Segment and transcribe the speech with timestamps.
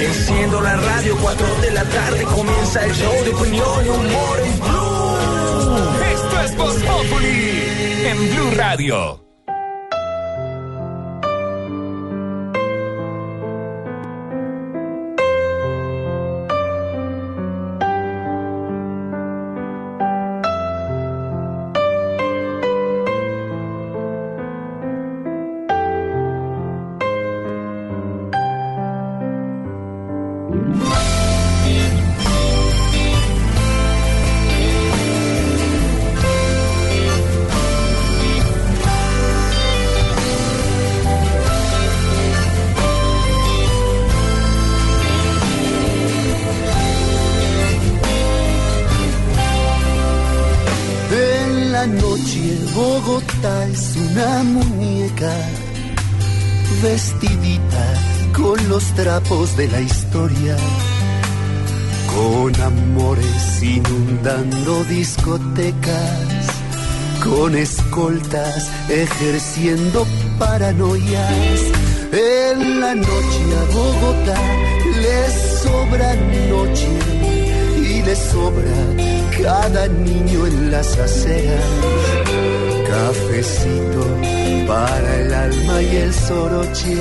[0.00, 4.60] Enciendo la radio, 4 de la tarde comienza el show de opinión y humor en
[4.60, 6.04] Blue.
[6.14, 9.29] Esto es Voz Populi en Blue Radio.
[59.28, 60.56] De la historia,
[62.14, 66.46] con amores inundando discotecas,
[67.22, 70.04] con escoltas ejerciendo
[70.38, 71.60] paranoias.
[72.12, 74.40] En la noche a Bogotá
[75.00, 75.30] le
[75.62, 76.14] sobra
[76.48, 76.88] noche
[77.78, 82.69] y le sobra cada niño en las aceras.
[82.90, 84.04] Cafecito
[84.66, 86.96] para el alma y el soroche,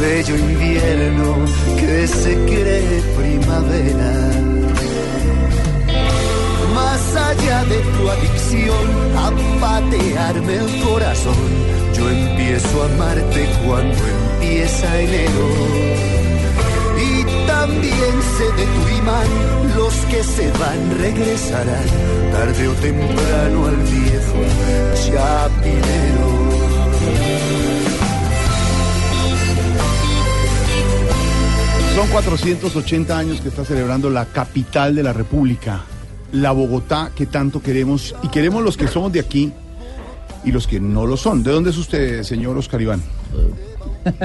[0.00, 1.44] bello invierno
[1.78, 4.12] que se cree primavera.
[6.74, 11.48] Más allá de tu adicción a patearme el corazón,
[11.94, 13.98] yo empiezo a amarte cuando
[14.40, 16.27] empieza enero.
[17.48, 19.26] También sé de tu imán,
[19.74, 21.86] los que se van regresarán,
[22.30, 24.38] tarde o temprano al viejo
[24.94, 26.28] chapinero.
[31.94, 35.80] Son 480 años que está celebrando la capital de la República,
[36.32, 39.52] la Bogotá que tanto queremos y queremos los que somos de aquí
[40.44, 41.42] y los que no lo son.
[41.42, 43.02] ¿De dónde es usted, señor Oscar Iván?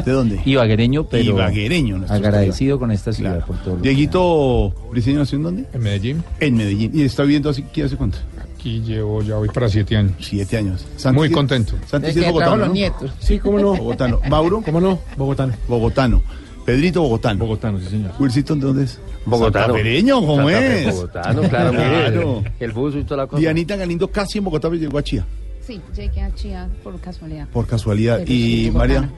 [0.05, 0.41] ¿De dónde?
[0.45, 3.45] Ibaguereño, pero Ibaguereño, agradecido con esta ciudad Claro.
[3.47, 5.65] por todo Dieguito Briceño nació en dónde?
[5.73, 6.23] En Medellín.
[6.39, 6.91] En Medellín.
[6.93, 8.17] ¿Y está viviendo así aquí hace cuánto?
[8.55, 10.13] Aquí llevo, ya voy para siete años.
[10.19, 10.85] Siete años.
[10.95, 11.73] Santi Muy contento.
[11.85, 12.73] Santi es que bogotano, los ¿no?
[12.73, 13.11] nietos.
[13.19, 13.75] Sí, cómo no.
[13.75, 14.19] Bogotano.
[14.29, 14.61] ¿Mauro?
[14.61, 14.99] ¿Cómo no?
[15.17, 15.53] Bogotano.
[15.67, 16.23] Bogotano.
[16.65, 17.39] Pedrito Bogotano.
[17.41, 18.11] Bogotano, sí, señor.
[18.19, 18.99] Wilson, ¿de dónde es?
[19.25, 19.65] Bogotano.
[19.73, 20.95] Santafereño, ¿cómo Santa Fe, es?
[20.95, 22.43] Bogotano, claro, mire, Claro.
[22.59, 23.39] El bus y toda la cosa.
[23.41, 25.25] Dianita Galindo casi en Bogotá, pero llegó a Chía,
[25.67, 27.47] Sí, llegué a Chía por casualidad.
[27.49, 28.19] por casualidad.
[28.19, 29.09] Pero Y María.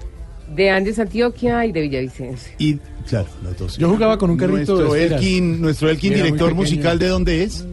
[0.54, 2.54] De Andes, Antioquia y de Villavicencio.
[2.60, 2.76] y
[3.08, 3.78] claro, los dos.
[3.78, 5.06] Yo jugaba con un carrito Nuestro de.
[5.06, 7.66] Elkin, nuestro Elkin, director musical, ¿de dónde es?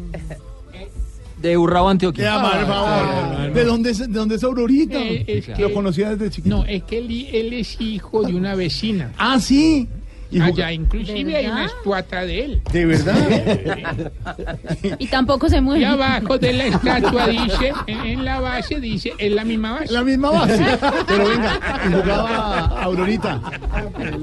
[1.40, 2.22] De Urrao, Antioquia.
[2.24, 3.52] De Amar, favor.
[3.52, 4.98] ¿De dónde es, de dónde es Aurorita?
[5.02, 6.56] Eh, es Lo que- conocía desde chiquito.
[6.56, 9.12] No, es que él, él es hijo de una vecina.
[9.18, 9.88] Ah, sí.
[10.32, 12.62] Y Allá inclusive hay una estatua de él.
[12.72, 14.10] De verdad.
[14.98, 15.84] Y tampoco se Y mueve.
[15.86, 19.92] abajo de la estatua dice, en, en la base dice, es la misma base.
[19.92, 20.64] La misma base.
[21.06, 23.40] Pero venga, y jugaba Aurorita.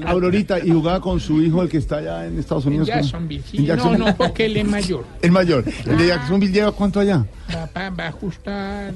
[0.06, 2.88] Aurorita, y jugaba con su hijo, el que está allá en Estados En Unidos.
[2.90, 3.00] ¿cómo?
[3.02, 3.42] Jacksonville.
[3.48, 3.56] sí.
[3.58, 4.04] En No, Jacksonville.
[4.06, 5.04] no, porque él es mayor.
[5.22, 5.64] El mayor.
[5.86, 7.24] El de Jacksonville lleva cuánto allá?
[7.54, 8.92] Va, va- a ajustar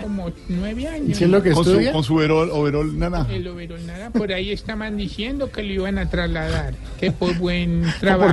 [0.00, 1.18] como nueve años.
[1.18, 3.32] ¿Qué es lo que Con su, con su overol, overol naranja.
[3.32, 6.74] El overol nada, por ahí estaban diciendo que lo iban a trasladar.
[7.00, 8.32] Que por buen trabajo.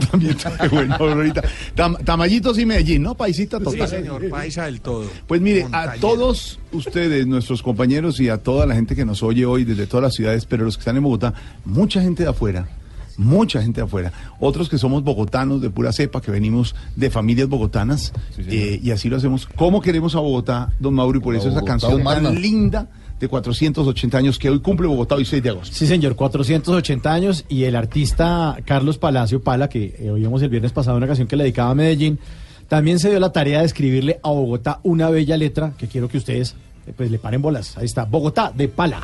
[0.61, 1.41] Qué bueno, Aurorita.
[1.75, 3.15] Tam- Tamayitos y Medellín, ¿no?
[3.15, 3.87] Paisita total.
[3.87, 5.05] señor, paisa del todo.
[5.27, 9.45] Pues mire, a todos ustedes, nuestros compañeros y a toda la gente que nos oye
[9.45, 11.33] hoy desde todas las ciudades, pero los que están en Bogotá,
[11.65, 12.67] mucha gente de afuera,
[13.17, 14.11] mucha gente afuera.
[14.39, 19.09] Otros que somos bogotanos de pura cepa, que venimos de familias bogotanas, eh, y así
[19.09, 19.47] lo hacemos.
[19.55, 21.19] ¿Cómo queremos a Bogotá, don Mauro?
[21.19, 22.29] Y por eso esa canción humana.
[22.29, 22.87] tan linda
[23.19, 25.75] de 480 años que hoy cumple Bogotá, hoy 6 de agosto.
[25.75, 30.71] Sí, señor, 480 años y el artista Carlos Palacio Pala, que eh, oímos el viernes
[30.71, 32.19] pasado una canción que le dedicaba a Medellín,
[32.67, 36.17] también se dio la tarea de escribirle a Bogotá una bella letra que quiero que
[36.17, 36.55] ustedes
[36.87, 37.77] eh, pues le paren bolas.
[37.77, 39.01] Ahí está, Bogotá de Pala.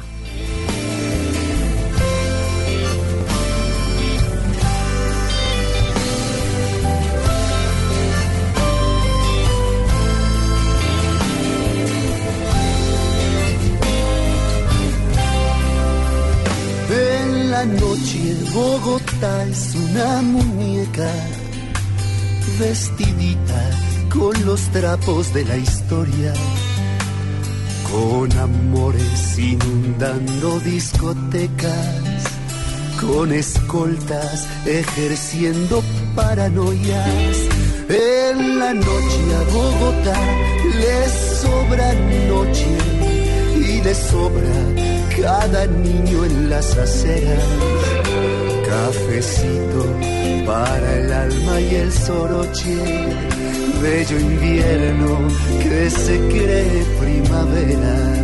[18.53, 21.09] Bogotá es una muñeca
[22.59, 23.69] vestidita
[24.13, 26.33] con los trapos de la historia,
[27.89, 32.23] con amores inundando discotecas,
[32.99, 35.81] con escoltas ejerciendo
[36.13, 37.37] paranoias.
[37.87, 40.19] En la noche a Bogotá
[40.77, 41.09] le
[41.39, 41.93] sobra
[42.27, 42.67] noche
[43.55, 44.81] y le sobra
[45.21, 48.40] cada niño en las aceras.
[48.71, 49.83] Cafecito
[50.45, 52.77] para el alma y el soroche,
[53.81, 55.17] bello invierno
[55.61, 58.23] que se cree primavera.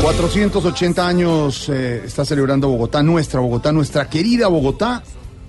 [0.00, 5.02] 480 años eh, está celebrando Bogotá, nuestra Bogotá, nuestra querida Bogotá.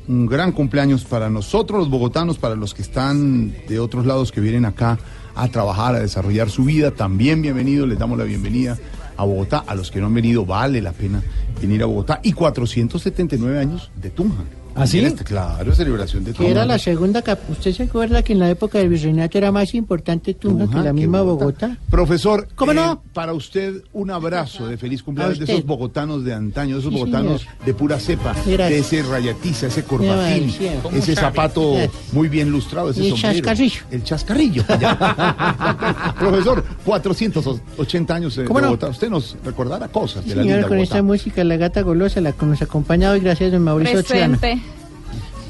[0.09, 4.41] Un gran cumpleaños para nosotros los bogotanos, para los que están de otros lados que
[4.41, 4.99] vienen acá
[5.35, 6.91] a trabajar, a desarrollar su vida.
[6.91, 8.77] También bienvenidos, les damos la bienvenida
[9.21, 9.63] a Bogotá.
[9.65, 11.21] A los que no han venido, vale la pena
[11.61, 12.19] venir a Bogotá.
[12.23, 14.43] Y 479 años de Tunja.
[14.73, 14.99] ¿Ah, sí?
[14.99, 16.45] Este, claro, celebración de Tunja.
[16.45, 19.51] Que era la segunda cap ¿Usted se acuerda que en la época del virreinato era
[19.51, 21.77] más importante Tunja que la misma Bogotá?
[21.89, 23.01] Profesor, ¿Cómo eh, no?
[23.13, 26.99] para usted un abrazo de feliz cumpleaños de esos bogotanos de antaño, de esos Sí,
[26.99, 27.55] bogotanos señor.
[27.65, 28.57] de pura cepa, Gracias.
[28.69, 30.73] de ese rayatiza, ese corbatín, decía.
[30.81, 32.13] ¿Cómo ese zapato Gracias.
[32.13, 33.33] muy bien lustrado, ese Y el sombrero.
[33.39, 33.81] chascarrillo.
[33.91, 34.63] El chascarrillo.
[36.19, 38.67] Profesor, 480 años de ¿Cómo no?
[38.67, 38.87] Bogotá.
[38.89, 40.83] Usted nos recordará cosas de la Señor, linda con Bogotá.
[40.95, 44.01] esta música, la gata golosa, la que nos acompaña hoy, gracias, don Mauricio.
[44.03, 44.61] Presente.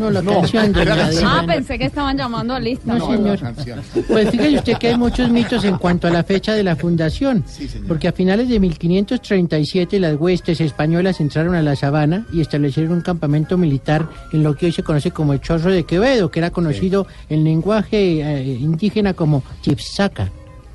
[0.01, 2.95] No, la No, canción de la Ah, pensé que estaban llamando a lista.
[2.95, 3.39] No, señor.
[4.07, 7.43] Pues fíjese usted que hay muchos mitos en cuanto a la fecha de la fundación.
[7.87, 13.01] Porque a finales de 1537 las huestes españolas entraron a la sabana y establecieron un
[13.01, 16.49] campamento militar en lo que hoy se conoce como el Chorro de Quevedo, que era
[16.49, 20.31] conocido en lenguaje eh, indígena como Chipsaca.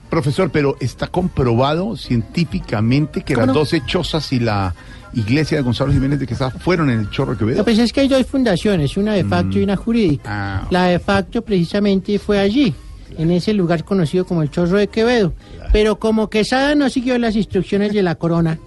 [0.09, 3.61] Profesor, pero está comprobado científicamente que ¿Cómo las no?
[3.61, 4.73] 12 chozas y la
[5.15, 7.59] iglesia de Gonzalo Jiménez de Quesada fueron en el Chorro de Quevedo.
[7.59, 10.23] No, pues es que hay dos fundaciones, una de facto y una jurídica.
[10.27, 10.67] Ah.
[10.71, 12.75] La de facto precisamente fue allí,
[13.19, 15.33] en ese lugar conocido como el Chorro de Quevedo.
[15.73, 18.59] Pero como Quesada no siguió las instrucciones de la corona,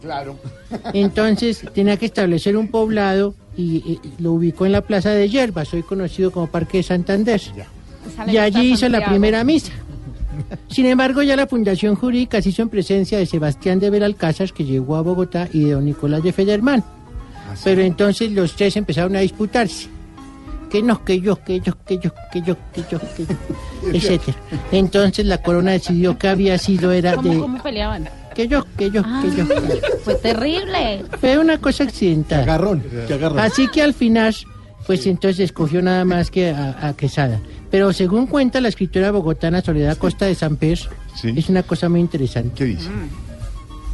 [0.00, 0.36] Claro.
[0.92, 5.72] entonces tenía que establecer un poblado y, y lo ubicó en la Plaza de Yerbas,
[5.74, 7.40] hoy conocido como Parque de Santander.
[8.28, 9.72] Y allí hizo la primera misa.
[10.68, 14.64] Sin embargo, ya la Fundación Jurídica se hizo en presencia de Sebastián de Belalcázar, que
[14.64, 16.84] llegó a Bogotá, y de don Nicolás de Federman.
[17.64, 19.88] Pero entonces los tres empezaron a disputarse.
[20.70, 23.38] Que no, que yo, que yo, que yo, que yo, que yo, que yo,
[23.92, 24.36] etcétera.
[24.72, 28.08] Entonces la corona decidió que había sido era ¿Cómo, de cómo peleaban?
[28.34, 29.46] que yo, que yo, que yo.
[30.04, 31.04] Fue terrible.
[31.20, 32.42] Fue una cosa accidental.
[32.42, 33.38] Agarrón, que agarrón.
[33.38, 34.34] Así que al final,
[34.86, 37.40] pues entonces escogió nada más que a, a Quesada.
[37.76, 40.78] Pero según cuenta la escritora bogotana Soledad Costa de Samper,
[41.22, 42.52] es una cosa muy interesante.
[42.54, 42.88] ¿Qué dice?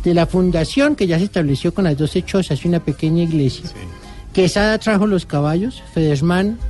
[0.04, 3.64] De la fundación que ya se estableció con las dos chozas y una pequeña iglesia.
[4.32, 6.60] Quesada trajo los caballos, Federman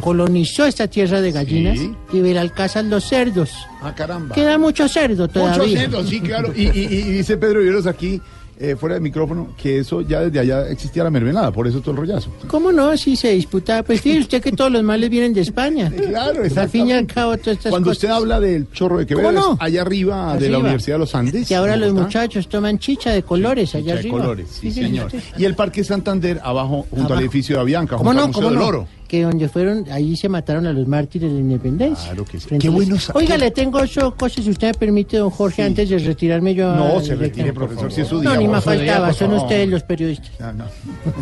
[0.00, 1.92] colonizó esta tierra de gallinas Sí.
[2.14, 3.50] y Belalcázar los cerdos.
[3.82, 4.34] Ah, caramba.
[4.34, 5.58] Queda mucho cerdo todavía.
[5.58, 6.50] Muchos cerdos, sí, claro.
[6.56, 8.22] Y, y- y dice Pedro Viveros aquí,
[8.58, 11.90] eh, fuera del micrófono, que eso ya desde allá existía la mermelada, por eso todo
[11.92, 12.30] el rollazo.
[12.48, 12.96] ¿Cómo no?
[12.96, 13.82] Si se disputaba.
[13.82, 15.92] Pues fíjese usted que todos los males vienen de España.
[16.14, 18.04] Claro, Al fin y al cabo, todas estas Cuando cosas.
[18.04, 19.56] usted habla del chorro de Quevedo, ¿Cómo no?
[19.60, 20.58] allá arriba de la Arriba.
[20.60, 21.48] Universidad de los Andes.
[21.48, 24.18] Que ahora los muchachos toman chicha de colores allá Chicha de arriba.
[24.18, 25.06] colores, sí, señor.
[25.06, 25.20] usted.
[25.38, 28.22] Y el Parque Santander, abajo, junto al edificio de Avianca, ¿Cómo junto no?
[28.22, 28.66] al Museo ¿Cómo del no?
[28.66, 28.88] Oro.
[29.14, 32.06] Que donde fueron, allí se mataron a los mártires de la independencia.
[32.08, 32.48] Claro que sí.
[32.48, 35.30] Qué a las- bueno sa- Oiga, le tengo ocho cosas, si usted me permite, don
[35.30, 36.74] Jorge, antes de retirarme yo.
[36.74, 39.34] No, a- se retire, profesor, si es su No, día, ni por más faltaba, son
[39.34, 40.32] ustedes los periodistas.
[40.40, 40.64] Ah, no.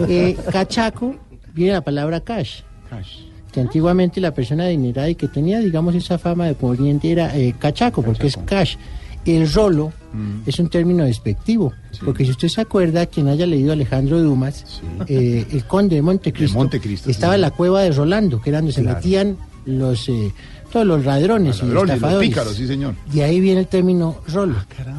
[0.09, 1.17] Eh, cachaco,
[1.53, 2.61] viene la palabra cash.
[3.53, 7.55] Que antiguamente la persona adinerada y que tenía, digamos, esa fama de poniente era eh,
[7.59, 8.77] cachaco, porque es cash.
[9.25, 10.43] El rolo Mm.
[10.47, 11.73] es un término despectivo,
[12.05, 16.59] porque si usted se acuerda, quien haya leído Alejandro Dumas, eh, el conde de Montecristo,
[16.59, 20.33] Montecristo, sí, estaba en la cueva de Rolando, que era donde se metían los eh,
[20.73, 22.29] todos los ladrones, y Ladrones, los estafadores.
[22.29, 22.95] pícaros, sí, señor.
[23.13, 24.57] De ahí viene el término rolo.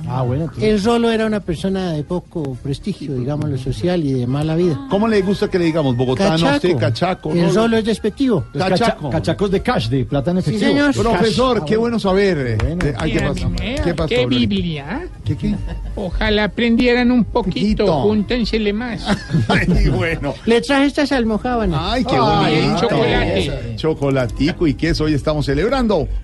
[0.07, 0.51] Ah, bueno.
[0.61, 4.79] El rolo era una persona de poco prestigio, digamos, lo social y de mala vida.
[4.89, 5.97] ¿Cómo le gusta que le digamos?
[5.97, 6.55] Bogotano, Cachaco.
[6.55, 7.31] usted, cachaco.
[7.31, 7.61] El rolo?
[7.63, 8.45] rolo es despectivo.
[8.53, 10.65] Los cacha- cachacos de cash, de plata en efectivo.
[10.69, 10.93] señor.
[10.93, 11.67] Profesor, Cash.
[11.69, 12.37] qué bueno saber.
[12.37, 13.51] eh, de- ay, ¿qué pasó?
[13.83, 14.07] ¿Qué pasó?
[14.09, 14.39] ¿Qué Gloria?
[14.39, 15.07] Biblia?
[15.25, 15.55] ¿Qué, qué?
[15.95, 19.05] Ojalá aprendieran un poquito, júntensele más.
[19.47, 20.35] Ay, bueno.
[20.45, 21.79] Le traje estas almohábanas.
[21.81, 22.81] Ay, qué Ay, bonito.
[22.81, 23.73] chocolate.
[23.77, 25.05] Chocolatico y queso.
[25.05, 25.62] Hoy estamos celebrando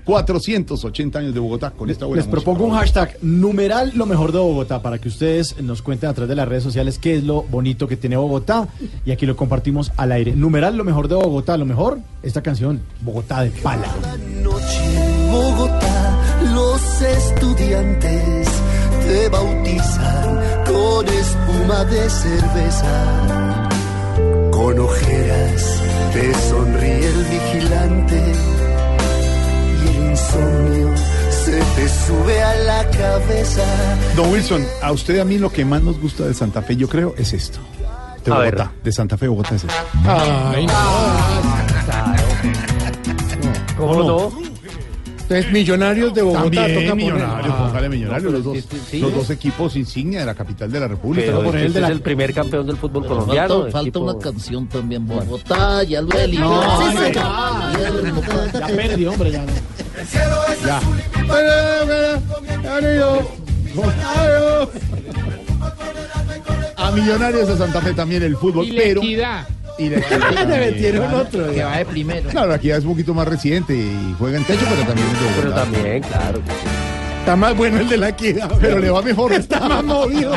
[0.06, 4.40] 480 años de Bogotá con esta buena Les propongo un hashtag numeral lo mejor de
[4.40, 7.44] Bogotá para que ustedes nos cuenten a través de las redes sociales qué es lo
[7.44, 8.68] bonito que tiene Bogotá
[9.06, 10.36] y aquí lo compartimos al aire.
[10.36, 13.88] Numeral lo mejor de Bogotá, lo mejor esta canción Bogotá de Pala.
[14.44, 16.20] noche en Bogotá
[16.54, 18.48] los estudiantes
[19.08, 23.70] te bautizan con espuma de cerveza.
[24.52, 25.82] Con ojeras
[26.14, 28.39] te sonríe el vigilante
[31.80, 33.64] te sube a la cabeza.
[34.16, 36.76] Don Wilson, a usted y a mí lo que más nos gusta de Santa Fe,
[36.76, 37.60] yo creo, es esto.
[38.26, 38.32] De.
[38.32, 39.74] Bogotá, de Santa Fe, Bogotá es esto.
[40.06, 40.68] Ay,
[43.78, 44.32] ¿Cómo no?
[45.22, 47.68] Entonces, Millonarios de Bogotá También toca millonarios, poner.
[47.68, 50.80] póngale millonarios, No, los pero dos, sí, los dos equipos insignia de la capital de
[50.80, 51.28] la República.
[51.28, 53.48] Pero el de este la- es el primer campeón del fútbol colombiano.
[53.62, 56.46] Falta, falta equipo- una canción también, Bogotá, ya lo eligió.
[56.46, 57.10] No, no.
[58.60, 59.52] Ya perdió, hombre, ya no.
[60.66, 60.80] Ya.
[66.78, 69.02] A Millonarios de Santa Fe también el fútbol, Y la pero...
[69.04, 71.52] Y la equidad Le metieron otro.
[71.54, 72.30] Que va de primero.
[72.30, 75.54] Claro, aquí ya es un poquito más reciente y juega en techo, pero también Pero
[75.54, 76.42] también, claro.
[77.20, 78.52] Está más bueno el de la equidad.
[78.60, 79.34] Pero le va mejor.
[79.34, 80.34] Está más movido.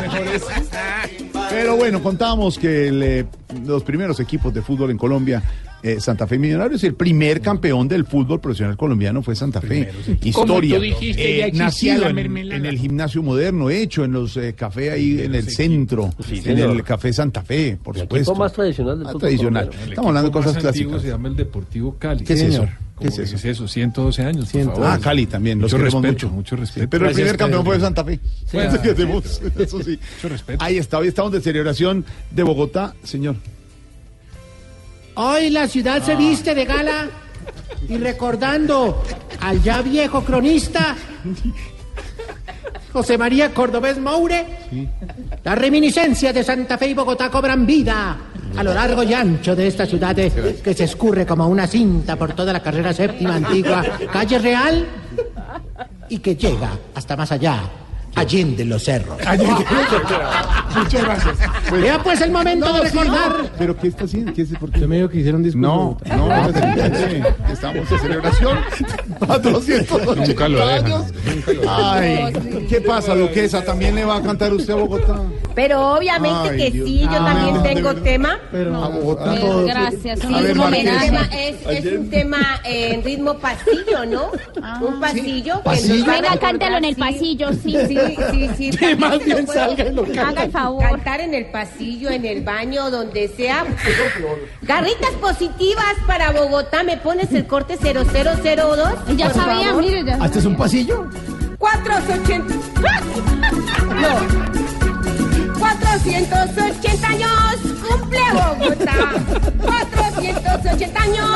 [1.51, 3.27] Pero bueno, contamos que
[3.65, 5.43] los primeros equipos de fútbol en Colombia,
[5.83, 9.91] eh, Santa Fe Millonarios, el primer campeón del fútbol profesional colombiano fue Santa Fe.
[10.23, 10.77] Historia.
[10.77, 11.65] Como tú dijiste, ya existía
[11.99, 16.37] nacido en, el gimnasio moderno, hecho en los eh, cafés ahí en el centro, Sí,
[16.39, 16.71] en señor.
[16.77, 18.31] el café Santa Fe, por El supuesto.
[18.33, 19.65] equipo más tradicional del fútbol tradicional.
[19.65, 19.91] colombiano.
[19.93, 21.03] Estamos hablando de cosas clásicas.
[21.03, 22.25] se llama el Deportivo Cali.
[22.25, 22.63] ¿Qué es eso?
[22.99, 23.49] ¿Qué ¿Qué es es eso?
[23.49, 23.69] eso?
[23.69, 24.87] 112 años, por Ciento- favor.
[24.89, 26.37] Ah, Cali también, los Mucho queremos respeto, mucho.
[26.37, 26.87] mucho respeto.
[26.89, 27.81] Pero el primer campeón fue.
[27.81, 28.21] Santa Fe.
[28.95, 29.99] Tenemos, eso sí.
[30.17, 30.65] Mucho respeto.
[30.65, 33.35] Ahí está, hoy estamos de celebración de Bogotá, señor.
[35.15, 37.09] Hoy la ciudad se viste de gala
[37.89, 39.03] y recordando
[39.41, 40.97] al ya viejo cronista
[42.93, 44.45] José María Cordobés Moure,
[45.43, 48.17] las reminiscencias de Santa Fe y Bogotá cobran vida
[48.57, 52.35] a lo largo y ancho de esta ciudad que se escurre como una cinta por
[52.35, 54.87] toda la carrera séptima antigua, calle Real,
[56.09, 57.61] y que llega hasta más allá,
[58.15, 59.17] allende los cerros.
[60.77, 61.37] Muchas gracias.
[61.71, 63.33] Vea pues el momento de recordar.
[63.59, 64.33] ¿Pero qué está haciendo?
[64.33, 64.81] ¿Qué es, ¿Por qué?
[64.81, 65.69] Yo me dijo que hicieron discurso.
[65.69, 68.59] No, no, presidente, estamos en celebración.
[69.19, 71.05] 480 Nunca lo dejan, años.
[71.69, 73.65] Ay, ¿qué pasa, Duquesa?
[73.65, 75.21] ¿También le va a cantar usted a Bogotá?
[75.55, 76.89] Pero obviamente Ay, que Dios.
[76.89, 78.03] sí, yo Ah, también de tengo verdad.
[78.03, 78.39] tema.
[78.85, 79.35] A Bogotá.
[79.37, 80.57] Eh, Gracias, Sí, A ver,
[81.33, 84.31] es, es, es un tema en ritmo pasillo, ¿no?
[84.81, 85.63] un pasillo.
[85.63, 87.19] que nos van a Venga, cántalo en el recordar, sí.
[87.19, 87.99] pasillo, sí.
[88.07, 88.17] Sí,
[88.57, 88.71] sí, sí.
[88.79, 90.21] Que más bien salga y lo cante.
[90.21, 90.83] Haga el favor.
[90.83, 93.65] Cantar en el pasillo, en el baño, donde sea.
[94.63, 96.83] Garritas positivas para Bogotá.
[96.83, 99.17] ¿Me pones el corte 0002?
[99.17, 99.83] Ya por sabía, favor?
[99.83, 100.19] mire, ya.
[100.21, 101.09] ¿Ah, este es un pasillo?
[101.59, 102.55] 480.
[103.93, 105.59] No.
[105.59, 107.31] 480 años
[107.89, 108.97] cumple Bogotá.
[109.61, 111.27] 480 años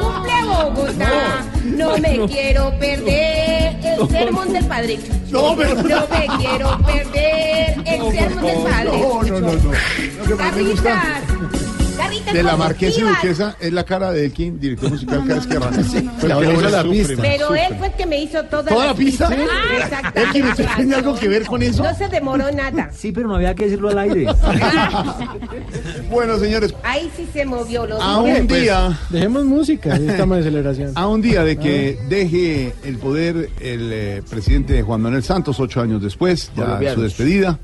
[0.00, 1.44] cumple Bogotá.
[1.64, 4.98] No me quiero perder el sermón del padre.
[5.30, 9.72] No, pero- No me quiero perder el sermón del padre No, no, no, no.
[10.18, 11.12] Lo que más me gusta Garritas.
[11.30, 11.61] Garritas
[12.32, 13.02] de la Marquesa y.
[13.02, 15.82] Duquesa es la cara de Elkin, director musical, cada vez que arranca.
[16.26, 17.14] La la pista.
[17.14, 19.28] man, Pero él fue el que me hizo toda, ¿Toda la pista?
[19.30, 20.22] Ah, exactamente.
[20.22, 21.82] Elkin, ¿usted tiene algo que ver con eso?
[21.82, 22.90] No se demoró nada.
[22.92, 24.26] Sí, pero no había que decirlo al aire.
[26.10, 28.98] Bueno, señores, Ahí sí se movió los a un día...
[29.08, 30.92] Dejemos música, estamos de celebración.
[30.94, 35.80] A un día de que deje el poder el eh, presidente Juan Manuel Santos, ocho
[35.80, 37.58] años después, ya su despedida.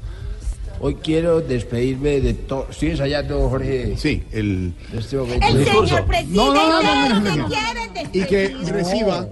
[0.80, 2.66] Hoy quiero despedirme de todo.
[2.70, 3.94] ¿Estoy ensayando, Jorge?
[3.96, 4.72] Sí, el...
[4.96, 5.46] Este momento.
[5.46, 7.48] El señor presidente No, no, no, no, no,
[8.12, 9.28] Y que reciba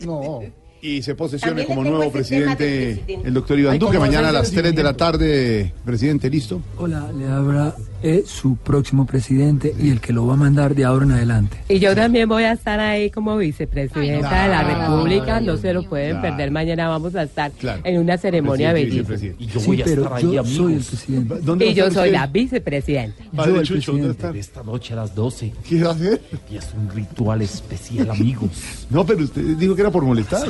[0.00, 0.40] No.
[0.80, 3.28] y se posesione como nuevo presidente presidente.
[3.28, 3.94] el doctor Iván Duque.
[3.96, 6.60] ¿cómo Mañana a las ese 3 de la tarde, presidente, ¿listo?
[6.78, 7.74] Hola, le habla
[8.08, 11.56] eh, su próximo presidente y el que lo va a mandar de ahora en adelante.
[11.68, 15.40] Y yo también voy a estar ahí como vicepresidenta de la Claro, República.
[15.40, 16.28] No se lo pueden claro.
[16.36, 16.50] perder.
[16.50, 17.80] Mañana vamos a estar Claro.
[17.84, 19.34] en una ceremonia y bellísima.
[19.38, 20.86] Y yo Sí, voy a estar yo ahí, soy el amigos.
[20.88, 21.34] presidente.
[21.42, 23.24] ¿Dónde Y yo soy la vicepresidenta.
[23.34, 24.38] Padre Yo, el Chucho, ¿dónde presidente.
[24.40, 24.60] está?
[24.60, 26.20] Esta noche a las 12 ¿Qué va a hacer?
[26.32, 28.50] empieza un ritual especial, amigos.
[28.90, 30.46] No, pero usted dijo que era por molestar.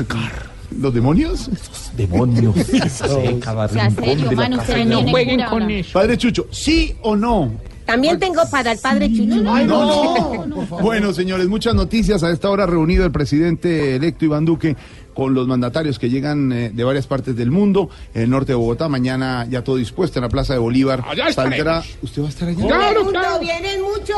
[0.81, 1.51] ¿Los demonios?
[1.97, 4.73] Demonios que se hacen cada Se hace rincón yo, de la mano, casa.
[4.73, 5.93] usted No jueguen con eso.
[5.93, 7.53] Padre Chucho, ¿sí o no?
[7.85, 9.37] También tengo para el padre Chucho.
[9.37, 12.23] no, Bueno, señores, muchas noticias.
[12.25, 14.77] A esta hora reunido el presidente electo Iván Duque
[15.17, 18.57] con los mandatarios que llegan eh, de varias partes del mundo, en el norte de
[18.57, 18.89] Bogotá.
[18.89, 21.03] Mañana ya todo dispuesto en la Plaza de Bolívar.
[21.09, 21.83] Allá Saldrá.
[22.03, 22.67] ¿Usted va a estar allá?
[22.67, 23.39] Claro, claro.
[23.41, 24.17] vienen muchos,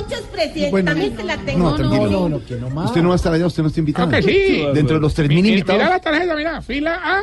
[0.00, 0.70] muchos presidentes.
[0.72, 1.58] Bueno, También se la tengo.
[1.70, 2.10] No, tranquilo.
[2.10, 2.86] No, no, que no más.
[2.86, 4.10] Usted no va a estar allá, usted no está invitado.
[4.10, 4.64] Que sí.
[4.74, 5.80] Dentro de los 3.000 Mi- mi- invitados.
[5.80, 6.60] Mira la tarjeta, mira.
[6.60, 7.20] Fila A,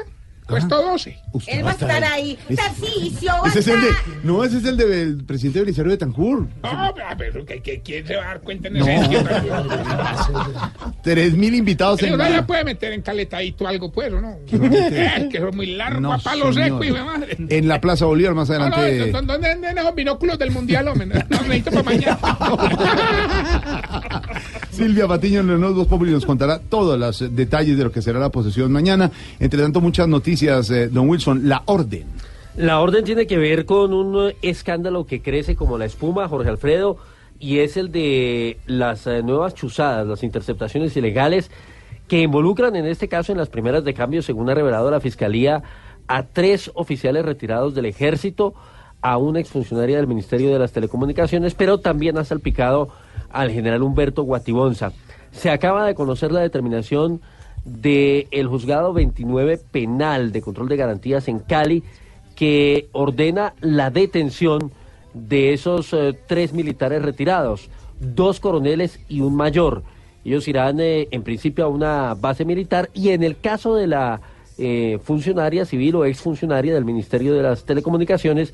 [0.49, 1.17] Puesto 12.
[1.47, 2.37] Él va a estar ahí.
[2.55, 4.03] Tarcicio va a Ese es el de, estar.
[4.23, 6.47] no, ese es el del presidente Belisario de Tancur.
[6.63, 8.85] No, pero que, que- ¿quién se va a dar cuenta en No.
[8.87, 9.23] ese sitio?
[11.03, 14.35] Tres mil invitados en Pero uno ya puede meter en caletadito algo, pues, ¿o no?
[14.51, 16.65] Eh, que es muy largo, No, a palo señor.
[16.69, 17.37] seco, hijo de madre.
[17.49, 19.11] En la Plaza Bolívar más No, no, adelante.
[19.11, 21.05] ¿dó- ¿dónde venden esos binóculos del mundial, hombre?
[21.07, 22.19] No, necesito para mañana.
[24.71, 28.01] Silvia Patiño en los dos Populi nos contará todos los eh, detalles de lo que
[28.01, 29.11] será la posesión mañana.
[29.39, 31.47] Entre tanto, muchas noticias, eh, don Wilson.
[31.47, 32.05] La orden.
[32.55, 36.97] La orden tiene que ver con un escándalo que crece como la espuma, Jorge Alfredo,
[37.39, 41.51] y es el de las eh, nuevas chuzadas, las interceptaciones ilegales,
[42.07, 45.63] que involucran en este caso en las primeras de cambio, según ha revelado la Fiscalía,
[46.07, 48.55] a tres oficiales retirados del ejército,
[49.01, 52.89] a una exfuncionaria del Ministerio de las Telecomunicaciones, pero también ha salpicado
[53.29, 54.91] al general Humberto Guatibonza.
[55.31, 57.21] Se acaba de conocer la determinación
[57.65, 61.83] del juzgado 29 penal de control de garantías en Cali,
[62.35, 64.71] que ordena la detención
[65.13, 69.83] de esos eh, tres militares retirados, dos coroneles y un mayor.
[70.23, 74.21] Ellos irán eh, en principio a una base militar y en el caso de la
[74.57, 78.53] eh, funcionaria civil o exfuncionaria del Ministerio de las Telecomunicaciones,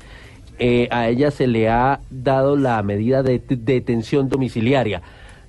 [0.90, 5.02] a ella se le ha dado la medida de de- detención domiciliaria.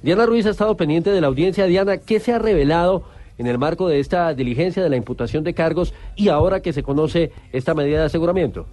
[0.04, 1.66] Diana Ruiz ha estado pendiente de la audiencia.
[1.66, 3.04] Diana, ¿qué se ha revelado
[3.38, 6.84] en el marco de esta diligencia de la imputación de cargos y ahora que se
[6.84, 8.68] conoce esta medida de aseguramiento?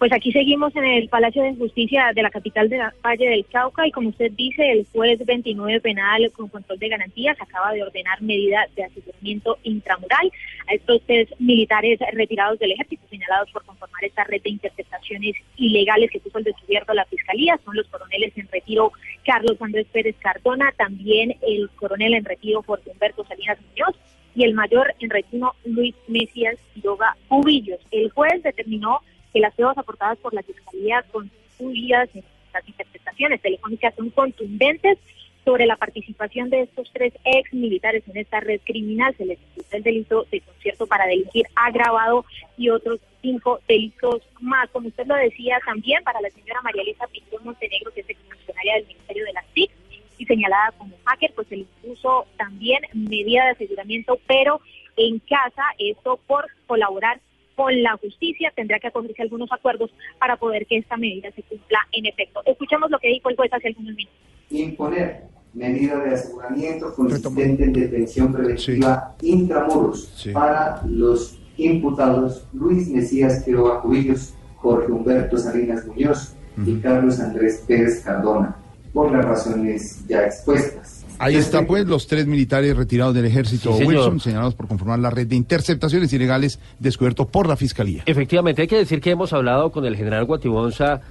[0.00, 3.44] Pues aquí seguimos en el Palacio de Justicia de la capital de la Valle del
[3.44, 7.82] Cauca y como usted dice, el juez 29 penal con control de garantías acaba de
[7.82, 10.32] ordenar medidas de aseguramiento intramural
[10.68, 16.10] a estos tres militares retirados del ejército señalados por conformar esta red de interceptaciones ilegales
[16.10, 17.60] que puso el descubierto la Fiscalía.
[17.62, 18.92] Son los coroneles en retiro
[19.26, 23.96] Carlos Andrés Pérez Cardona, también el coronel en retiro Jorge Humberto Salinas Muñoz
[24.34, 27.80] y el mayor en retiro Luis Mesías Quiroga Cubillos.
[27.90, 29.00] El juez determinó
[29.32, 34.98] que las pruebas aportadas por la Fiscalía constituidas en las interpretaciones telefónicas son contundentes
[35.44, 39.14] sobre la participación de estos tres ex militares en esta red criminal.
[39.16, 42.24] Se les imputa el delito de concierto para delinquir agravado
[42.56, 44.68] y otros cinco delitos más.
[44.70, 48.74] Como usted lo decía también, para la señora María Elisa Pinzón Montenegro, que es exfuncionaria
[48.74, 49.70] del Ministerio de las TIC
[50.18, 54.60] y señalada como hacker, pues se le impuso también medida de aseguramiento, pero
[54.96, 57.20] en casa, esto por colaborar
[57.60, 61.42] con la justicia, tendrá que acogerse a algunos acuerdos para poder que esta medida se
[61.42, 62.40] cumpla en efecto.
[62.46, 64.18] Escuchamos lo que dijo el juez hace algunos minutos.
[64.48, 73.82] imponer medidas de aseguramiento consistente en detención preventiva intramuros para los imputados Luis Mesías Quiroga
[73.82, 78.56] Cubillos, Jorge Humberto Salinas Muñoz y Carlos Andrés Pérez Cardona,
[78.94, 80.99] por las razones ya expuestas.
[81.20, 83.84] Ahí está, pues, los tres militares retirados del ejército Sí.
[83.84, 88.04] Wilson, señalados por conformar la red de interceptaciones ilegales descubierto por la Fiscalía.
[88.06, 91.02] Efectivamente, hay que decir que hemos hablado con el general Guatibonza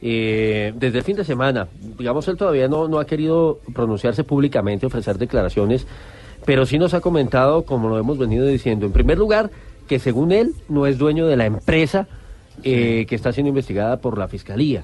[0.00, 1.68] eh, desde el fin de semana.
[1.98, 5.86] Digamos, él todavía no, no ha querido pronunciarse públicamente, ofrecer declaraciones,
[6.46, 9.50] pero sí nos ha comentado, como lo hemos venido diciendo, en primer lugar,
[9.86, 12.08] que según él no es dueño de la empresa
[12.62, 14.82] eh, que está siendo investigada por la Fiscalía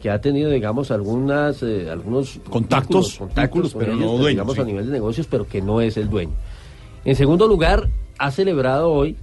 [0.00, 4.28] que ha tenido, digamos, algunas, eh, algunos Contactos, vínculos, contactos vínculos, pero ellos, no dueño,
[4.28, 4.60] digamos, sí.
[4.60, 6.32] a nivel de negocios, pero que no es el dueño.
[7.04, 9.16] En segundo lugar, ha celebrado hoy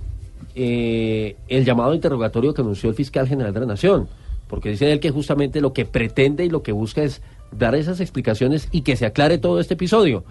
[0.56, 4.08] eh, el llamado interrogatorio que anunció el fiscal general de la Nación,
[4.48, 8.00] porque dice él que justamente lo que pretende y lo que busca es dar esas
[8.00, 10.24] explicaciones y que se aclare todo este episodio.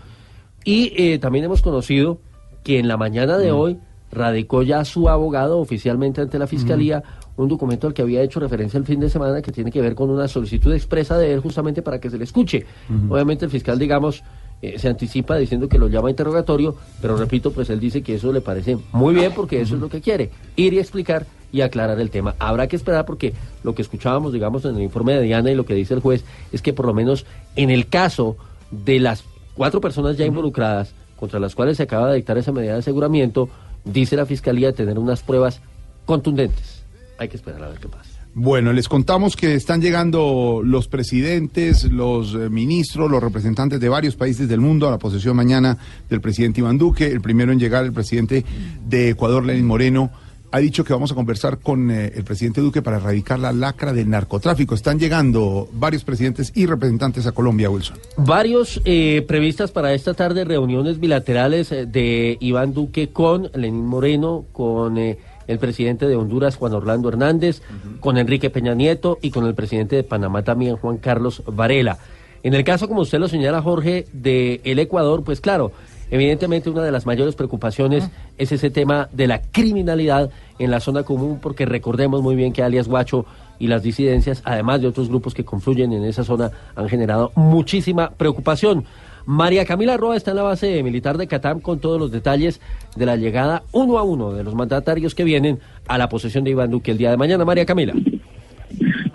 [0.65, 2.19] Y eh, también hemos conocido
[2.63, 3.79] que en la mañana de hoy
[4.11, 7.03] radicó ya su abogado oficialmente ante la fiscalía
[7.37, 9.95] un documento al que había hecho referencia el fin de semana que tiene que ver
[9.95, 12.65] con una solicitud expresa de él justamente para que se le escuche.
[13.09, 14.23] Obviamente el fiscal, digamos,
[14.63, 18.33] eh, se anticipa diciendo que lo llama interrogatorio, pero repito, pues él dice que eso
[18.33, 22.01] le parece muy bien porque eso es lo que quiere, ir y explicar y aclarar
[22.01, 22.35] el tema.
[22.39, 25.67] Habrá que esperar porque lo que escuchábamos, digamos, en el informe de Diana y lo
[25.67, 28.37] que dice el juez es que por lo menos en el caso
[28.71, 32.73] de las cuatro personas ya involucradas, contra las cuales se acaba de dictar esa medida
[32.73, 33.49] de aseguramiento,
[33.85, 35.61] dice la fiscalía tener unas pruebas
[36.07, 36.74] contundentes.
[37.19, 38.11] Hay que esperar a ver qué pasa.
[38.37, 44.17] Bueno, les contamos que están llegando los presidentes, los eh, ministros, los representantes de varios
[44.17, 45.79] países del mundo a la posesión mañana
[46.11, 47.07] del presidente Iván Duque.
[47.07, 48.45] El primero en llegar, el presidente
[48.89, 50.11] de Ecuador, Lenín Moreno,
[50.55, 53.93] ha dicho que vamos a conversar con eh, el presidente Duque para erradicar la lacra
[53.93, 54.77] del narcotráfico.
[54.77, 57.99] Están llegando varios presidentes y representantes a Colombia, Wilson.
[58.17, 64.45] Varios eh, previstas para esta tarde reuniones bilaterales eh, de Iván Duque con Lenín Moreno,
[64.53, 67.63] con eh, el presidente de Honduras, Juan Orlando Hernández,
[68.01, 71.99] con Enrique Peña Nieto y con el presidente de Panamá también, Juan Carlos Varela.
[72.43, 75.73] En el caso, como usted lo señala, Jorge, de el Ecuador, pues claro,
[76.11, 81.05] evidentemente una de las mayores preocupaciones es ese tema de la criminalidad en la zona
[81.05, 83.25] común, porque recordemos muy bien que alias Guacho
[83.59, 88.11] y las disidencias, además de otros grupos que confluyen en esa zona, han generado muchísima
[88.11, 88.85] preocupación.
[89.27, 92.61] María Camila Roa está en la base militar de Catam con todos los detalles
[92.95, 96.51] de la llegada uno a uno de los mandatarios que vienen a la posesión de
[96.51, 97.45] Iván Duque el día de mañana.
[97.45, 97.95] María Camila.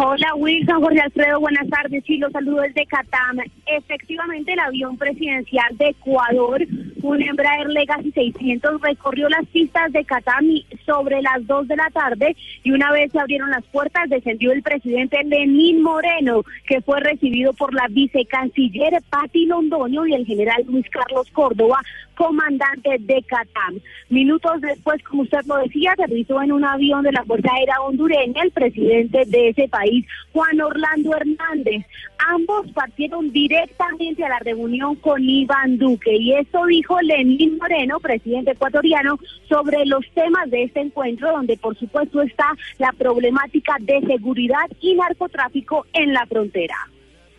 [0.02, 2.06] Hola Wilson, Jorge Alfredo, buenas tardes.
[2.08, 3.40] Sí, los saludos desde Catam.
[3.66, 6.66] Efectivamente, el avión presidencial de Ecuador,
[7.02, 11.90] un Embraer Legacy 600, recorrió las pistas de Catam y sobre las 2 de la
[11.90, 12.34] tarde
[12.64, 17.52] y una vez se abrieron las puertas descendió el presidente Lenín Moreno, que fue recibido
[17.52, 21.82] por la vicecanciller Patti Londoño y el general Luis Carlos Córdoba,
[22.20, 23.80] comandante de Catam.
[24.10, 28.44] Minutos después, como usted lo decía, aterrizó en un avión de la Fuerza Aérea hondureña
[28.44, 29.89] el presidente de ese país,
[30.34, 31.86] Juan Orlando Hernández.
[32.18, 38.52] Ambos partieron directamente a la reunión con Iván Duque y eso dijo Lenín Moreno, presidente
[38.52, 44.68] ecuatoriano, sobre los temas de este encuentro, donde por supuesto está la problemática de seguridad
[44.82, 46.76] y narcotráfico en la frontera.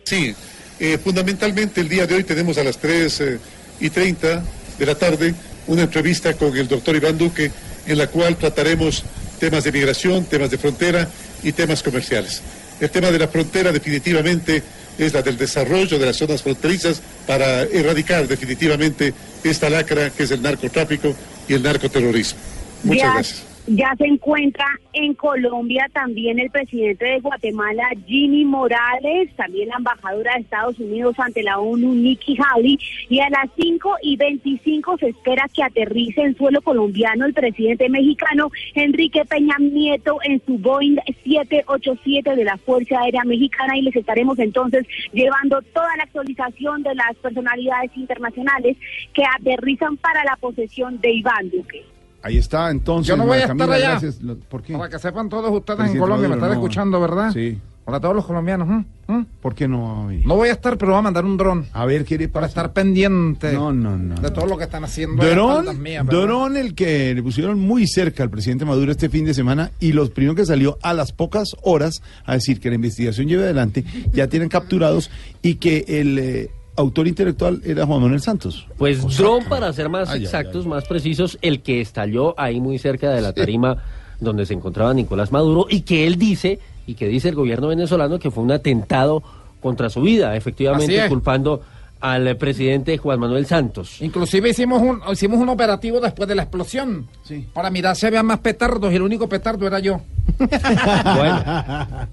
[0.03, 0.33] Sí,
[0.79, 3.39] eh, fundamentalmente el día de hoy tenemos a las 3 eh,
[3.79, 4.43] y 30
[4.77, 5.33] de la tarde
[5.67, 7.51] una entrevista con el doctor Iván Duque
[7.87, 9.03] en la cual trataremos
[9.39, 11.07] temas de migración, temas de frontera
[11.43, 12.41] y temas comerciales.
[12.79, 14.63] El tema de la frontera definitivamente
[14.97, 20.31] es la del desarrollo de las zonas fronterizas para erradicar definitivamente esta lacra que es
[20.31, 21.15] el narcotráfico
[21.47, 22.39] y el narcoterrorismo.
[22.83, 23.50] Muchas gracias.
[23.73, 30.33] Ya se encuentra en Colombia también el presidente de Guatemala, Jimmy Morales, también la embajadora
[30.33, 35.09] de Estados Unidos ante la ONU, Nikki Haley, y a las 5 y 25 se
[35.09, 40.97] espera que aterrice en suelo colombiano el presidente mexicano Enrique Peña Nieto en su Boeing
[41.23, 46.93] 787 de la Fuerza Aérea Mexicana y les estaremos entonces llevando toda la actualización de
[46.93, 48.75] las personalidades internacionales
[49.13, 51.85] que aterrizan para la posesión de Iván Duque.
[52.23, 53.07] Ahí está, entonces.
[53.07, 53.89] Yo no voy a estar Camila, allá.
[53.91, 54.21] gracias.
[54.21, 54.73] Lo- ¿Por qué?
[54.77, 56.53] Para que sepan todos ustedes en Colombia, me están no.
[56.55, 57.31] escuchando, ¿verdad?
[57.31, 57.57] Sí.
[57.83, 58.69] Hola a todos los colombianos.
[58.69, 58.85] ¿m?
[59.07, 59.25] ¿m?
[59.41, 60.07] ¿Por qué no?
[60.23, 61.65] No voy a estar, pero voy a mandar un dron.
[61.73, 64.15] A ver, ¿qué le Para estar pendiente No, no, no.
[64.21, 65.25] de todo lo que están haciendo.
[65.25, 65.65] Dron.
[66.05, 69.93] Dron, el que le pusieron muy cerca al presidente Maduro este fin de semana y
[69.93, 73.83] los primeros que salió a las pocas horas a decir que la investigación lleve adelante,
[74.13, 75.09] ya tienen capturados
[75.41, 78.67] y que el eh, autor intelectual era Juan Manuel Santos.
[78.77, 82.77] Pues dron, para ser más Ay, ay, exactos, más precisos, el que estalló ahí muy
[82.77, 83.77] cerca de la tarima
[84.19, 88.19] donde se encontraba Nicolás Maduro y que él dice, y que dice el gobierno venezolano,
[88.19, 89.23] que fue un atentado
[89.59, 91.61] contra su vida, efectivamente culpando
[92.01, 94.01] al presidente Juan Manuel Santos.
[94.01, 97.07] Inclusive hicimos un, hicimos un operativo después de la explosión.
[97.53, 100.01] Para mirar si había más petardos y el único petardo era yo.
[100.41, 101.43] Bueno,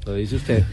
[0.05, 0.65] lo dice usted.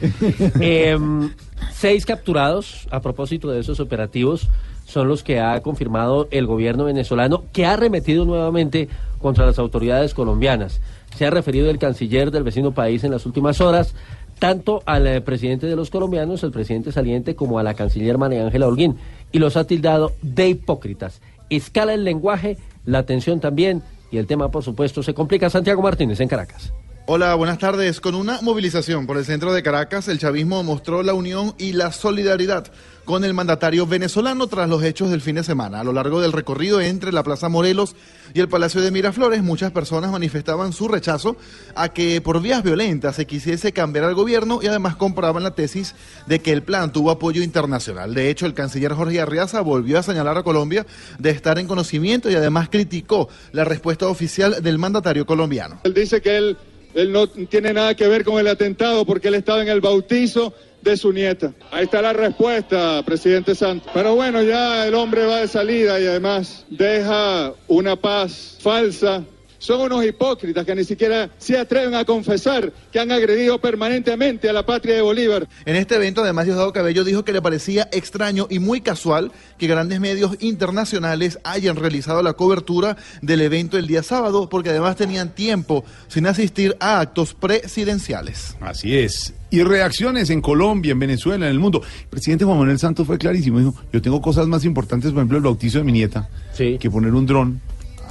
[0.59, 1.31] Em,
[1.71, 4.49] seis capturados a propósito de esos operativos
[4.85, 10.13] son los que ha confirmado el gobierno venezolano, que ha arremetido nuevamente contra las autoridades
[10.13, 10.81] colombianas.
[11.15, 13.95] Se ha referido el canciller del vecino país en las últimas horas,
[14.39, 18.45] tanto al eh, presidente de los colombianos, el presidente saliente, como a la canciller María
[18.45, 18.97] Ángela Holguín,
[19.31, 21.21] y los ha tildado de hipócritas.
[21.49, 25.49] Escala el lenguaje, la atención también, y el tema, por supuesto, se complica.
[25.49, 26.71] Santiago Martínez, en Caracas.
[27.07, 28.01] Hola, buenas tardes.
[28.01, 31.91] Con una movilización por el centro de Caracas, el chavismo mostró la unión y la
[31.91, 32.71] solidaridad
[33.05, 35.79] con el mandatario venezolano tras los hechos del fin de semana.
[35.79, 37.95] A lo largo del recorrido entre la Plaza Morelos
[38.33, 41.37] y el Palacio de Miraflores, muchas personas manifestaban su rechazo
[41.75, 45.95] a que por vías violentas se quisiese cambiar al gobierno y además compraban la tesis
[46.25, 48.13] de que el plan tuvo apoyo internacional.
[48.13, 50.85] De hecho, el canciller Jorge Arriaza volvió a señalar a Colombia
[51.19, 55.79] de estar en conocimiento y además criticó la respuesta oficial del mandatario colombiano.
[55.83, 56.57] Él dice que él,
[56.95, 60.53] él no tiene nada que ver con el atentado porque él estaba en el bautizo
[60.81, 61.53] de su nieta.
[61.71, 63.91] Ahí está la respuesta, presidente Santos.
[63.93, 69.23] Pero bueno, ya el hombre va de salida y además deja una paz falsa.
[69.65, 74.53] Son unos hipócritas que ni siquiera se atreven a confesar que han agredido permanentemente a
[74.53, 75.47] la patria de Bolívar.
[75.65, 79.65] En este evento, además, Diosdado Cabello dijo que le parecía extraño y muy casual que
[79.65, 85.33] grandes medios internacionales hayan realizado la cobertura del evento el día sábado, porque además tenían
[85.33, 88.55] tiempo sin asistir a actos presidenciales.
[88.61, 89.33] Así es.
[89.49, 91.81] Y reacciones en Colombia, en Venezuela, en el mundo.
[92.03, 93.57] El presidente Juan Manuel Santos fue clarísimo.
[93.57, 97.15] Dijo, yo tengo cosas más importantes, por ejemplo, el bautizo de mi nieta, que poner
[97.15, 97.61] un dron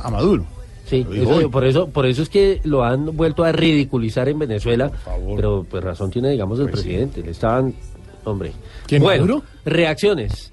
[0.02, 0.53] a Maduro.
[0.84, 4.90] Sí, eso- por eso, por eso es que lo han vuelto a ridiculizar en Venezuela.
[5.36, 7.22] Pero pues razón tiene, digamos, el presidente.
[7.22, 7.74] Le estaban,
[8.24, 8.52] hombre.
[8.86, 9.42] ¿Quién, bueno, Maduro?
[9.64, 10.52] reacciones.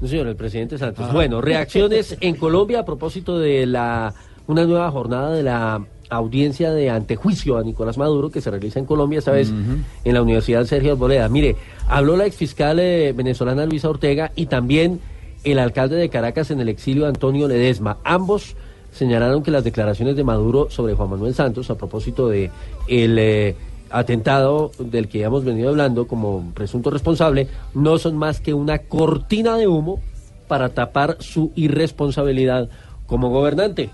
[0.00, 1.06] No, señor, el presidente Santos.
[1.08, 1.12] Ah.
[1.12, 4.12] Bueno, reacciones en Colombia a propósito de la
[4.48, 8.84] una nueva jornada de la audiencia de antejuicio a Nicolás Maduro que se realiza en
[8.84, 9.50] Colombia, esta vez
[10.04, 11.28] en la Universidad Sergio Arboleda.
[11.28, 11.56] Mire,
[11.88, 15.00] habló la exfiscal eh, venezolana Luisa Ortega y también
[15.44, 17.96] el alcalde de Caracas en el exilio Antonio Ledesma.
[18.04, 18.56] Ambos
[18.92, 22.50] señalaron que las declaraciones de Maduro sobre Juan Manuel Santos a propósito de
[22.86, 23.56] el eh,
[23.90, 29.56] atentado del que hemos venido hablando como presunto responsable no son más que una cortina
[29.56, 30.00] de humo
[30.48, 32.68] para tapar su irresponsabilidad
[33.06, 33.90] como gobernante.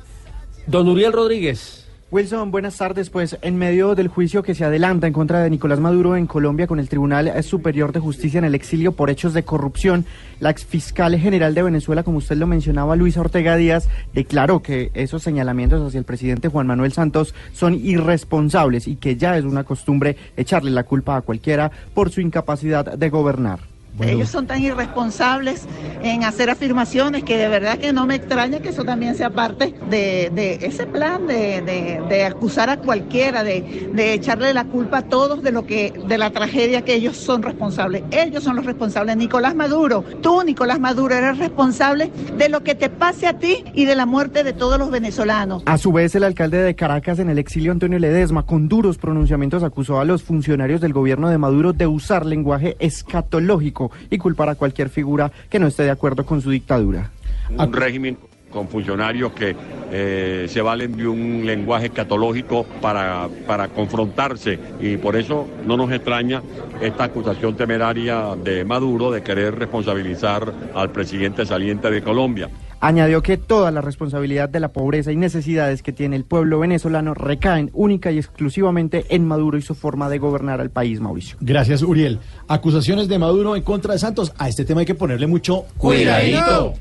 [0.66, 1.87] Don Uriel Rodríguez.
[2.10, 3.10] Wilson, buenas tardes.
[3.10, 6.66] Pues en medio del juicio que se adelanta en contra de Nicolás Maduro en Colombia
[6.66, 10.06] con el Tribunal Superior de Justicia en el exilio por hechos de corrupción,
[10.40, 15.22] la exfiscal general de Venezuela, como usted lo mencionaba, Luisa Ortega Díaz, declaró que esos
[15.22, 20.16] señalamientos hacia el presidente Juan Manuel Santos son irresponsables y que ya es una costumbre
[20.38, 23.77] echarle la culpa a cualquiera por su incapacidad de gobernar.
[24.00, 25.66] Ellos son tan irresponsables
[26.02, 29.74] en hacer afirmaciones que de verdad que no me extraña que eso también sea parte
[29.90, 34.98] de, de ese plan de, de- de acusar a cualquiera, de, de echarle la culpa
[34.98, 38.02] a todos de lo que, de la tragedia que ellos son responsables.
[38.10, 39.16] Ellos son los responsables.
[39.16, 43.84] Nicolás Maduro, tú, Nicolás Maduro, eres responsable de lo que te pase a ti y
[43.84, 45.62] de la muerte de todos los venezolanos.
[45.66, 49.62] A su vez, el alcalde de Caracas en el exilio, Antonio Ledesma, con duros pronunciamientos
[49.62, 54.54] acusó a los funcionarios del gobierno de Maduro de usar lenguaje escatológico y culpar a
[54.54, 57.10] cualquier figura que no esté de acuerdo con su dictadura.
[57.56, 58.16] un régimen
[58.50, 59.54] con funcionarios que
[59.90, 65.92] eh, se valen de un lenguaje escatológico para, para confrontarse y por eso no nos
[65.92, 66.42] extraña
[66.80, 72.48] esta acusación temeraria de Maduro de querer responsabilizar al presidente saliente de Colombia.
[72.80, 77.12] Añadió que toda la responsabilidad de la pobreza y necesidades que tiene el pueblo venezolano
[77.12, 81.36] recaen única y exclusivamente en Maduro y su forma de gobernar al país, Mauricio.
[81.40, 82.20] Gracias, Uriel.
[82.46, 84.32] Acusaciones de Maduro en contra de Santos.
[84.38, 86.74] A este tema hay que ponerle mucho Cuidadito.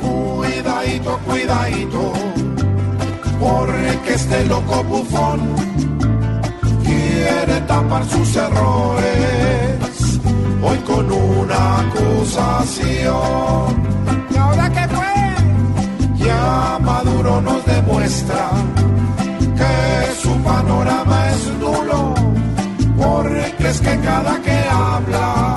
[0.00, 2.12] Cuidadito, cuidadito,
[3.40, 5.40] porque este loco bufón
[6.84, 9.41] quiere tapar sus errores
[10.62, 13.12] hoy con una acusación.
[14.30, 16.24] ¿Y ahora qué fue?
[16.24, 18.50] Ya Maduro nos demuestra
[19.58, 22.14] que su panorama es nulo,
[22.96, 25.56] porque es que cada que habla,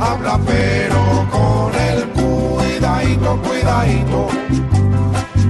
[0.00, 4.28] habla pero con el cuidadito, cuidadito,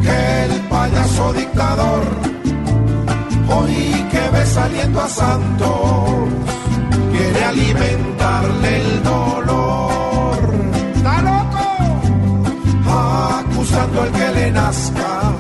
[0.03, 2.03] que el payaso dictador,
[3.49, 6.62] hoy que ve saliendo a Santos,
[7.53, 10.39] alimentarle el dolor.
[10.95, 11.65] ¡Está loco!
[13.41, 15.33] acusando al que le nazca,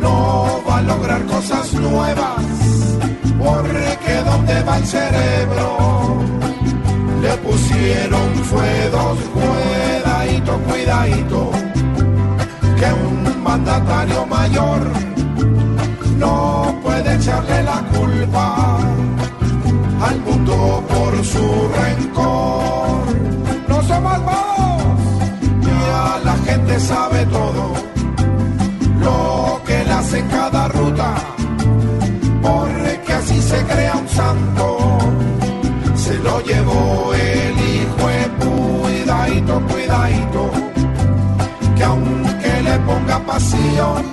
[0.00, 2.44] no va a lograr cosas nuevas,
[3.38, 5.68] porque donde va el cerebro,
[7.22, 11.50] le pusieron fue dos, cuidadito, cuidadito,
[12.78, 15.09] que un mandatario mayor
[39.68, 40.50] cuidadito,
[41.76, 44.04] que aunque le ponga pasión,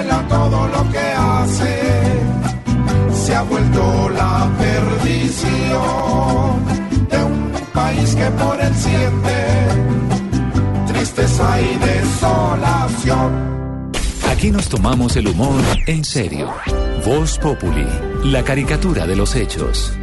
[0.00, 1.82] él a todo lo que hace
[3.12, 6.64] se ha vuelto la perdición
[7.10, 9.34] de un país que por él siente
[10.86, 13.54] tristeza y desolación.
[14.30, 16.52] Aquí nos tomamos el humor en serio.
[17.06, 17.86] Voz Populi,
[18.24, 19.96] la caricatura de los hechos.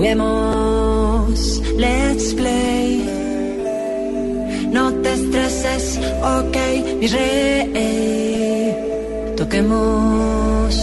[0.00, 3.04] Juguemos, let's play.
[4.72, 6.56] No te estreses, ok,
[6.98, 8.74] mi rey.
[9.36, 10.74] Toquemos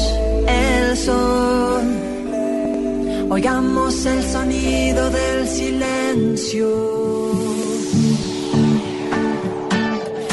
[0.48, 1.98] el son.
[3.32, 6.70] Oigamos el sonido del silencio.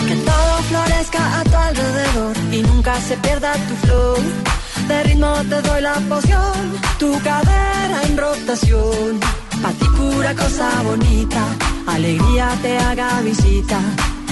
[0.06, 4.53] Que todo florezca a tu alrededor y nunca se pierda tu flow.
[4.88, 9.18] De ritmo te doy la poción, tu cadera en rotación.
[9.62, 11.42] Pa' ti pura cosa bonita,
[11.86, 13.80] alegría te haga visita.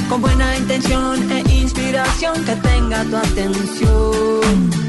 [0.09, 4.82] Con buena intención e inspiración que tenga tu atención.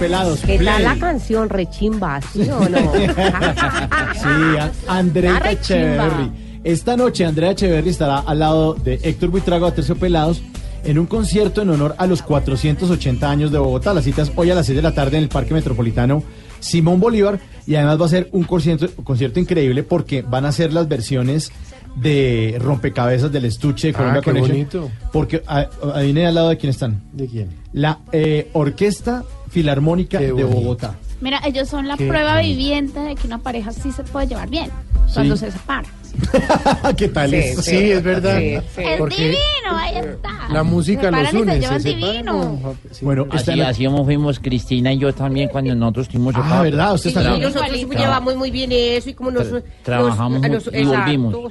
[0.00, 0.40] Aterciopelados.
[0.40, 0.82] ¿Qué tal Play.
[0.82, 2.78] la canción rechimba, sí o no?
[4.14, 5.40] Sí, a- Andrea.
[5.50, 6.30] Echeverry.
[6.64, 10.42] Esta noche Andrea Echeverry estará al lado de Héctor Buitrago de Pelados
[10.84, 13.94] en un concierto en honor a los 480 años de Bogotá.
[13.94, 16.22] La cita es hoy a las 6 de la tarde en el Parque Metropolitano
[16.60, 20.72] Simón Bolívar y además va a ser un concierto, concierto increíble porque van a ser
[20.72, 21.52] las versiones
[21.96, 24.52] de rompecabezas del estuche de Ah, Colombia qué Connection.
[24.56, 24.90] bonito.
[25.12, 27.00] Porque a- adivine al lado de quién están.
[27.12, 27.48] ¿De quién?
[27.72, 30.32] La eh, Orquesta Filarmónica de.
[30.32, 30.94] Bogotá.
[31.20, 32.48] Mira, ellos son la Qué prueba bonito.
[32.56, 34.70] viviente de que una pareja sí se puede llevar bien
[35.14, 35.88] cuando se separa.
[36.96, 37.64] ¿Qué tal Sí, es?
[37.64, 38.40] sí, es verdad.
[38.40, 38.62] Es
[38.98, 40.48] Porque divino, ahí está.
[40.52, 41.60] la música los y une.
[41.62, 42.32] Se se divino.
[42.62, 46.62] no, Bueno, Así, así como fuimos Cristina y yo también cuando nosotros estuvimos Ah.
[46.62, 46.94] ¿verdad?
[46.94, 49.50] Usted Sí, está nosotros Tra- llevamos muy bien eso y como nos...
[49.50, 51.34] nos- trabajamos a juntos y volvimos.
[51.34, 51.46] Exacto,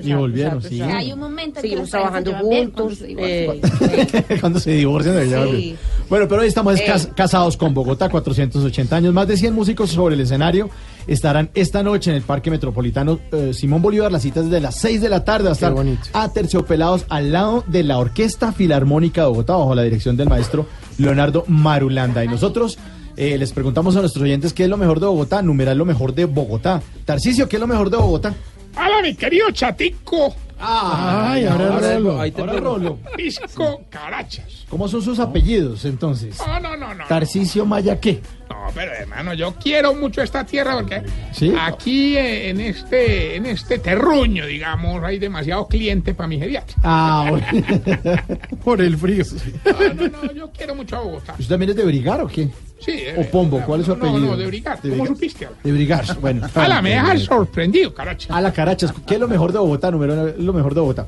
[0.08, 0.76] Y volvieron, exacto, sí.
[0.80, 0.96] exacto.
[0.98, 2.98] Hay un momento en que Seguimos se trabajando juntos.
[3.06, 3.60] eh,
[4.40, 5.46] Cuando se divorcian de verdad.
[5.52, 5.76] Sí.
[6.08, 6.84] Bueno, pero hoy estamos Eh.
[6.86, 9.14] cas- casados con Bogotá, 480 años.
[9.14, 10.68] Más de 100 músicos sobre el escenario
[11.06, 14.12] estarán esta noche en el Parque Metropolitano eh, Simón Bolívar.
[14.12, 15.50] Las citas desde las 6 de la tarde.
[15.50, 20.28] Va a terciopelados al lado de la Orquesta Filarmónica de Bogotá, bajo la dirección del
[20.28, 20.66] maestro
[20.98, 22.24] Leonardo Marulanda.
[22.24, 22.78] Y nosotros
[23.16, 25.42] eh, les preguntamos a nuestros oyentes qué es lo mejor de Bogotá.
[25.42, 26.82] Numeral lo mejor de Bogotá.
[27.04, 28.34] Tarcisio, ¿qué es lo mejor de Bogotá?
[28.76, 30.34] Hola, mi querido chatico.
[30.60, 32.20] Ay, ahora Rolo.
[32.20, 32.98] Ahora Rolo.
[33.16, 34.66] Pisco Carachas.
[34.68, 36.36] ¿Cómo son sus apellidos entonces?
[36.46, 37.04] No, no, no, no.
[37.08, 38.20] Tarcisio Maya, ¿qué?
[38.50, 41.54] No, pero hermano, yo quiero mucho esta tierra porque ¿Sí?
[41.56, 46.76] aquí eh, en este en este terruño, digamos, hay demasiado cliente para mi geriatra.
[46.82, 47.46] Ah, bueno.
[48.64, 49.24] por el frío.
[49.64, 51.34] No, no, no, yo quiero mucho a Bogotá.
[51.38, 52.48] ¿Usted también es de Brigar o qué?
[52.80, 52.90] Sí.
[52.92, 53.62] eh, ¿O Pombo?
[53.64, 54.32] ¿Cuál es su no, apellido?
[54.32, 54.82] No, de Brigar.
[54.82, 55.48] De ¿Cómo supiste?
[55.62, 56.48] De Brigar, bueno.
[56.52, 58.34] Ala, me dejas sorprendido, caracha.
[58.34, 58.92] A la carachas.
[59.06, 59.92] ¿Qué es lo mejor de Bogotá?
[59.92, 61.06] Número uno, lo mejor de Bogotá.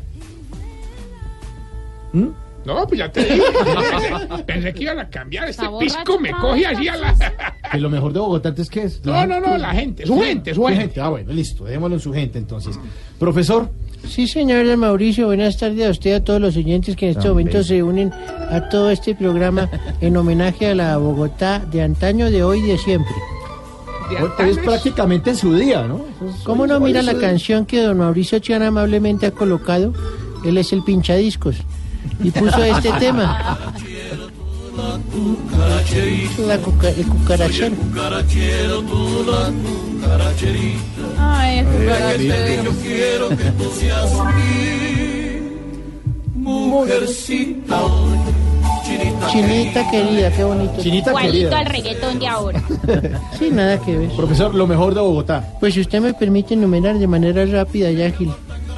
[2.12, 2.28] ¿Mm?
[2.64, 3.42] No, pues ya te dije.
[3.62, 5.48] Pensé, pensé que iban a cambiar.
[5.48, 7.14] Este pisco me coge así a la.
[7.70, 9.04] ¿Que lo mejor de Bogotá entonces qué es?
[9.04, 11.00] No, no, no, la gente, su gente, su gente.
[11.00, 11.64] Ah, bueno, listo.
[11.64, 12.78] Dejémoslo en su gente entonces.
[13.18, 13.70] Profesor.
[14.06, 17.28] Sí, señor Mauricio, buenas tardes a usted y a todos los oyentes que en este
[17.28, 19.70] momento se unen a todo este programa
[20.00, 23.14] en homenaje a la Bogotá de antaño, de hoy y de siempre.
[24.38, 26.04] Hoy es prácticamente su día, ¿no?
[26.42, 29.94] ¿Cómo no mira la canción que don Mauricio Chian amablemente ha colocado?
[30.44, 31.56] Él es el pinchadiscos
[32.22, 33.56] y puso este tema.
[36.46, 37.76] La cuca- el cucarachero.
[41.18, 42.72] Ay, el cucarachero.
[42.82, 47.80] quiero que tú seas mi mujercita.
[49.30, 50.74] Chinita querida, qué bonito.
[50.82, 51.58] Chinita Igualito querida.
[51.58, 52.62] al reggaetón de ahora.
[53.38, 54.10] Sí, nada que ver.
[54.10, 55.54] Profesor, lo mejor de Bogotá.
[55.60, 58.30] Pues si usted me permite enumerar de manera rápida y ágil.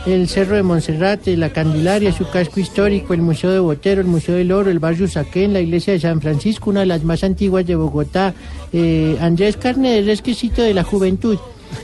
[0.07, 4.35] El Cerro de Monserrate, la Candelaria, su casco histórico, el Museo de Botero, el Museo
[4.35, 7.67] del Oro, el Barrio Saquén, la Iglesia de San Francisco, una de las más antiguas
[7.67, 8.35] de Bogotá,
[8.73, 11.38] eh, Andrés Carne del Resquisito de la Juventud,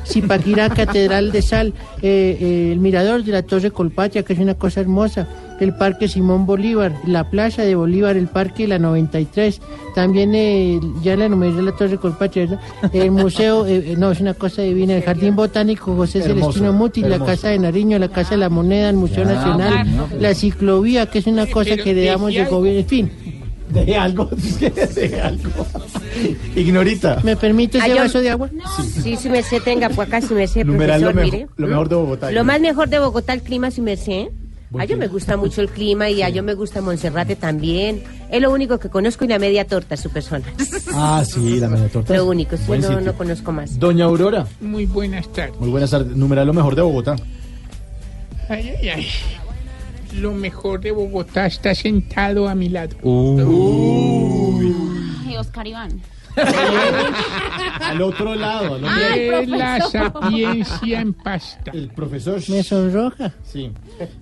[0.07, 4.55] Zipaquirá, Catedral de Sal, eh, eh, el Mirador de la Torre Colpatria, que es una
[4.55, 5.27] cosa hermosa,
[5.61, 9.61] el Parque Simón Bolívar, la Plaza de Bolívar, el Parque La 93,
[9.94, 12.59] también eh, ya la enumeré la Torre ¿verdad?
[12.92, 16.73] el Museo, eh, eh, no, es una cosa divina, el Jardín Botánico José Hermoso, Celestino
[16.73, 17.20] Muti, la.
[17.20, 19.87] Casa de Nariño, la Casa de la Moneda, el Museo Nacional,
[20.18, 23.11] la ciclovía, que es una cosa pero que le damos de gobierno, en fin.
[23.73, 24.29] Deje algo.
[24.94, 25.66] Deje algo.
[26.57, 27.20] Ignorita.
[27.23, 28.51] ¿Me permite ese vaso de agua?
[29.03, 31.55] Sí, si me sé, tenga por acá, si me sé, Numeral lo, profesor, mejor- mire.
[31.57, 32.31] lo mejor de Bogotá.
[32.33, 34.31] Lo más mejor de Bogotá, el clima, si me sé.
[34.71, 38.03] Buen A yo me gusta mucho el clima y a yo me gusta Monserrate también.
[38.31, 40.45] Es lo único que conozco y la media torta, su persona.
[40.93, 42.15] Ah, sí, la media torta.
[42.17, 43.01] Lo único, sí, Buen no, sitio.
[43.03, 43.79] no conozco más.
[43.79, 44.47] Doña Aurora.
[44.61, 45.59] Muy buenas tardes.
[45.61, 46.17] Muy buenas tardes.
[46.17, 47.17] Numeral lo mejor de Bogotá.
[48.49, 49.07] Ay, ay, ay.
[50.21, 52.97] Lo mejor de Bogotá está sentado a mi lado.
[55.27, 56.01] Ay, Oscar Iván.
[57.81, 58.75] Al otro lado.
[58.75, 61.71] al otro Ay, Es la sapiencia en pasta.
[61.73, 62.40] El profesor.
[62.49, 63.33] Me sonroja.
[63.43, 63.71] Sí.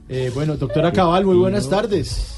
[0.09, 2.35] Eh, bueno, doctora Cabal, muy buenas tardes.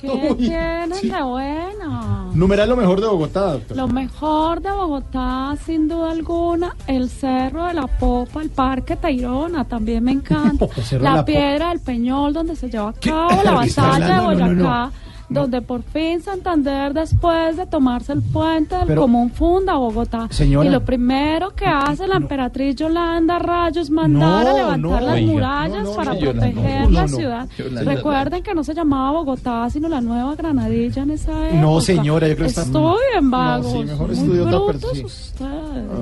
[0.00, 1.08] ¿Qué Uy, tienes sí.
[1.08, 2.30] de bueno?
[2.34, 3.80] Numeral lo mejor de Bogotá, doctora.
[3.82, 9.64] Lo mejor de Bogotá, sin duda alguna, el Cerro de la Popa, el Parque Tayrona,
[9.64, 10.66] también me encanta.
[11.00, 11.24] La, la.
[11.24, 14.44] Piedra del Peñol, donde se lleva a cabo la ¿Qué está batalla de hablando?
[14.44, 14.92] No, no, Boyacá, no.
[15.34, 20.28] Donde por fin Santander, después de tomarse el puente del Pero- común, funda Bogotá.
[20.30, 20.68] Señora.
[20.68, 25.00] Y lo primero que hace la emperatriz Yolanda Rayos mandar No, a levantar no.
[25.06, 25.32] las Oiga.
[25.32, 27.08] murallas No, no, para proteger no, la no.
[27.08, 27.48] ciudad.
[27.84, 31.60] Recuerden que no se llamaba Bogotá, sino la Nueva Granadilla en esa época.
[31.60, 33.72] No, señora, yo creo que está- Estudien, vagos.
[33.72, 35.04] Sí, mejor Muy otra brutos sí.
[35.04, 35.50] ustedes.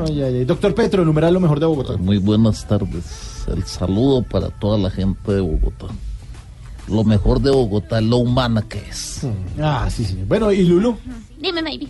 [0.09, 0.45] Ay, ay, ay.
[0.45, 1.97] Doctor Petro, numeral lo mejor de Bogotá.
[1.97, 3.45] Muy buenas tardes.
[3.49, 5.87] El saludo para toda la gente de Bogotá.
[6.89, 9.27] Lo mejor de Bogotá es lo humana que es.
[9.61, 10.27] Ah, sí, señor.
[10.27, 10.97] Bueno, ¿y Lulu?
[11.41, 11.89] Dime, baby.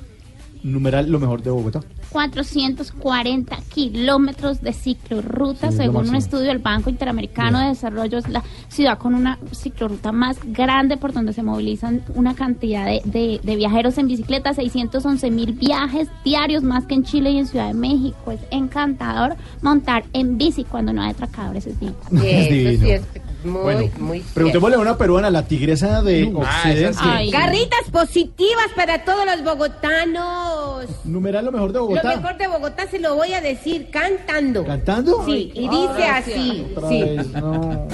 [0.63, 1.81] Numeral lo mejor de Bogotá.
[2.11, 8.45] 440 kilómetros de ciclorruta, Sí, según un estudio del Banco Interamericano de Desarrollo, es la
[8.69, 13.57] ciudad con una ciclorruta más grande por donde se movilizan una cantidad de, de- de
[13.57, 17.75] viajeros en bicicleta, 611 mil viajes diarios más que en Chile y en Ciudad de
[17.75, 18.31] México.
[18.31, 21.95] Es encantador montar en bici cuando no hay atracadores, es bien.
[22.25, 23.03] Es divino.
[23.45, 27.31] Muy, Bueno, muy Preguntémosle a una peruana, la tigresa de Occidente.
[27.31, 30.87] Garritas positivas para todos los bogotanos.
[31.05, 32.17] Numeral lo mejor de Lo Bogotá.
[32.17, 34.65] mejor de Bogotá se lo voy a decir cantando.
[34.65, 35.25] ¿Cantando?
[35.27, 36.39] Sí, y dice gracias.
[36.39, 36.67] así.
[36.89, 37.01] Sí.
[37.03, 37.89] vez, no.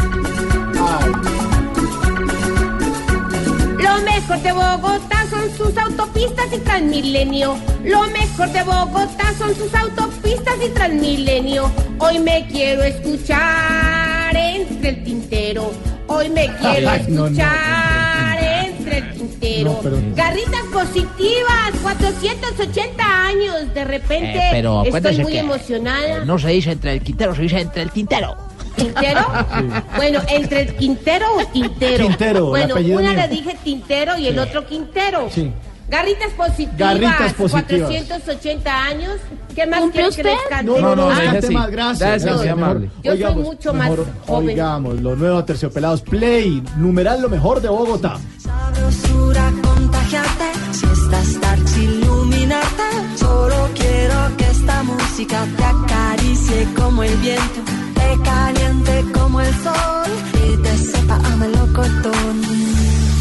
[3.78, 7.57] Lo mejor de Bogotá son sus autopistas y Transmilenio.
[7.84, 11.70] Lo mejor de Bogotá son sus autopistas y Transmilenio.
[11.99, 13.88] Hoy me quiero escuchar
[14.79, 15.72] entre el tintero.
[16.07, 17.26] Hoy me quiero Ay, no, no.
[17.26, 19.72] escuchar entre el tintero.
[19.72, 23.74] No, pero- Garritas positivas, 480 años.
[23.74, 26.18] De repente Eh, pero estoy muy que, emocionada.
[26.18, 28.37] eh, no se dice entre el quintero, se dice entre el tintero.
[28.76, 29.26] ¿Quintero?
[29.97, 32.07] Bueno, entre el Quintero o Tintero.
[32.07, 32.81] Quintero, Bueno, una
[33.12, 33.12] mío.
[33.14, 35.29] le dije Tintero y el otro Quintero.
[35.35, 35.51] Sí.
[35.89, 36.76] Garritas positivas.
[36.78, 37.89] Garritas positivas.
[37.89, 39.12] 480 años.
[39.55, 40.49] ¿Qué más ¿Cumple quieren que les usted?
[40.51, 40.70] cante?
[40.72, 41.99] No, no, no, Ah, cante más, gracias.
[42.22, 42.49] Gracias, mejor.
[42.51, 42.91] amable.
[43.03, 44.49] Yo soy mucho más mejor joven.
[44.49, 46.03] Oigamos, los nuevos terciopelados.
[46.03, 48.18] Play, numeral lo mejor de Bogotá.
[48.39, 52.82] Sabrosura contagiarte, si estás darks iluminarte.
[53.16, 57.61] Solo quiero que esta música te acaricie como el viento,
[57.95, 62.41] te caliente como el sol y te sepa a melocotón,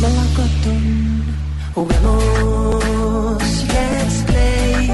[0.01, 1.06] melocotón.
[1.77, 4.89] Juguemos, let's play.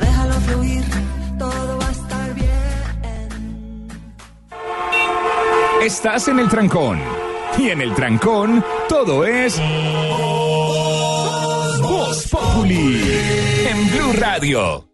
[0.00, 0.84] Déjalo fluir,
[1.38, 2.48] todo va a estar bien.
[5.82, 6.98] Estás en el trancón.
[7.58, 9.60] Y en el trancón, todo es.
[11.82, 13.02] Voz Populi.
[13.68, 14.88] En Blue Radio.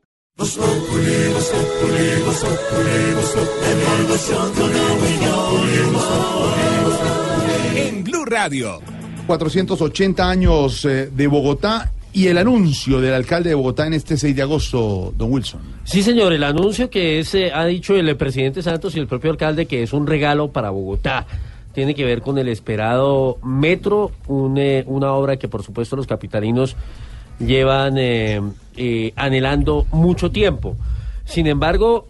[7.76, 8.97] En Blue Radio.
[9.28, 14.34] 480 años eh, de Bogotá y el anuncio del alcalde de Bogotá en este 6
[14.34, 15.60] de agosto, don Wilson.
[15.84, 19.30] Sí, señor, el anuncio que es, eh, ha dicho el presidente Santos y el propio
[19.30, 21.26] alcalde que es un regalo para Bogotá.
[21.74, 26.06] Tiene que ver con el esperado metro, un, eh, una obra que por supuesto los
[26.06, 26.74] capitalinos
[27.38, 28.40] llevan eh,
[28.76, 30.76] eh, anhelando mucho tiempo.
[31.24, 32.08] Sin embargo,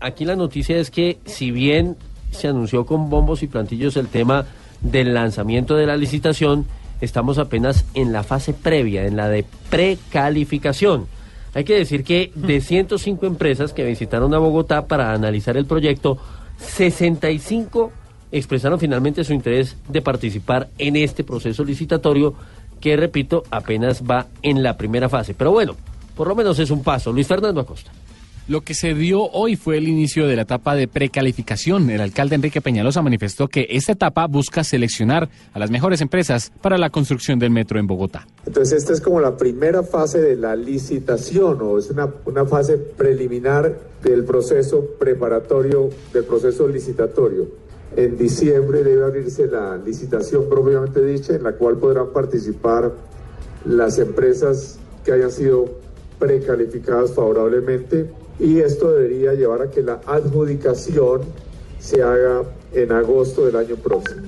[0.00, 1.96] aquí la noticia es que si bien
[2.30, 4.46] se anunció con bombos y plantillos el tema
[4.80, 6.66] del lanzamiento de la licitación,
[7.00, 11.06] estamos apenas en la fase previa, en la de precalificación.
[11.54, 16.18] Hay que decir que de 105 empresas que visitaron a Bogotá para analizar el proyecto,
[16.58, 17.92] 65
[18.30, 22.34] expresaron finalmente su interés de participar en este proceso licitatorio
[22.80, 25.34] que, repito, apenas va en la primera fase.
[25.34, 25.74] Pero bueno,
[26.14, 27.12] por lo menos es un paso.
[27.12, 27.90] Luis Fernando Acosta.
[28.48, 31.90] Lo que se dio hoy fue el inicio de la etapa de precalificación.
[31.90, 36.78] El alcalde Enrique Peñalosa manifestó que esta etapa busca seleccionar a las mejores empresas para
[36.78, 38.26] la construcción del metro en Bogotá.
[38.46, 42.78] Entonces esta es como la primera fase de la licitación o es una, una fase
[42.78, 47.48] preliminar del proceso preparatorio, del proceso licitatorio.
[47.96, 52.94] En diciembre debe abrirse la licitación propiamente dicha en la cual podrán participar
[53.66, 55.66] las empresas que hayan sido
[56.18, 58.08] precalificadas favorablemente
[58.38, 61.22] y esto debería llevar a que la adjudicación
[61.78, 64.27] se haga en agosto del año próximo.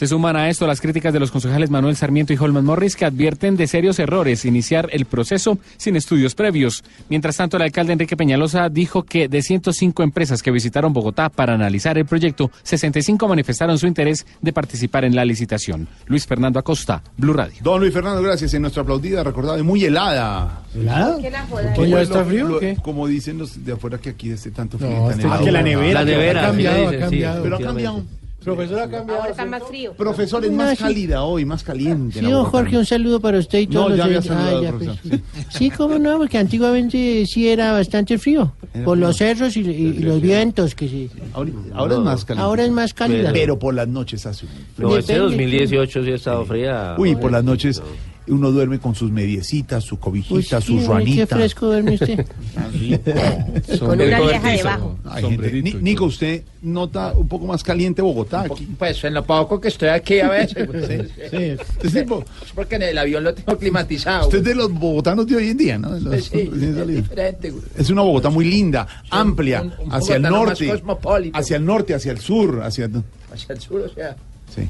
[0.00, 3.04] Se suman a esto las críticas de los concejales Manuel Sarmiento y Holman Morris que
[3.04, 6.82] advierten de serios errores iniciar el proceso sin estudios previos.
[7.10, 11.52] Mientras tanto, el alcalde Enrique Peñalosa dijo que de 105 empresas que visitaron Bogotá para
[11.52, 15.86] analizar el proyecto, 65 manifestaron su interés de participar en la licitación.
[16.06, 17.58] Luis Fernando Acosta, Blue Radio.
[17.60, 18.54] Don Luis Fernando, gracias.
[18.54, 20.62] En nuestra aplaudida, recordada y muy helada.
[20.74, 21.18] ¿Helada?
[21.20, 21.74] ¿Qué la joda?
[21.76, 22.74] Pues ¿Ya está frío o lo- qué?
[22.82, 24.92] Como dicen los de afuera que aquí esté tanto frío.
[24.92, 25.42] No, tan este- helado.
[25.42, 27.42] ah, que la nevera, La nevera, ha cambiado, sí, ha sí, sí, cambiado.
[27.42, 28.04] Pero ha cambiado.
[28.44, 29.20] Profesor, ha cambiado.
[29.20, 29.92] Ahora está más frío.
[29.94, 30.84] Profesor, es No, más sí.
[30.84, 32.20] cálida hoy, más caliente.
[32.20, 32.26] Sí.
[32.32, 35.20] Jorge, un saludo para usted y No, todos ya los había profesor, pues.
[35.50, 38.52] Sí, cómo no, porque antiguamente sí era bastante frío.
[38.72, 39.06] Era por frío.
[39.08, 39.64] los cerros y, y-
[39.98, 41.10] y los vientos que sí.
[41.34, 42.44] Ahora, ahora es más caliente.
[42.44, 43.30] Ahora es más cálida.
[43.32, 44.88] Pero por las noches hace un frío.
[44.88, 45.36] No, este Depende.
[45.36, 46.94] 2018 sí ha estado fría.
[46.98, 47.82] Uy, por las noches
[48.30, 52.26] uno duerme con sus mediecitas, su Uy, cobijita, sí, sus ay, qué fresco duerme usted.
[53.78, 54.98] Con una vieja debajo.
[55.04, 58.68] Ay, gente, Ni- Nico, ¿usted nota un poco más caliente Bogotá aquí?
[58.78, 60.66] Pues en lo poco que estoy aquí a veces.
[60.66, 62.02] pues, Sí.
[62.02, 64.24] Bo- Es porque en el avión lo tengo climatizado.
[64.26, 65.90] usted es de los bogotanos de hoy en día, ¿no?
[65.98, 71.38] Los- Sí, recién es una Bogotá muy linda, amplia, un- un hacia el norte, cosmopolita.
[71.38, 72.88] hacia el norte, hacia el sur, hacia...
[73.32, 74.16] Hacia el sur, o sea.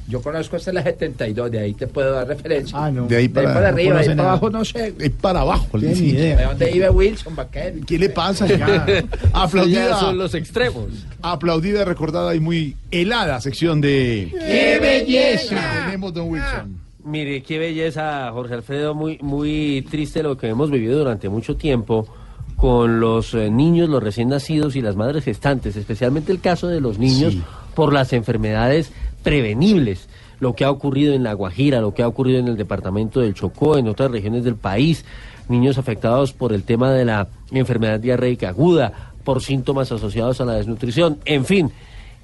[0.09, 2.76] Yo conozco hasta la 72, de ahí te puedo dar referencia.
[2.85, 3.07] Ah, no.
[3.07, 4.95] De ahí para- para no arriba, de ahí para abajo, no sé.
[4.99, 5.78] Es para abajo.
[5.78, 6.11] Tiene sí.
[6.11, 6.37] idea.
[6.37, 7.76] ¿De dónde vive Wilson Vaquero?
[7.87, 8.47] ¿Qué le pasa?
[8.47, 8.87] Ya.
[9.33, 9.89] Aplaudida.
[9.91, 10.87] Ya son los extremos.
[11.22, 14.28] Aplaudida, recordada y muy helada sección de.
[14.33, 15.57] ¡Qué belleza!
[15.87, 16.81] Tenemos, don Wilson.
[17.05, 22.07] Mire, qué belleza, Jorge Alfredo, muy, muy triste lo que hemos vivido durante mucho tiempo
[22.57, 26.78] con los eh, niños, los recién nacidos y las madres gestantes, especialmente el caso de
[26.81, 27.35] los niños
[27.74, 30.08] por las enfermedades prevenibles.
[30.38, 33.34] Lo que ha ocurrido en La Guajira, lo que ha ocurrido en el departamento del
[33.34, 35.04] Chocó, en otras regiones del país,
[35.48, 40.54] niños afectados por el tema de la enfermedad diarreica aguda, por síntomas asociados a la
[40.54, 41.70] desnutrición, en fin.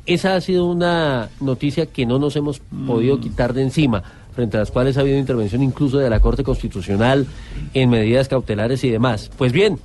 [0.06, 4.02] Esa ha sido una noticia que no nos hemos podido quitar de encima,
[4.36, 7.26] frente a las cuales ha habido intervención incluso de la Corte Constitucional
[7.74, 9.30] en medidas cautelares y demás.
[9.36, 9.80] Pues bien,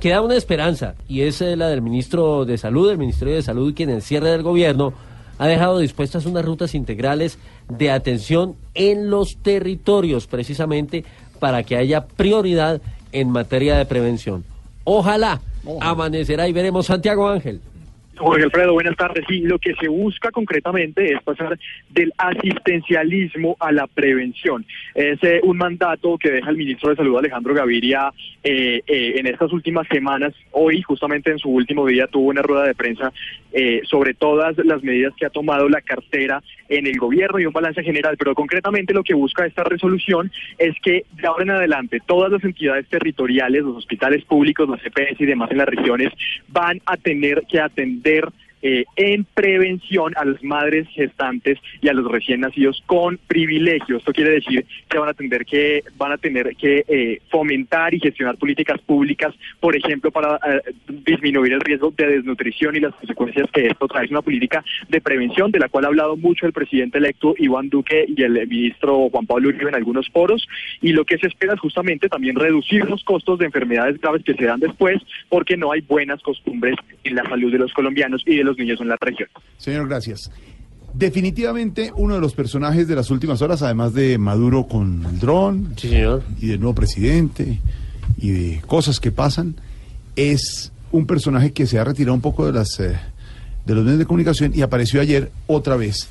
[0.00, 3.74] queda una esperanza y es eh, la del ministro de Salud, el Ministerio de Salud,
[3.74, 4.94] quien en el cierre del gobierno
[5.38, 11.04] ha dejado dispuestas unas rutas integrales de atención en los territorios, precisamente
[11.38, 12.80] para que haya prioridad
[13.12, 14.44] en materia de prevención.
[14.84, 15.40] Ojalá,
[15.80, 17.60] amanecerá y veremos Santiago Ángel.
[18.18, 19.24] Jorge Alfredo, buenas tardes.
[19.28, 21.58] Sí, lo que se busca concretamente es pasar
[21.90, 24.64] del asistencialismo a la prevención.
[24.94, 28.12] Es eh, un mandato que deja el ministro de Salud Alejandro Gaviria
[28.42, 30.32] eh, eh, en estas últimas semanas.
[30.52, 33.12] Hoy, justamente en su último día, tuvo una rueda de prensa
[33.84, 37.82] sobre todas las medidas que ha tomado la cartera en el gobierno y un balance
[37.82, 38.18] general.
[38.18, 42.44] Pero concretamente lo que busca esta resolución es que de ahora en adelante todas las
[42.44, 46.12] entidades territoriales, los hospitales públicos, las EPS y demás en las regiones
[46.48, 48.32] van a tener que atender entender
[48.62, 53.98] eh, en prevención a las madres gestantes y a los recién nacidos con privilegio.
[53.98, 58.00] Esto quiere decir que van a tener que van a tener que eh, fomentar y
[58.00, 60.62] gestionar políticas públicas, por ejemplo, para eh,
[61.04, 64.06] disminuir el riesgo de desnutrición y las consecuencias que esto trae.
[64.06, 67.68] Es una política de prevención de la cual ha hablado mucho el presidente electo Iván
[67.68, 70.48] Duque y el ministro Juan Pablo Uribe en algunos foros.
[70.80, 74.34] Y lo que se espera es justamente también reducir los costos de enfermedades graves que
[74.34, 78.36] se dan después, porque no hay buenas costumbres en la salud de los colombianos y
[78.36, 79.28] de los niños en la región.
[79.58, 80.30] Señor, gracias.
[80.94, 85.74] Definitivamente uno de los personajes de las últimas horas, además de Maduro con el dron
[86.40, 87.60] y del nuevo presidente
[88.16, 89.56] y de cosas que pasan,
[90.14, 92.98] es un personaje que se ha retirado un poco de las eh,
[93.66, 96.08] de los medios de comunicación y apareció ayer otra vez.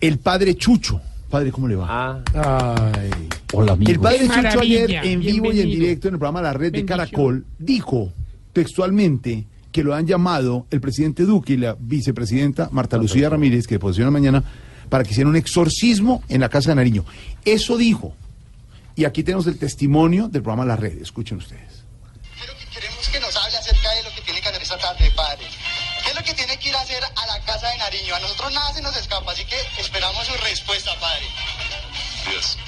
[0.00, 1.00] El padre Chucho.
[1.28, 2.22] Padre, ¿cómo le va?
[3.54, 3.90] Hola, amigo.
[3.90, 6.84] El padre Chucho ayer en vivo y en directo en el programa La Red de.
[6.84, 8.12] Caracol dijo
[8.52, 13.78] textualmente que lo han llamado el presidente Duque y la vicepresidenta Marta Lucía Ramírez, que
[13.78, 14.44] posiciona mañana,
[14.88, 17.04] para que hicieran un exorcismo en la Casa de Nariño.
[17.44, 18.14] Eso dijo.
[18.94, 21.00] Y aquí tenemos el testimonio del programa La Red.
[21.00, 21.82] Escuchen ustedes.
[22.72, 25.46] Queremos que nos hable acerca de lo que tiene que hacer esta tarde, padre.
[26.04, 28.14] ¿Qué es lo que tiene que ir a hacer a la casa de Nariño?
[28.14, 31.24] A nosotros nada se nos escapa, así que esperamos su respuesta, padre.
[32.28, 32.58] Dios.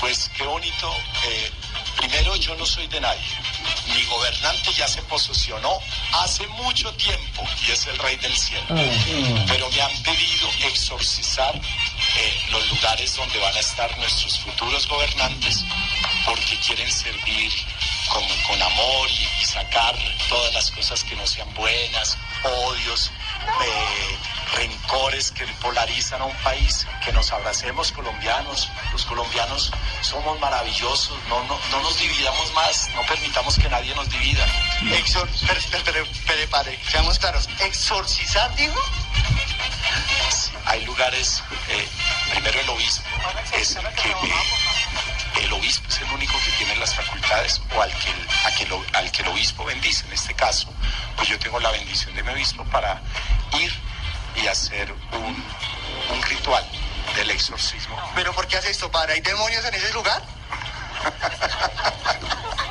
[0.00, 0.92] Pues qué bonito.
[1.28, 1.50] eh,
[1.96, 3.20] primero, yo no soy de nadie.
[3.94, 5.78] Mi gobernante ya se posicionó
[6.12, 8.64] hace mucho tiempo y es el rey del cielo.
[9.46, 15.64] Pero me han pedido exorcizar eh, los lugares donde van a estar nuestros futuros gobernantes
[16.26, 17.52] porque quieren servir
[18.12, 19.94] con, con amor y, y sacar
[20.28, 23.10] todas las cosas que no sean buenas, odios,
[24.56, 29.72] rencores que polarizan a un país, que nos abracemos colombianos, los colombianos
[30.02, 34.44] somos maravillosos, no, no, no nos dividamos más, no permitamos que nadie nos divida.
[34.92, 35.28] Exor
[36.90, 37.48] seamos claros.
[37.60, 38.74] ¿Exorcizar, digo?
[40.30, 41.88] Sí, hay lugares, eh,
[42.30, 43.04] primero el obispo,
[43.54, 47.92] es el que eh, el obispo es el único que tiene las facultades o al
[47.98, 50.06] que, el- a que lo- al que el obispo bendice.
[50.06, 50.72] En este caso,
[51.16, 53.00] pues yo tengo la bendición de mi obispo para
[53.62, 53.70] ir
[54.42, 56.64] y hacer un, un ritual
[57.16, 57.96] del exorcismo.
[58.14, 59.14] ¿Pero por qué hace esto, padre?
[59.14, 60.22] ¿Hay demonios en ese lugar?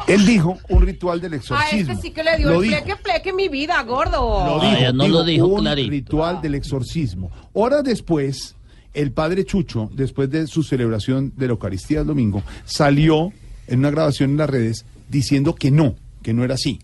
[0.07, 1.91] Él dijo un ritual del A exorcismo.
[1.93, 4.45] este sí que le dio Lo el pleque, pleque mi vida, gordo.
[4.45, 7.31] Lo dijo, dijo, un ritual del exorcismo.
[7.53, 8.55] Horas después,
[8.93, 13.31] el padre Chucho, después de su celebración de la Eucaristía el domingo, salió
[13.67, 16.79] en una grabación en las redes diciendo que no, que no era así.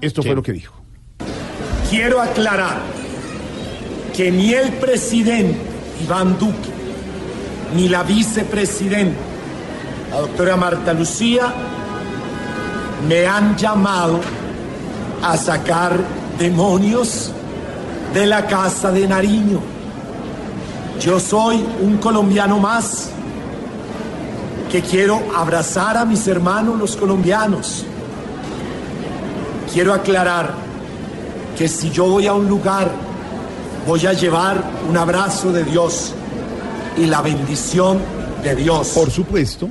[0.00, 0.74] Esto fue lo que dijo.
[1.88, 2.80] Quiero aclarar
[4.16, 5.58] que ni el presidente
[6.02, 6.70] Iván Duque,
[7.74, 9.18] ni la vicepresidenta,
[10.10, 11.52] la doctora Marta Lucía,
[13.06, 14.20] me han llamado
[15.22, 15.98] a sacar
[16.38, 17.30] demonios
[18.14, 19.60] de la casa de Nariño.
[20.98, 23.10] Yo soy un colombiano más
[24.72, 27.84] que quiero abrazar a mis hermanos los colombianos.
[29.70, 30.54] Quiero aclarar
[31.58, 33.05] que si yo voy a un lugar,
[33.86, 36.14] voy a llevar un abrazo de Dios.
[36.98, 37.98] y la bendición
[38.42, 38.88] de Dios.
[38.94, 39.68] Por supuesto,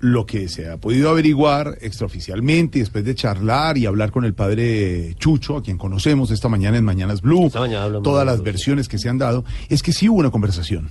[0.00, 5.14] lo que se ha podido averiguar extraoficialmente, después de charlar y hablar con el padre
[5.18, 7.50] Chucho, a quien conocemos esta mañana en Mañanas Blue,
[8.02, 10.88] todas las versiones que se han dado, es que sí hubo una conversación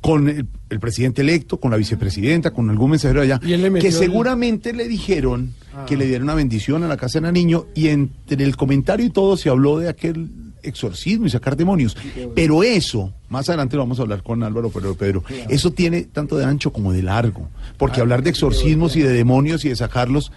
[0.00, 4.72] con el, el presidente electo, con la vicepresidenta, con algún mensajero allá, que el- seguramente
[4.72, 5.84] le dijeron Ah.
[5.86, 9.10] que le dieron una bendición a la casa de niño y entre el comentario y
[9.10, 10.28] todo se habló de aquel
[10.64, 11.96] exorcismo y sacar demonios.
[12.34, 16.36] Pero eso, más adelante lo vamos a hablar con Álvaro Pedro Pedro, eso tiene tanto
[16.36, 20.32] de ancho como de largo, porque hablar de exorcismos y de demonios y de sacarlos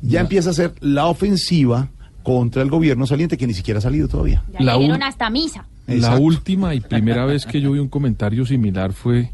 [0.00, 1.88] ya empieza a ser la ofensiva
[2.22, 4.42] contra el gobierno saliente que ni siquiera ha salido todavía.
[4.52, 5.64] Ya le dieron hasta misa.
[5.86, 9.30] La última y primera vez que yo vi un comentario similar fue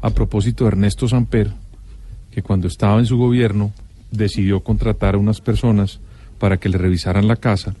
[0.00, 1.52] a propósito de Ernesto Samper,
[2.30, 3.72] que cuando estaba en su gobierno
[4.10, 6.00] decidió contratar a unas personas
[6.38, 7.74] para que le revisaran la casa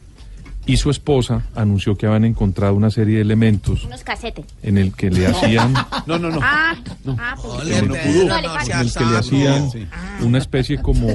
[0.68, 4.44] y su esposa anunció que habían encontrado una serie de elementos Unos casetes.
[4.62, 5.72] en el que le hacían
[6.06, 6.38] No, no, no.
[6.42, 6.76] Ah,
[7.18, 7.68] ah, pues.
[7.68, 8.02] en el, No en
[8.94, 9.68] que le hacían
[10.22, 11.08] una especie como,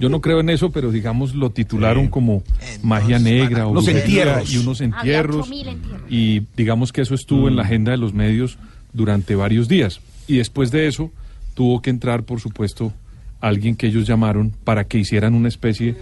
[0.00, 2.42] yo no creo en eso, pero digamos lo titularon como
[2.82, 4.52] magia negra o Unos entierros.
[4.52, 6.00] y unos entierros 8.000 entierros.
[6.10, 7.48] y digamos que eso estuvo Mm.
[7.48, 8.58] en la agenda de los medios
[8.92, 11.10] durante varios días y después de eso
[11.54, 12.92] tuvo que entrar por supuesto
[13.40, 15.94] alguien que ellos llamaron para que hicieran una especie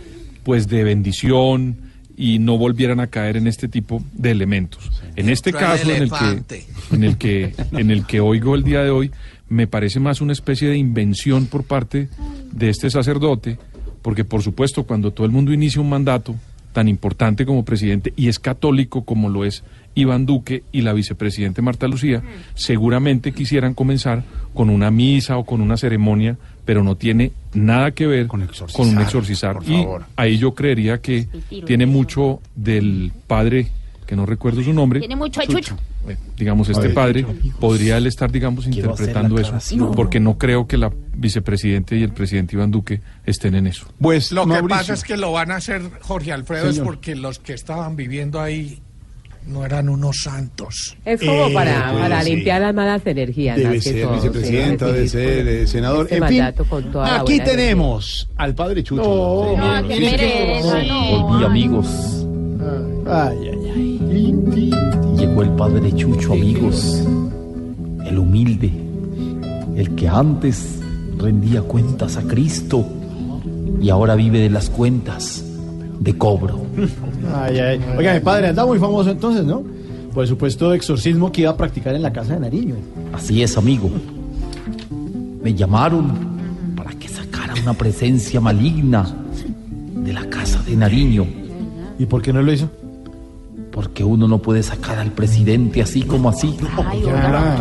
[0.45, 1.77] pues de bendición
[2.17, 4.91] y no volvieran a caer en este tipo de elementos.
[5.17, 8.83] En este caso en el que en el que en el que oigo el día
[8.83, 9.11] de hoy
[9.49, 12.09] me parece más una especie de invención por parte
[12.53, 13.59] de este sacerdote,
[14.01, 16.35] porque por supuesto cuando todo el mundo inicia un mandato
[16.73, 19.63] tan importante como presidente y es católico como lo es
[19.95, 22.23] Iván Duque y la vicepresidente Marta Lucía,
[22.55, 24.25] seguramente quisieran comenzar
[24.55, 29.01] con una misa o con una ceremonia, pero no tiene nada que ver con, un
[29.01, 29.59] exorcizar.
[29.67, 29.85] Y
[30.17, 33.69] ahí yo creería que tiro, tiene mucho del padre,
[34.07, 35.77] que no recuerdo su nombre, Tiene mucho chucho.
[36.09, 37.57] eh, digamos, este ver, padre, Chucho.
[37.59, 39.59] podría él estar, digamos, Quiero interpretando eso,
[39.95, 43.87] porque no creo que la vicepresidente y el presidente Iván Duque estén en eso.
[44.01, 47.39] Pues Lo que pasa es que lo van a hacer, Jorge Alfredo, es porque los
[47.39, 48.81] que estaban viviendo ahí
[49.47, 50.97] no eran unos santos.
[51.05, 53.57] Es como Eh, para, limpiar las malas energías.
[53.57, 56.05] Debe más que ser todo, vicepresidenta, sí, debe ser eh, senador.
[56.05, 59.57] Este en fin, mandato con toda la aquí tenemos al padre Chucho.
[59.57, 61.29] No, pereza, no.
[61.29, 62.27] Volví, amigos.
[63.07, 64.73] Ay, ay, ay.
[65.17, 67.03] Llegó el padre Chucho, amigos.
[68.07, 68.71] El humilde.
[69.77, 70.79] El que antes
[71.19, 72.87] rendía cuentas a Cristo
[73.81, 75.45] y ahora vive de las cuentas
[75.99, 76.67] de cobro.
[77.35, 77.81] Ay, ay.
[77.97, 79.63] Oiga, mi padre anda muy famoso entonces, ¿no?
[80.13, 82.75] Por el supuesto exorcismo que iba a practicar en la casa de Nariño.
[83.13, 83.91] Así es, amigo.
[85.43, 86.13] Me llamaron
[86.77, 89.07] para que sacara una presencia maligna
[89.95, 91.27] de la casa de Nariño.
[91.99, 92.69] ¿Y por qué no lo hizo?
[93.71, 96.57] Porque uno no puede sacar al presidente así como así.
[96.87, 97.03] Ay,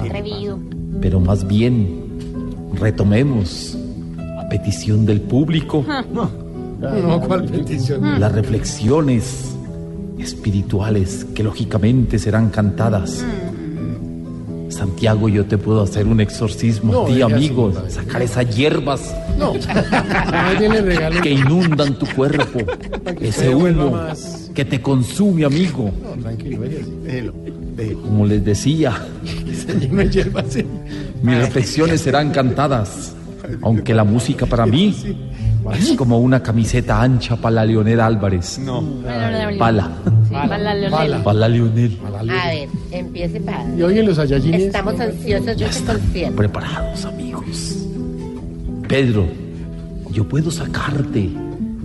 [0.05, 0.59] atrevido.
[0.99, 2.03] Pero más bien,
[2.73, 3.77] retomemos,
[4.39, 8.19] a petición del público, No, ¿cuál petición?
[8.19, 9.50] las reflexiones
[10.21, 13.23] espirituales que lógicamente serán cantadas.
[14.69, 19.53] Santiago, yo te puedo hacer un exorcismo, No, ti amigo, sacar esas hierbas No,
[21.21, 22.59] que inundan tu cuerpo,
[23.21, 23.99] ese humo
[24.55, 25.91] que te consume, amigo.
[26.01, 26.89] No, tranquilo, déjese.
[27.03, 27.33] Déjelo,
[27.75, 28.01] déjelo.
[28.01, 29.05] Como les decía,
[31.21, 33.13] mis reflexiones serán cantadas,
[33.61, 34.95] aunque la música para mí
[35.73, 38.59] es como una camiseta ancha para la Leonel Álvarez.
[38.59, 38.83] No.
[39.57, 39.91] Pala.
[40.27, 41.21] Sí, para la Leonel.
[41.21, 41.99] Para la Leonel.
[42.29, 43.65] A ver, empiece para.
[43.75, 44.63] Y oyen los ayayines.
[44.63, 46.35] Estamos ansiosos de este concierto.
[46.35, 47.77] Preparados, amigos.
[48.87, 49.25] Pedro,
[50.11, 51.29] yo puedo sacarte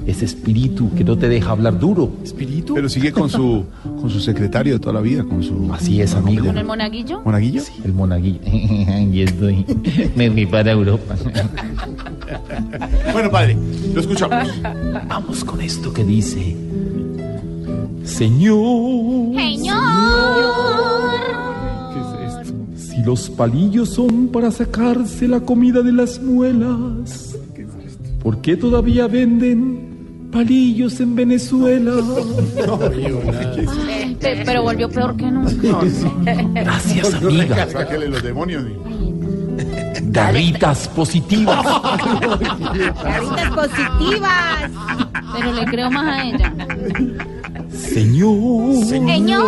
[0.06, 2.12] ese espíritu que no te deja hablar duro.
[2.22, 2.74] ¿Espíritu?
[2.74, 3.64] Pero sigue con su
[4.00, 6.46] con su secretario de toda la vida, con su Así es, amigo.
[6.46, 7.22] ¿Con el monaguillo?
[7.22, 7.62] monaguillo.
[7.84, 8.40] El monaguillo.
[9.12, 9.64] y estoy.
[10.16, 11.16] Me fui para Europa.
[13.12, 13.56] Bueno, padre,
[13.94, 14.48] lo escuchamos.
[15.08, 16.56] Vamos con esto que dice.
[18.04, 19.34] Señor.
[19.36, 19.76] Señor.
[22.76, 27.36] Si los palillos son para sacarse la comida de las muelas,
[28.22, 29.85] ¿por qué todavía venden
[30.36, 31.92] palillos en Venezuela?
[33.88, 35.78] Ay, pe- pero volvió peor que nunca.
[36.54, 37.66] Gracias, amiga.
[37.70, 38.64] Sáquele los demonios.
[40.94, 41.64] Positivas.
[43.02, 44.70] Caritas positivas.
[45.34, 46.54] Pero le creo más a ella.
[47.70, 48.84] Señor.
[48.84, 49.44] Señor.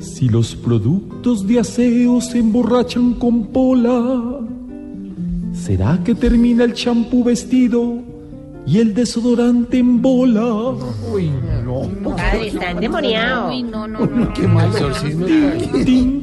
[0.00, 4.40] Si los productos de aseo se emborrachan con pola,
[5.54, 8.02] ¿será que termina el champú vestido
[8.66, 10.74] y el desodorante en bola.
[11.12, 11.30] Uy,
[11.64, 12.16] no.
[12.16, 13.50] Padre, está endemoniado.
[13.50, 14.32] Uy, no, no, no.
[14.32, 15.26] Qué mal exorcismo.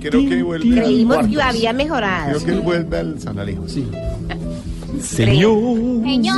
[0.01, 2.29] Creo que vuelve Creímos que había mejorado.
[2.29, 3.67] Creo que él vuelve al San Alejo.
[3.67, 3.85] Sí.
[4.99, 6.37] Señor, Señor.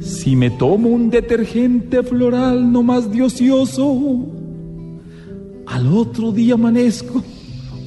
[0.00, 4.26] si me tomo un detergente floral no más diocioso,
[5.66, 7.22] al otro día amanezco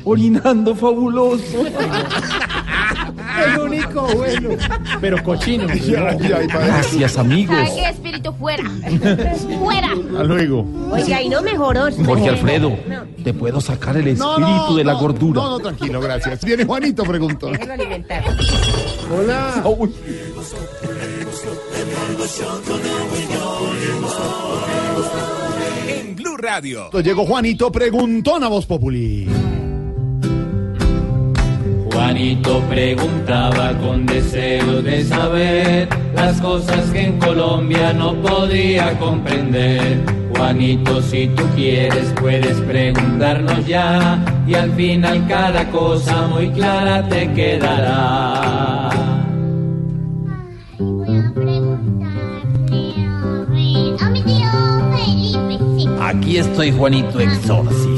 [0.04, 1.64] orinando fabuloso.
[3.46, 4.50] El único bueno.
[5.00, 5.68] Pero cochino.
[6.48, 7.56] Gracias, amigos.
[7.56, 8.34] ¿Sabe qué espíritu?
[8.34, 8.64] Fuera.
[9.60, 9.92] Fuera.
[9.92, 10.66] Hasta luego.
[10.92, 11.90] Oiga, y no mejoró.
[12.06, 12.78] Jorge Alfredo,
[13.24, 15.42] te puedo sacar el espíritu No, no, de la no, gordura.
[15.42, 16.44] No, no, tranquilo, gracias.
[16.44, 17.52] Viene Juanito, preguntó.
[19.14, 19.64] Hola.
[25.88, 26.90] En Blue Radio.
[26.92, 29.51] Llegó Juanito, preguntó a Voz Populi.
[31.92, 40.00] Juanito preguntaba con deseo de saber las cosas que en Colombia no podía comprender.
[40.36, 47.32] Juanito, si tú quieres, puedes preguntarnos ya y al final cada cosa muy clara te
[47.34, 48.92] quedará.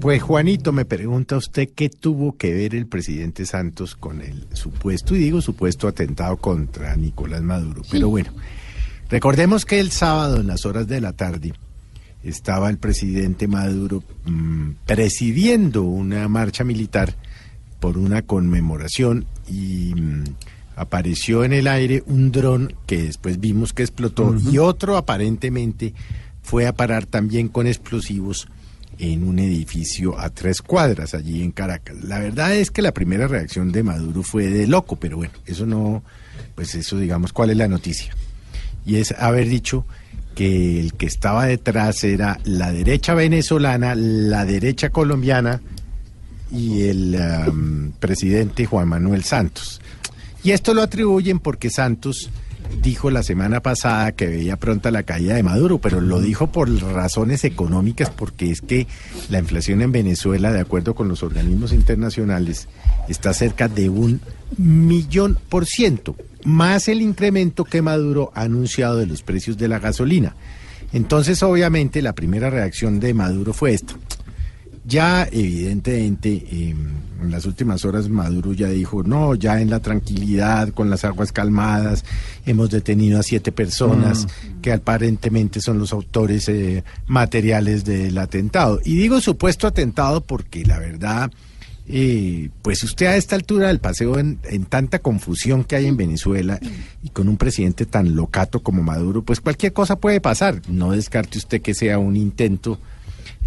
[0.00, 5.16] Pues Juanito, me pregunta usted qué tuvo que ver el presidente Santos con el supuesto,
[5.16, 7.82] y digo supuesto atentado contra Nicolás Maduro.
[7.90, 8.30] Pero bueno,
[9.08, 11.54] recordemos que el sábado en las horas de la tarde
[12.22, 17.14] estaba el presidente Maduro mm, presidiendo una marcha militar
[17.80, 20.24] por una conmemoración y mm,
[20.76, 25.94] apareció en el aire un dron que después vimos que explotó y otro aparentemente
[26.42, 28.48] fue a parar también con explosivos
[28.98, 32.02] en un edificio a tres cuadras allí en Caracas.
[32.02, 35.66] La verdad es que la primera reacción de Maduro fue de loco, pero bueno, eso
[35.66, 36.02] no,
[36.54, 38.14] pues eso digamos, ¿cuál es la noticia?
[38.84, 39.84] Y es haber dicho
[40.34, 45.60] que el que estaba detrás era la derecha venezolana, la derecha colombiana
[46.50, 49.80] y el am, presidente Juan Manuel Santos.
[50.44, 52.30] Y esto lo atribuyen porque Santos
[52.82, 56.70] dijo la semana pasada que veía pronta la caída de Maduro, pero lo dijo por
[56.70, 58.86] razones económicas, porque es que
[59.30, 62.68] la inflación en Venezuela, de acuerdo con los organismos internacionales,
[63.08, 64.20] está cerca de un
[64.56, 69.78] millón por ciento, más el incremento que Maduro ha anunciado de los precios de la
[69.78, 70.34] gasolina.
[70.92, 73.94] Entonces, obviamente, la primera reacción de Maduro fue esta.
[74.88, 76.74] Ya, evidentemente, eh,
[77.20, 81.30] en las últimas horas Maduro ya dijo, no, ya en la tranquilidad, con las aguas
[81.30, 82.06] calmadas,
[82.46, 84.26] hemos detenido a siete personas
[84.62, 88.80] que aparentemente son los autores eh, materiales del atentado.
[88.82, 91.30] Y digo supuesto atentado porque la verdad,
[91.88, 95.96] eh, pues usted a esta altura del paseo, en, en tanta confusión que hay en
[95.96, 96.60] Venezuela
[97.02, 100.62] y con un presidente tan locato como Maduro, pues cualquier cosa puede pasar.
[100.68, 102.78] No descarte usted que sea un intento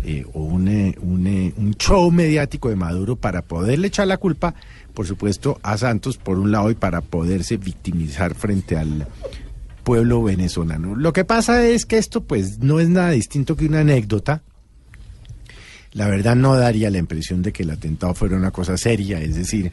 [0.04, 4.18] eh, o un, eh, un, eh, un show mediático de Maduro para poderle echar la
[4.18, 4.56] culpa,
[4.96, 9.08] por supuesto, a Santos por un lado y para poderse victimizar frente al
[9.84, 10.96] pueblo venezolano.
[10.96, 14.42] Lo que pasa es que esto pues no es nada distinto que una anécdota.
[15.94, 19.36] La verdad no daría la impresión de que el atentado fuera una cosa seria, es
[19.36, 19.72] decir,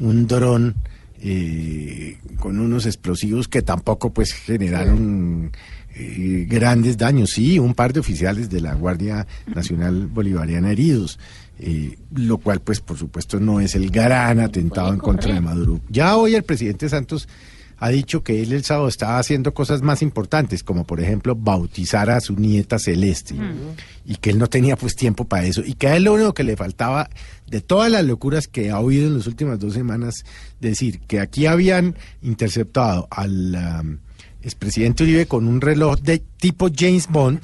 [0.00, 0.74] un dron
[1.22, 5.52] eh, con unos explosivos que tampoco pues generaron
[5.94, 7.30] eh, grandes daños.
[7.30, 11.18] Sí, un par de oficiales de la Guardia Nacional Bolivariana heridos,
[11.58, 15.80] eh, lo cual pues por supuesto no es el gran atentado en contra de Maduro.
[15.90, 17.28] Ya hoy el presidente Santos
[17.80, 22.10] ha dicho que él el sábado estaba haciendo cosas más importantes, como por ejemplo bautizar
[22.10, 23.34] a su nieta Celeste,
[24.04, 26.34] y que él no tenía pues tiempo para eso, y que a él lo único
[26.34, 27.08] que le faltaba
[27.46, 30.24] de todas las locuras que ha oído en las últimas dos semanas,
[30.60, 33.98] decir que aquí habían interceptado al um,
[34.42, 37.40] expresidente Uribe con un reloj de tipo James Bond,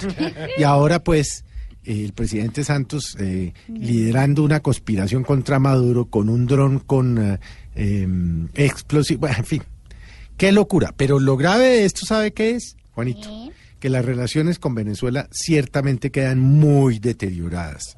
[0.55, 1.43] y ahora pues
[1.83, 7.39] eh, el presidente Santos eh, liderando una conspiración contra Maduro con un dron con eh,
[7.73, 9.63] em, explosivo, bueno, en fin,
[10.37, 10.93] qué locura.
[10.95, 13.29] Pero lo grave de esto, ¿sabe qué es, Juanito?
[13.79, 17.97] Que las relaciones con Venezuela ciertamente quedan muy deterioradas.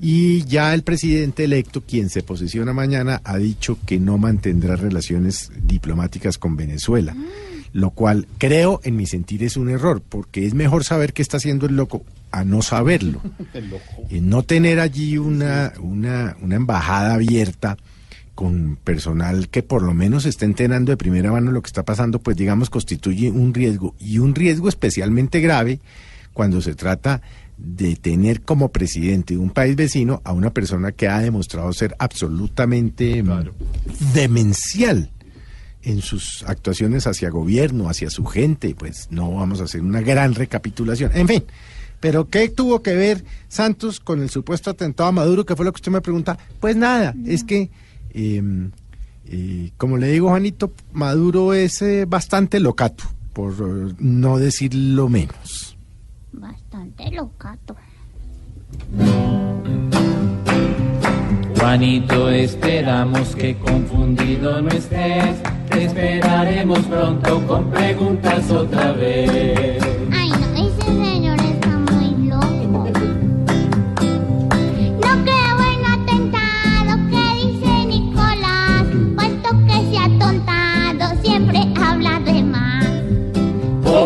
[0.00, 5.52] Y ya el presidente electo, quien se posiciona mañana, ha dicho que no mantendrá relaciones
[5.62, 7.14] diplomáticas con Venezuela.
[7.72, 11.36] Lo cual creo, en mi sentir, es un error, porque es mejor saber qué está
[11.36, 13.20] haciendo el loco a no saberlo.
[14.10, 17.76] Eh, no tener allí una, una, una embajada abierta
[18.34, 22.18] con personal que por lo menos esté enterando de primera mano lo que está pasando,
[22.18, 25.80] pues digamos constituye un riesgo y un riesgo especialmente grave
[26.32, 27.22] cuando se trata
[27.58, 31.94] de tener como presidente de un país vecino a una persona que ha demostrado ser
[31.98, 33.52] absolutamente mm,
[34.14, 35.10] demencial
[35.82, 40.34] en sus actuaciones hacia gobierno, hacia su gente, pues no vamos a hacer una gran
[40.34, 41.10] recapitulación.
[41.14, 41.44] En fin,
[42.00, 45.44] pero ¿qué tuvo que ver Santos con el supuesto atentado a Maduro?
[45.44, 46.38] Que fue lo que usted me pregunta.
[46.60, 47.70] Pues nada, es que,
[48.14, 48.70] eh,
[49.26, 55.76] eh, como le digo, Juanito, Maduro es eh, bastante locato, por eh, no decirlo menos.
[56.32, 57.76] Bastante locato.
[61.58, 65.36] Juanito, esperamos que confundido no estés.
[65.70, 69.82] Te esperaremos pronto con preguntas otra vez.
[70.12, 71.31] Ay, no, ese señor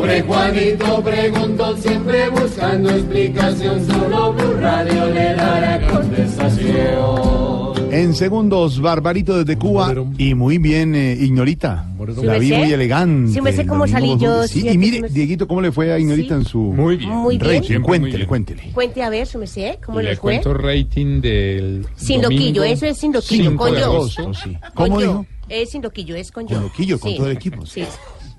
[0.07, 3.85] Pobre Juanito preguntó siempre buscando explicación.
[3.87, 7.93] Solo Blue Radio le dará contestación.
[7.93, 11.89] En segundos, Barbarito desde Cuba y muy bien, eh, Ignorita.
[12.23, 12.59] La vi sé.
[12.59, 13.33] muy elegante.
[13.33, 15.15] Sí, me sé cómo salí yo, Sí, y mire, sé.
[15.15, 17.11] Dieguito, ¿cómo le fue a Ignorita en su Muy bien.
[17.11, 17.51] Muy bien.
[17.55, 17.67] rating?
[17.67, 18.29] Siempre muy Cuéntele, bien.
[18.29, 18.63] cuéntele.
[18.73, 19.47] Cuente a ver, su me
[19.85, 20.41] ¿cómo Le le fue?
[20.41, 21.85] cuento rating del.
[21.97, 23.85] Sin loquillo, eso es sin loquillo, 5 con yo.
[23.85, 24.35] agosto.
[24.35, 24.57] sí.
[24.75, 25.07] Con ¿Cómo yo.
[25.09, 25.27] dijo?
[25.49, 26.55] Es sin loquillo, es con yo.
[26.57, 27.17] Con loquillo, con Sí.
[27.17, 27.67] todo el equipo.
[27.67, 27.83] Sí.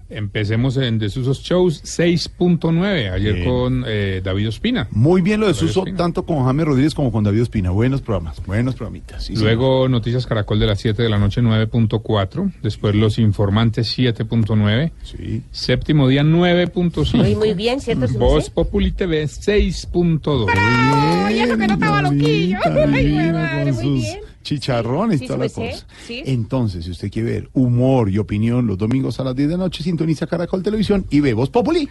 [0.09, 3.45] Empecemos en Desusos Shows 6.9, ayer Bien.
[3.45, 4.87] con eh, David Ospina.
[4.91, 5.97] Muy bien lo de David Suso, Ospina.
[5.97, 7.71] tanto con Jaime Rodríguez como con David Ospina.
[7.71, 9.25] Buenos programas, buenos programitas.
[9.25, 12.53] sí, Luego Noticias Caracol de las 7 de la noche 9.4.
[12.61, 14.91] Después Los Informantes 7.9.
[15.03, 15.43] Sí.
[15.51, 17.17] Séptimo día 9.5.
[17.17, 18.07] Muy, muy bien, ¿cierto?
[18.17, 18.49] Voz?
[18.49, 20.47] Populi TV 6.2.
[20.55, 22.57] Ay, eso que no estaba loquillo.
[22.63, 24.19] Ay, madre, muy bien.
[24.47, 25.87] Chicharrones Sí, y toda la sí me sé, cosa.
[26.07, 26.23] sí.
[26.25, 29.63] Entonces, si usted quiere ver humor y opinión los domingos a las 10 de la
[29.65, 31.87] noche, sintoniza Caracol Televisión y ve Voz Populi.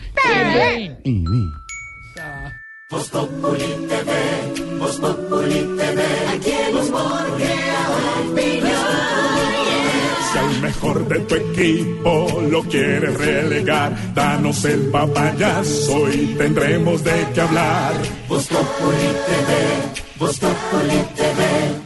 [1.04, 1.44] Y ve.
[2.90, 6.02] Voz Populi TV, Voz Populi TV,
[6.34, 7.26] aquí el humor.
[10.32, 17.26] Si al mejor de tu equipo lo quieres relegar, danos el papayazo y tendremos de
[17.34, 17.92] qué hablar.
[18.28, 21.85] Voz Populi TV, Voz Populi TV,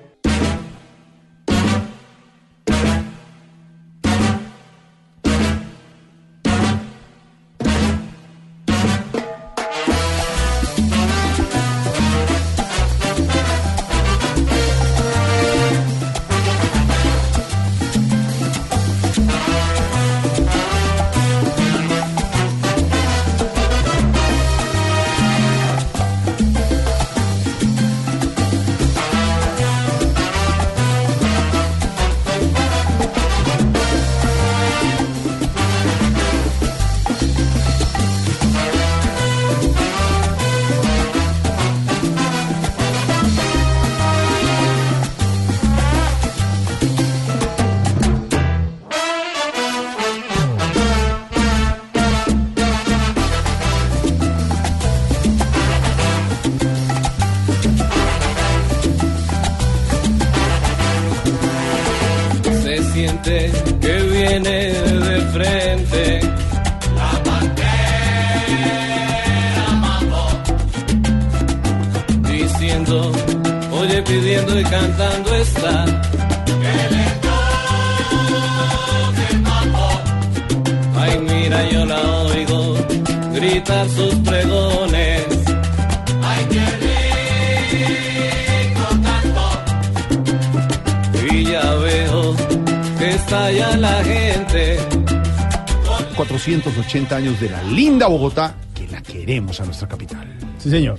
[97.21, 100.27] Años de la linda Bogotá, que la queremos a nuestra capital.
[100.57, 100.97] Sí, señor.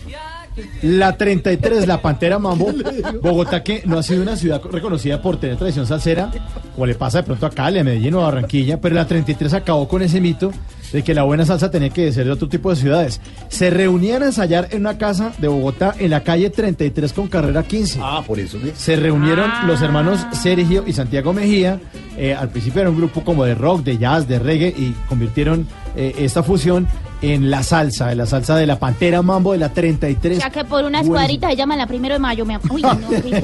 [0.82, 2.72] La 33, la Pantera Mambo,
[3.22, 6.30] Bogotá que no ha sido una ciudad reconocida por tener tradición salsera,
[6.74, 9.52] como le pasa de pronto a Cali, a Medellín o a Barranquilla, pero la 33
[9.54, 10.52] acabó con ese mito
[10.92, 13.20] de que la buena salsa tenía que ser de otro tipo de ciudades.
[13.48, 17.64] Se reunían a ensayar en una casa de Bogotá en la calle 33 con carrera
[17.64, 17.98] 15.
[18.00, 18.58] Ah, por eso.
[18.76, 21.80] Se reunieron los hermanos Sergio y Santiago Mejía.
[22.16, 25.66] Eh, al principio era un grupo como de rock, de jazz, de reggae y convirtieron
[25.96, 26.86] eh, esta fusión
[27.22, 30.38] en la salsa, en la salsa de la Pantera Mambo de la 33.
[30.38, 31.14] O sea que por unas Buenísimo.
[31.14, 32.44] cuadritas se llama la primero de mayo.
[32.44, 32.58] Me...
[32.68, 33.40] Uy, no, qué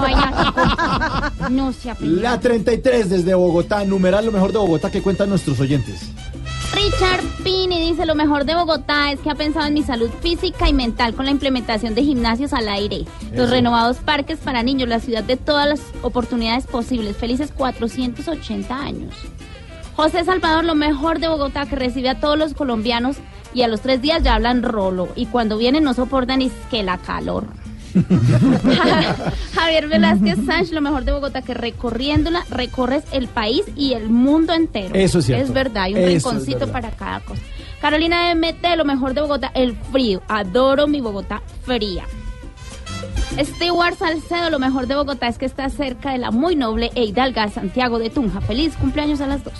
[0.00, 1.32] vaina.
[1.50, 1.94] No se.
[2.00, 6.10] La 33 desde Bogotá, numeral lo mejor de Bogotá que cuentan nuestros oyentes.
[6.90, 10.70] Richard Pini dice, lo mejor de Bogotá es que ha pensado en mi salud física
[10.70, 14.98] y mental con la implementación de gimnasios al aire, los renovados parques para niños, la
[14.98, 17.14] ciudad de todas las oportunidades posibles.
[17.18, 19.14] Felices 480 años.
[19.96, 23.18] José Salvador, lo mejor de Bogotá, que recibe a todos los colombianos
[23.52, 25.08] y a los tres días ya hablan rolo.
[25.14, 27.48] Y cuando vienen no soportan ni que la calor.
[29.54, 34.52] Javier Velázquez Sánchez, lo mejor de Bogotá, que recorriéndola recorres el país y el mundo
[34.52, 34.94] entero.
[34.94, 35.44] Eso es cierto.
[35.44, 37.42] Es verdad, hay un Eso rinconcito para cada cosa.
[37.80, 40.22] Carolina MT, lo mejor de Bogotá, el frío.
[40.28, 42.04] Adoro mi Bogotá fría.
[43.38, 47.04] Stewart Salcedo, lo mejor de Bogotá es que está cerca de la muy noble e
[47.04, 48.40] hidalga Santiago de Tunja.
[48.40, 49.54] Feliz cumpleaños a las dos.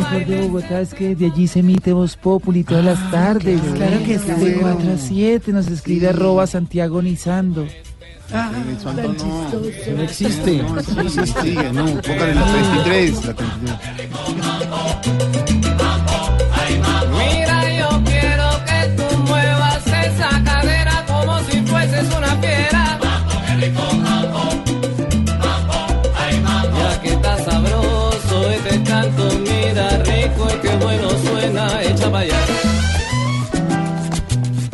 [0.00, 3.60] Mejor de Bogotá es que de allí se emite Voz Populi todas las tardes.
[3.74, 4.30] Claro que sí.
[4.30, 7.66] De 4 a 7 nos escribe arroba Santiago Nizando.
[8.32, 9.96] no.
[9.96, 10.62] No existe.
[10.62, 15.39] No, sigue, no, póngale la 33, la 33.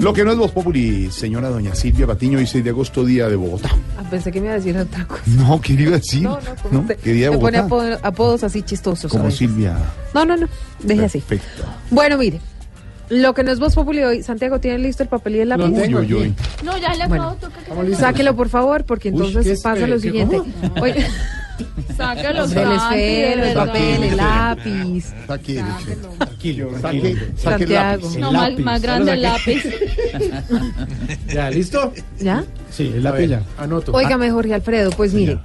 [0.07, 3.29] Lo que no es Voz Populi, señora doña Silvia Patiño, hoy 6 de agosto, día
[3.29, 3.71] de Bogotá.
[3.99, 5.21] Ah, pensé que me iba a decir otra cosa.
[5.27, 6.23] No, ¿qué iba a decir?
[6.23, 6.87] No, no, como ¿No?
[6.87, 7.97] te- ¿Qué día de te pone Bogotá?
[7.97, 9.11] apodo- apodos así chistosos.
[9.11, 9.29] Como.
[9.33, 9.77] Silvia.
[10.15, 10.49] No, no, no.
[10.85, 11.19] Deje así.
[11.19, 11.65] Perfecto.
[11.91, 12.41] Bueno, mire.
[13.09, 15.65] Lo que no es Voz Populi hoy, Santiago, ¿tiene listo el papel y el lápiz?
[15.65, 16.35] tengo Uy, uy, uy.
[16.65, 17.97] No, ya le Bueno, acabo tocar.
[17.97, 20.41] Sáquelo, por favor, porque Uy, entonces pasa lo siguiente.
[20.81, 21.05] Oye,
[21.59, 25.05] De esfero, el papel, el lápiz.
[25.27, 25.63] Saque,
[26.19, 28.03] Tranquilo, saque, saque el Santiago.
[28.09, 28.19] lápiz.
[28.19, 29.65] No, más, más grande el lápiz.
[31.33, 31.93] ¿Ya, listo?
[32.21, 32.45] ¿Ya?
[32.71, 33.43] Sí, el lápiz ya.
[33.59, 33.93] Anoto.
[33.93, 35.39] Óigame, Jorge Alfredo, pues mire,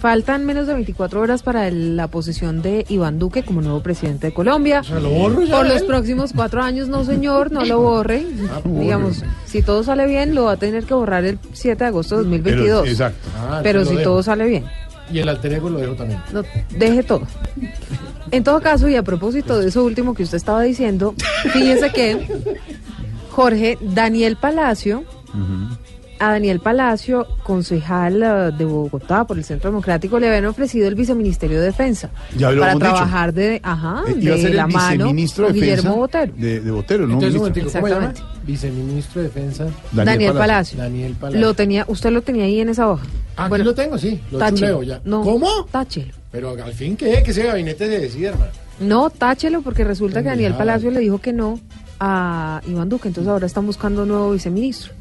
[0.00, 4.28] faltan menos de 24 horas para el- la posesión de Iván Duque como nuevo presidente
[4.28, 4.82] de Colombia.
[5.00, 5.86] ¿lo borro ya, Por los él?
[5.86, 8.24] próximos cuatro años, no señor, no lo borre.
[8.52, 11.88] Ah, Digamos, si todo sale bien, lo va a tener que borrar el 7 de
[11.88, 12.80] agosto de 2022.
[12.82, 13.28] Pero, exacto.
[13.36, 14.64] Ah, Pero si lo todo sale bien,
[15.10, 16.20] Y el alter ego lo dejo también.
[16.32, 16.42] no,
[16.76, 17.26] deje todo.
[18.30, 21.14] En todo caso, y a propósito de eso último que usted estaba diciendo,
[21.52, 22.26] fíjese que
[23.30, 25.04] Jorge Daniel Palacio,
[26.20, 30.94] a Daniel Palacio, concejal eh, de Bogotá por el Centro Democrático, le habían ofrecido el
[30.94, 32.84] viceministerio de Defensa Ya lo para dicho.
[32.86, 35.76] trabajar de, ajá, Eh, Iba a de ser la el mano viceministro con de defensa
[35.82, 36.32] Guillermo Botero.
[36.36, 37.14] De, de Botero, ¿no?
[37.14, 37.58] Entonces, un.
[37.66, 38.20] Exactamente.
[38.44, 39.66] Viceministro de Defensa.
[39.92, 40.78] Daniel, Palacio.
[40.78, 41.40] Daniel Palacio.
[41.40, 43.04] Lo tenía, usted lo tenía ahí en esa hoja.
[43.36, 44.20] Ah, aquí lo tengo, sí.
[44.30, 44.82] Lo táchelo.
[44.82, 45.00] ya.
[45.04, 45.48] No, ¿Cómo?
[45.70, 46.12] Táchelo.
[46.32, 47.22] Pero al fin, ¿qué?
[47.22, 48.50] Que ese gabinete se decida, hermano.
[48.80, 50.54] No, táchelo porque resulta que Daniel.
[50.54, 51.58] Palacio le dijo que no
[52.00, 54.92] a Iván Duque, entonces ahora están buscando un nuevo viceministro.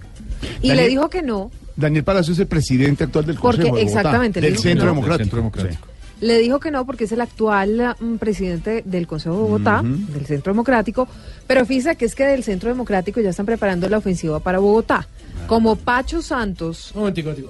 [0.62, 3.76] Y Daniel- le dijo que no, Daniel Palacio es el presidente actual del Porque Consejo
[3.78, 4.92] de Bogotá, exactamente, le del dijo que Centro no.
[4.92, 5.24] Democrático.
[5.24, 5.88] Centro Democrático.
[6.22, 10.26] le dijo que no porque es el actual mm, presidente del Consejo de Bogotá, del
[10.26, 11.08] Centro Democrático,
[11.46, 15.08] pero fíjese que es que del Centro Democrático ya están preparando la ofensiva para Bogotá.
[15.46, 16.92] Como Pacho Santos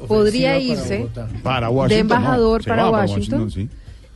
[0.08, 1.08] podría para irse.
[1.42, 1.90] Para Washington.
[1.90, 3.70] de embajador no, para va Washington, sí.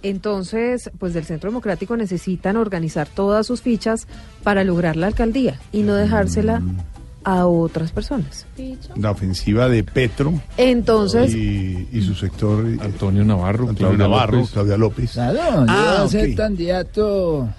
[0.03, 4.07] entonces, pues del Centro Democrático necesitan organizar todas sus fichas
[4.43, 6.77] para lograr la alcaldía y no dejársela Mm.
[7.23, 8.45] A otras personas.
[8.95, 12.65] La ofensiva de Petro Entonces, y, y su sector.
[12.67, 14.51] eh, Antonio Navarro, Antonio Claudia Navarro, López.
[14.51, 15.11] Claudia López.
[15.11, 16.37] Claro, yo Ah, voy a ser ok.
[16.37, 17.49] candidato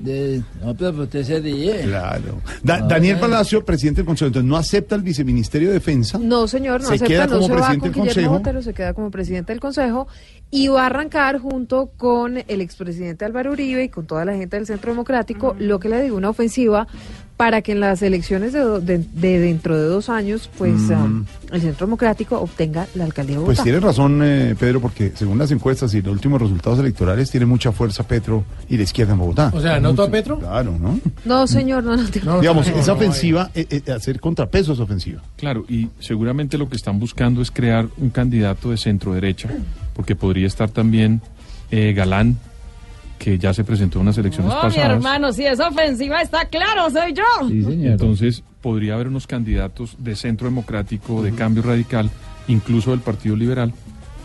[0.00, 0.42] de...
[0.62, 1.82] No, pero usted se ríe.
[1.82, 2.40] Claro.
[2.62, 3.32] Da- Ah, Daniel bueno.
[3.34, 6.18] Palacio, presidente del Consejo, entonces no acepta el viceministerio de Defensa.
[6.18, 8.38] No, señor, no Se acepta, queda no como se va presidente con del Guillermo.
[8.38, 10.08] Botero, se queda como presidente del Consejo
[10.50, 14.56] y va a arrancar junto con el expresidente Álvaro Uribe y con toda la gente
[14.56, 16.86] del Centro Democrático, lo que le digo, una ofensiva
[17.42, 20.92] para que en las elecciones de, do- de- de dentro de dos años, pues Mm.
[20.92, 23.64] um, el Centro Democrático obtenga la alcaldía de Pues Bogotá.
[23.64, 27.72] tiene razón, eh, Pedro, porque según las encuestas y los últimos resultados electorales, tiene mucha
[27.72, 29.50] fuerza Petro y la izquierda en Bogotá.
[29.52, 30.38] O sea, ¿anoto a Petro?
[30.38, 31.00] Claro, ¿no?
[31.24, 32.04] No, señor, no, no.
[32.08, 35.20] te- Digamos, no, esa no, ofensiva, eh, eh, hacer contrapeso a esa ofensiva.
[35.36, 39.48] Claro, y seguramente lo que están buscando es crear un candidato de centro derecha,
[39.94, 41.20] porque podría estar también
[41.72, 42.36] eh, Galán,
[43.22, 44.90] que ya se presentó en unas elecciones Oh, mi pasadas.
[44.96, 47.22] hermano, si es ofensiva, está claro, soy yo.
[47.48, 52.10] Entonces, podría haber unos candidatos de centro democrático, de cambio radical,
[52.48, 53.72] incluso del Partido Liberal,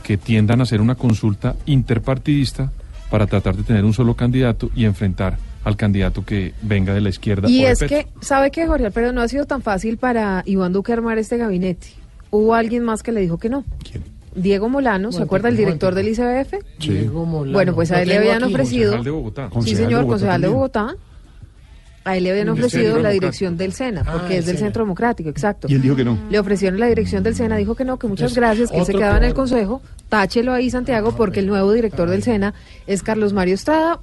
[0.02, 2.72] que tiendan a hacer una consulta interpartidista
[3.12, 7.10] para tratar de tener un solo candidato y enfrentar al candidato que venga de la
[7.10, 7.48] izquierda.
[7.50, 9.12] Y o es que, ¿sabe qué, Jorge Alfredo?
[9.14, 11.90] No ha sido tan fácil para Iván Duque armar este gabinete.
[12.32, 13.64] Hubo alguien más que le dijo que no.
[14.38, 16.54] Diego Molano, ¿se acuerda el director del ICBF?
[16.80, 17.54] Diego Molano.
[17.54, 18.54] Bueno, pues a él le habían aquí.
[18.54, 18.92] ofrecido.
[18.92, 19.50] Concejal de Bogotá.
[19.64, 20.54] Sí, señor, Bogotá concejal de también.
[20.54, 20.96] Bogotá.
[22.06, 24.68] A él le habían ofrecido la dirección del SENA, Ah, porque es el del Sena.
[24.68, 25.68] Centro Democrático, exacto.
[25.70, 26.18] Y él dijo que no.
[26.30, 28.86] Le ofrecieron la dirección del SENA, dijo que no, que muchas Es gracias, que él
[28.86, 29.82] se quedaba en el consejo.
[30.08, 32.54] Táchelo ahí, Santiago, porque el nuevo director del SENA
[32.86, 34.00] es Carlos Mario Estrada.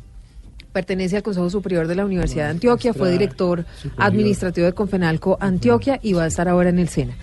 [0.74, 3.64] Pertenece al Consejo Superior de la Universidad de Antioquia, fue director
[3.96, 7.14] administrativo de Confenalco Antioquia y va a estar ahora en el SENA.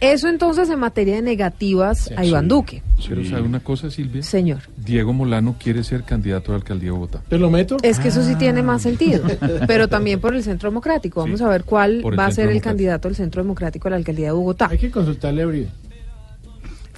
[0.00, 2.82] Eso entonces en materia de negativas a Iván Duque.
[3.08, 4.22] Pero ¿sabe una cosa, Silvia?
[4.22, 4.60] Señor.
[4.76, 7.22] Diego Molano quiere ser candidato a la alcaldía de Bogotá.
[7.28, 7.76] ¿Te lo meto?
[7.82, 8.64] Es que eso sí tiene Ah.
[8.64, 9.24] más sentido,
[9.66, 11.20] pero también por el Centro Democrático.
[11.20, 14.26] Vamos a ver cuál va a ser el candidato del Centro Democrático a la alcaldía
[14.26, 14.68] de Bogotá.
[14.70, 15.68] Hay que consultarle a Uribe.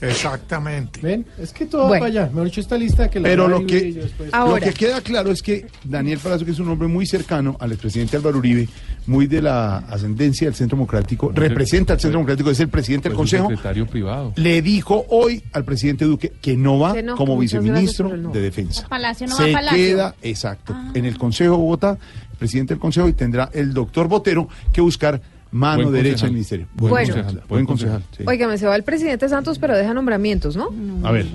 [0.01, 1.01] Exactamente.
[1.03, 1.27] ¿Ven?
[1.39, 2.05] Es que todo Bueno.
[2.05, 2.27] va para allá.
[2.33, 5.43] Mejor dicho, esta lista que la Pero lo que, después- lo que queda claro es
[5.43, 8.69] que Daniel Palacio, que es un hombre muy cercano al expresidente Álvaro Uribe,
[9.07, 13.17] muy de la ascendencia del Centro Democrático, representa al Centro Democrático, es el presidente del
[13.17, 14.33] Fue su Consejo, secretario privado.
[14.37, 18.31] le dijo hoy al presidente Duque que no va Que no, como gracias viceministro no.
[18.31, 18.87] de Defensa.
[18.89, 19.79] Palacio no va Se a Palacio.
[19.79, 21.99] queda, exacto, en el Consejo de Bogotá,
[22.33, 25.21] el presidente del Consejo, y tendrá el doctor Botero que buscar
[25.53, 26.67] mano Buen derecha del ministerio.
[26.75, 28.03] Buen Buen concejal, buen concejal.
[28.17, 28.25] sí.
[28.59, 30.71] Se va el presidente Santos, pero deja nombramientos, ¿no?
[31.03, 31.27] A ver,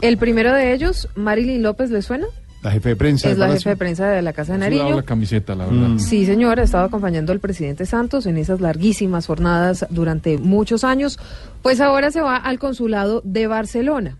[0.00, 2.26] El primero de ellos, Marilyn López, ¿le suena?
[2.62, 3.28] la jefe de prensa.
[3.28, 3.62] Es de la Palacio.
[3.64, 4.94] jefe de prensa de la Casa de Nariño.
[4.94, 5.98] la camiseta, la verdad.
[5.98, 11.18] Sí, señor, ha estado acompañando al presidente Santos en esas larguísimas jornadas durante muchos años.
[11.62, 14.16] Pues ahora se va al consulado de Barcelona.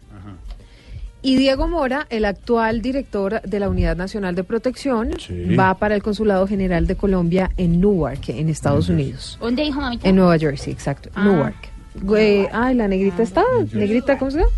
[1.25, 5.55] Y Diego Mora, el actual director de la Unidad Nacional de Protección, Sí.
[5.55, 9.39] va para el Consulado General de Colombia en Newark, en Estados Unidos.
[9.41, 10.09] ¿Dónde dijo mamita?
[10.09, 11.11] En Nueva Jersey, exacto.
[11.14, 11.25] Ah.
[11.25, 11.55] Newark.
[12.03, 13.45] Güey, ay, la negrita está.
[13.73, 14.51] Negrita, ¿cómo se llama?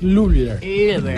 [0.00, 0.58] Lulier.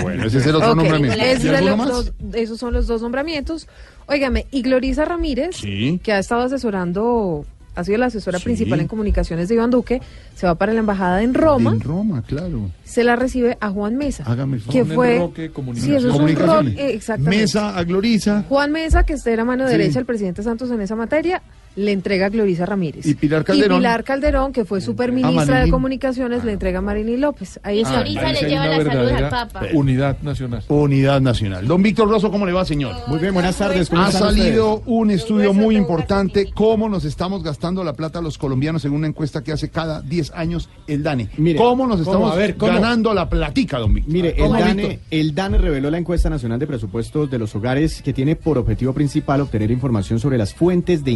[0.02, 2.04] Bueno, ese es el otro nombramiento.
[2.34, 3.68] esos son los dos nombramientos.
[4.06, 5.98] Óigame, y Glorisa Ramírez, Sí.
[6.02, 7.44] que ha estado asesorando,
[7.76, 8.44] ha sido la asesora Sí.
[8.44, 10.00] principal en comunicaciones de Iván Duque,
[10.34, 11.70] se va para la embajada en Roma.
[11.70, 12.70] En Roma, claro.
[12.84, 14.24] Se la recibe a Juan Mesa.
[14.26, 14.72] Hágame el favor.
[14.88, 15.18] Que fue.
[15.18, 16.04] Roque, sí, comunicaciones.
[16.04, 17.36] eso es un rock, eh, exactamente.
[17.42, 19.72] Mesa a Glorisa Juan Mesa, que era mano Sí.
[19.72, 21.42] derecha del presidente Santos en esa materia,
[21.76, 23.06] le entrega a Glorisa Ramírez.
[23.06, 23.76] y Pilar Calderón.
[23.76, 25.70] Y Pilar Calderón, que fue superministra de.
[25.70, 27.60] Comunicaciones, le entrega a Marilyn López.
[27.62, 27.96] Ahí está.
[28.02, 29.62] Glorisa Ahí le lleva la salud al Papa.
[29.74, 30.62] Unidad nacional.
[30.68, 31.66] Unidad Nacional.
[31.66, 32.94] Don Víctor Rosso, ¿cómo le va, señor?
[33.08, 33.88] Muy bien, buenas tardes.
[33.90, 34.82] ¿cómo Ha salido ustedes?
[34.86, 39.42] un estudio muy importante, cómo nos estamos gastando la plata los colombianos en una encuesta
[39.44, 41.28] que hace cada 10 años el DANE.
[41.36, 42.10] Mire, ¿Cómo nos ¿cómo?
[42.10, 42.72] estamos A ver, ¿cómo?
[42.72, 44.12] ganando la platica, don Víctor?
[44.12, 48.00] Mire, el ¿Cómo, DANE, el DANE reveló la encuesta nacional de presupuestos de los hogares
[48.02, 51.10] que tiene por objetivo principal obtener información sobre las fuentes de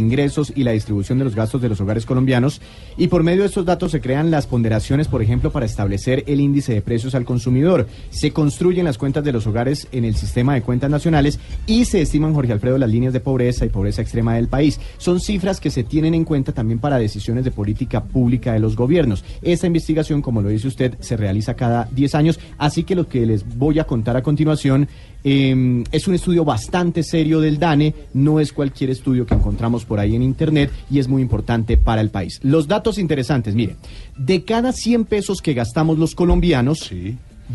[0.55, 2.61] y la distribución de los gastos de los hogares colombianos
[2.97, 6.39] y por medio de estos datos se crean las ponderaciones, por ejemplo, para establecer el
[6.39, 7.87] índice de precios al consumidor.
[8.09, 12.01] Se construyen las cuentas de los hogares en el sistema de cuentas nacionales y se
[12.01, 14.79] estiman, Jorge Alfredo, las líneas de pobreza y pobreza extrema del país.
[14.97, 18.75] Son cifras que se tienen en cuenta también para decisiones de política pública de los
[18.75, 19.23] gobiernos.
[19.41, 23.25] Esta investigación, como lo dice usted, se realiza cada 10 años, así que lo que
[23.25, 24.87] les voy a contar a continuación
[25.23, 29.99] eh, es un estudio bastante serio del DANE, no es cualquier estudio que encontramos por
[29.99, 32.39] ahí en Internet y es muy importante para el país.
[32.43, 33.75] Los datos interesantes, mire,
[34.17, 36.91] de cada 100 pesos que gastamos los colombianos,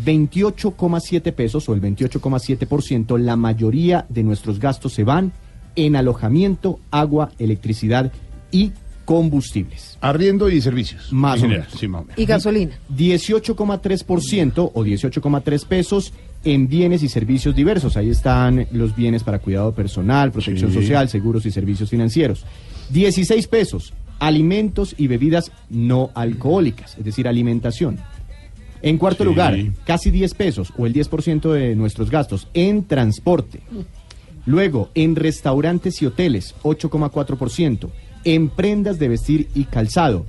[0.05, 5.31] 28,7 pesos o el 28,7%, la mayoría de nuestros gastos se van
[5.75, 8.11] en alojamiento, agua, electricidad
[8.51, 8.71] y
[9.05, 9.97] combustibles.
[10.01, 11.13] Arriendo y servicios.
[11.13, 11.79] Más o general, menos.
[11.79, 12.19] sí, más o menos.
[12.19, 12.77] Y gasolina.
[12.93, 16.13] 18,3% o 18,3 pesos
[16.43, 17.97] en bienes y servicios diversos.
[17.97, 20.77] Ahí están los bienes para cuidado personal, protección Sí.
[20.81, 22.45] social, seguros y servicios financieros.
[22.89, 27.97] 16 pesos, alimentos y bebidas no alcohólicas, es decir, alimentación.
[28.81, 29.29] En cuarto Sí.
[29.29, 33.59] lugar, casi 10 pesos o el 10% de nuestros gastos en transporte.
[34.45, 37.91] Luego, en restaurantes y hoteles, 8,4%.
[38.23, 40.25] En prendas de vestir y calzado,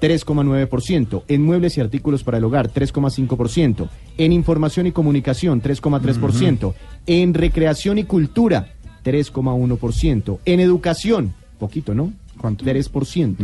[0.00, 1.22] 3,9%.
[1.28, 3.88] En muebles y artículos para el hogar, 3,5%.
[4.18, 6.74] En información y comunicación, 3,3%.
[7.06, 8.68] En recreación y cultura,
[9.04, 10.38] 3,1%.
[10.44, 12.12] En educación, poquito, ¿no?
[12.38, 12.64] ¿Cuánto?
[12.64, 13.36] 3%.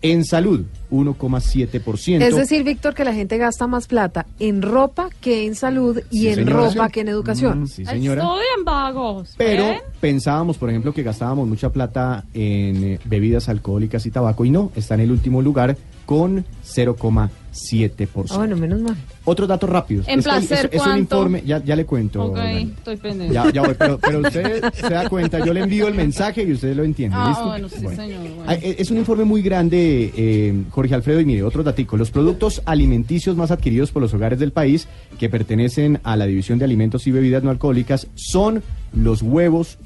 [0.00, 2.22] En salud, 1,7%.
[2.22, 6.20] Es decir, Víctor, que la gente gasta más plata en ropa que en salud y
[6.20, 6.56] Sí, en señora.
[6.70, 7.62] ropa que en educación.
[7.62, 8.22] Mm, sí, señora.
[8.22, 9.34] Estudien vagos.
[9.36, 9.66] Pero
[10.00, 14.72] pensábamos, por ejemplo, que gastábamos mucha plata en eh, bebidas alcohólicas y tabaco y no,
[14.74, 15.76] está en el último lugar
[16.08, 18.28] con 0,7%.
[18.30, 18.96] Ah, bueno, menos mal.
[19.26, 20.08] Otros datos rápidos.
[20.08, 22.24] En Es placer, es, es un informe, ya, ya le cuento.
[22.24, 22.62] Ok, Dani.
[22.78, 23.34] estoy pendiente.
[23.34, 26.52] Ya, ya voy, pero, pero usted se da cuenta, yo le envío el mensaje y
[26.52, 27.14] usted lo entiende.
[27.18, 27.46] Ah, ¿listo?
[27.48, 28.20] bueno, sí, señor.
[28.36, 28.52] bueno.
[28.62, 31.98] Es un informe muy grande, eh, Jorge Alfredo, y mire, otro datico.
[31.98, 36.58] Los productos alimenticios más adquiridos por los hogares del país, que pertenecen a la División
[36.58, 38.62] de Alimentos y Bebidas No Alcohólicas, son
[38.94, 39.76] los huevos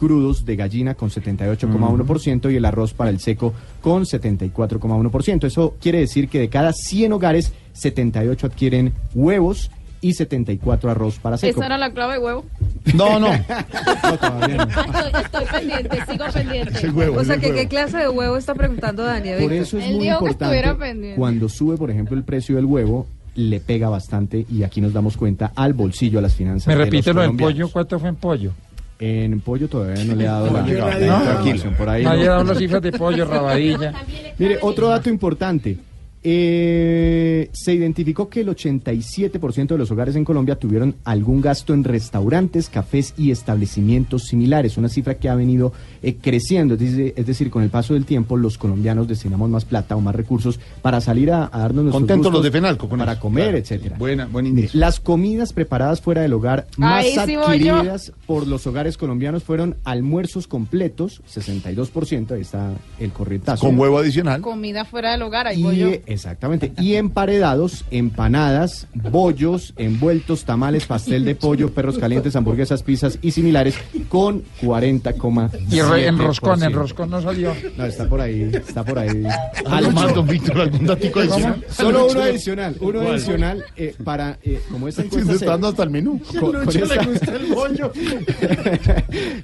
[0.00, 3.52] crudos de gallina con 78,1% y el arroz para el seco
[3.82, 5.44] con 74,1%.
[5.44, 9.70] Eso quiere decir que de cada 100 hogares, 78 adquieren huevos
[10.00, 11.60] y 74 arroz para seco.
[11.60, 12.46] Esa era la clave de huevo.
[12.94, 13.30] No, no.
[13.34, 16.88] Estoy, estoy pendiente, sigo pendiente.
[17.10, 19.42] o sea, que qué clase de huevo está preguntando Daniel.
[19.42, 21.18] Por eso es Él muy dijo que estuviera importante pendiente.
[21.18, 25.18] cuando sube, por ejemplo, el precio del huevo, le pega bastante y aquí nos damos
[25.18, 26.68] cuenta al bolsillo, a las finanzas.
[26.68, 27.68] ¿Me de repite los lo del pollo?
[27.68, 28.52] ¿Cuánto fue en pollo?
[29.00, 32.04] En pollo todavía no le he dado la, No, la por ahí.
[32.04, 32.22] No, no.
[32.22, 33.94] ya dado las cifras de pollo, rabadilla.
[34.36, 35.78] Mire, otro dato importante.
[36.22, 41.82] Eh, se identificó que el 87% de los hogares en Colombia tuvieron algún gasto en
[41.84, 45.72] restaurantes, cafés y establecimientos similares, una cifra que ha venido
[46.02, 49.64] eh, creciendo, es decir, es decir, con el paso del tiempo los colombianos destinamos más
[49.64, 52.98] plata o más recursos para salir a, a darnos nuestros Contentos los de Fenalco con
[52.98, 53.20] para eso.
[53.20, 53.96] comer, Claro, etcétera.
[53.98, 54.78] Buena, buen inicio.
[54.78, 59.76] las comidas preparadas fuera del hogar más Ahí sí adquiridas por los hogares colombianos fueron
[59.84, 63.66] almuerzos completos, 62%, ahí está el corrientazo.
[63.66, 64.40] Con huevo adicional.
[64.42, 65.90] Comida fuera del hogar, ahí Y, voy yo.
[66.10, 66.72] Exactamente.
[66.78, 73.76] Y emparedados, empanadas, bollos, envueltos, tamales, pastel de pollo, perros calientes, hamburguesas, pizzas y similares
[74.08, 75.72] con 40,7%.
[75.72, 77.54] Y re- en roscón, en roscón no salió.
[77.76, 79.22] No, está por ahí, está por ahí.
[79.66, 81.64] Algo más, don Víctor, algún datico adicional.
[81.70, 83.14] Solo uno adicional, uno ¿Cuál?
[83.14, 86.20] adicional eh, para, eh, como esta Sí, encuesta se dando hasta el menú.
[86.38, 87.92] con- con esta- gusta el bollo.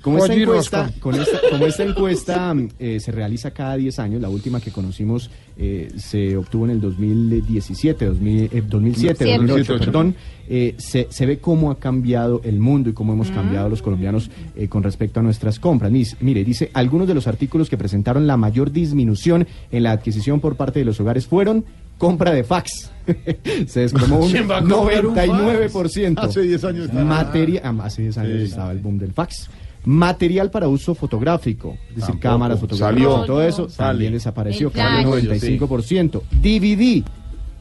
[0.03, 1.01] Como esta encuesta, roscón.
[1.01, 5.31] con esta, como esta encuesta eh, se realiza cada 10 años, la última que conocimos
[5.59, 9.37] eh, se obtuvo en el 2017, 2000, eh, 2007, Siete.
[9.37, 9.85] 2008, 2008.
[9.85, 10.15] perdón,
[10.49, 13.35] eh, se, se ve cómo ha cambiado el mundo y cómo hemos Mm.
[13.35, 15.91] cambiado los colombianos eh, con respecto a nuestras compras.
[15.91, 20.41] Mis- mire, dice, algunos de los artículos que presentaron la mayor disminución en la adquisición
[20.41, 21.65] por parte de los hogares fueron
[21.99, 22.91] compra de fax.
[23.67, 25.29] se desplomó un ¿Quién va a comprar un fax?
[25.29, 26.15] 99%.
[26.19, 27.05] Hace 10 años estaba.
[27.05, 29.49] Materia, ah, hace 10 años estaba el boom del fax.
[29.87, 32.21] Material para uso fotográfico, es decir, Tampoco.
[32.21, 33.25] cámaras fotográficas Salió.
[33.25, 33.89] y todo eso, Sale.
[33.93, 35.23] también desapareció, El cayó flash.
[35.25, 36.23] un 95%.
[36.43, 37.05] DVD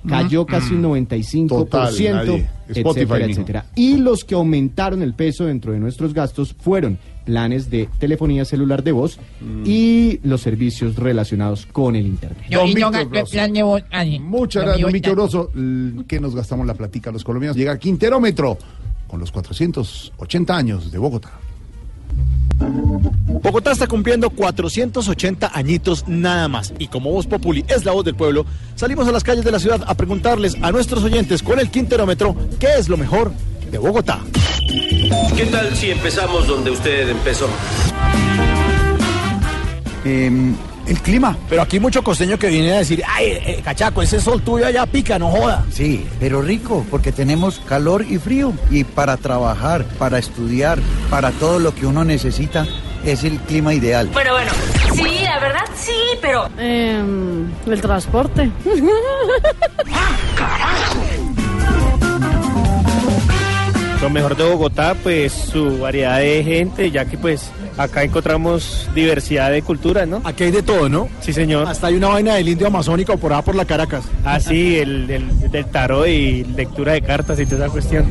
[0.07, 2.47] cayó casi un 95%, Total, nadie.
[2.67, 3.39] Spotify, etcétera, mijo.
[3.41, 3.65] etcétera.
[3.75, 8.83] Y los que aumentaron el peso dentro de nuestros gastos fueron planes de telefonía celular
[8.83, 9.19] de voz
[9.63, 12.43] y los servicios relacionados con el Internet.
[12.51, 13.31] Don y yo Víctor ga- Grosso.
[13.31, 15.51] plan de voz- ay, Muchas lo gracias, mío don Víctor ya- Grosso.
[15.55, 17.55] L- Que nos gastamos la platica los colombianos.
[17.57, 18.57] Llega Quinterómetro
[19.07, 21.31] con los 480 años de Bogotá.
[22.57, 26.73] Bogotá está cumpliendo 480 añitos nada más.
[26.79, 28.45] Y como Voz Populi es la voz del pueblo,
[28.75, 32.35] salimos a las calles de la ciudad a preguntarles a nuestros oyentes con el Quinterómetro
[32.59, 33.31] qué es lo mejor
[33.71, 34.19] de Bogotá.
[35.35, 37.47] ¿Qué tal si empezamos donde usted empezó?
[40.87, 41.37] El clima.
[41.49, 44.85] Pero aquí mucho costeño que viene a decir, ay, eh, cachaco, ese sol tuyo allá
[44.85, 45.65] pica, no joda.
[45.71, 48.53] Sí, pero rico, porque tenemos calor y frío.
[48.69, 50.79] Y para trabajar, para estudiar,
[51.09, 52.65] para todo lo que uno necesita,
[53.03, 54.09] es el clima ideal.
[54.13, 54.51] Bueno, bueno,
[54.93, 56.49] sí, la verdad sí, pero...
[56.57, 58.51] Em, el transporte.
[64.01, 69.51] Lo mejor de Bogotá, pues su variedad de gente, ya que pues acá encontramos diversidad
[69.51, 70.21] de culturas, ¿no?
[70.23, 71.09] Aquí hay de todo, ¿no?
[71.21, 71.67] Sí, señor.
[71.67, 74.05] Hasta hay una vaina del indio amazónico por allá por la Caracas.
[74.23, 78.05] Ah, sí, el, el- del tarot y lectura de cartas y toda esa cuestión.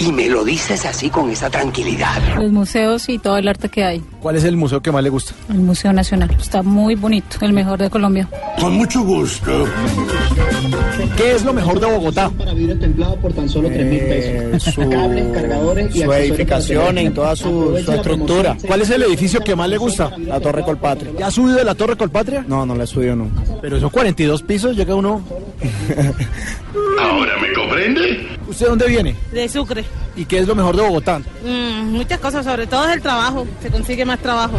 [0.00, 2.36] Y me lo dices así con esa tranquilidad.
[2.36, 4.02] Los museos y todo el arte que hay.
[4.20, 5.34] ¿Cuál es el museo que más le gusta?
[5.50, 6.30] El Museo Nacional.
[6.40, 8.28] Está muy bonito, el mejor de Colombia.
[8.60, 9.66] Con mucho gusto.
[11.16, 12.30] ¿Qué es lo mejor de Bogotá?
[12.30, 14.62] Para vidrio templado por tan solo 3 mil pesos.
[14.74, 18.56] su- Cables, cargadores y su edificación y toda su, estructura.
[18.66, 20.12] ¿Cuál es el edificio que más le gusta?
[20.16, 21.10] La Torre Colpatria.
[21.18, 22.44] ¿Ya ha subido de la Torre Colpatria?
[22.46, 23.42] No, no la he subido nunca.
[23.60, 25.22] Pero esos 42 pisos llega uno.
[27.00, 28.28] ¿Ahora me comprende?
[28.48, 29.14] ¿Usted dónde viene?
[29.32, 29.84] De Sucre.
[30.18, 31.20] ¿Y qué es lo mejor de Bogotá?
[31.44, 33.46] Mm, muchas cosas, sobre todo es el trabajo.
[33.62, 34.58] Se consigue más trabajo.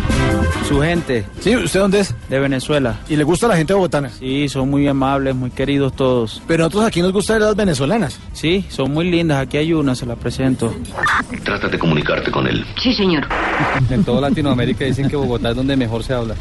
[0.67, 1.25] Su gente.
[1.41, 2.15] Sí, ¿usted dónde es?
[2.29, 2.97] De Venezuela.
[3.09, 4.09] ¿Y le gusta la gente bogotana?
[4.09, 6.41] Sí, son muy amables, muy queridos todos.
[6.47, 8.17] Pero nosotros aquí nos gustan las venezolanas.
[8.31, 9.39] Sí, son muy lindas.
[9.39, 10.73] Aquí hay una, se la presento.
[11.43, 12.65] Trata de comunicarte con él.
[12.81, 13.27] Sí, señor.
[13.89, 16.35] En toda Latinoamérica dicen que Bogotá es donde mejor se habla.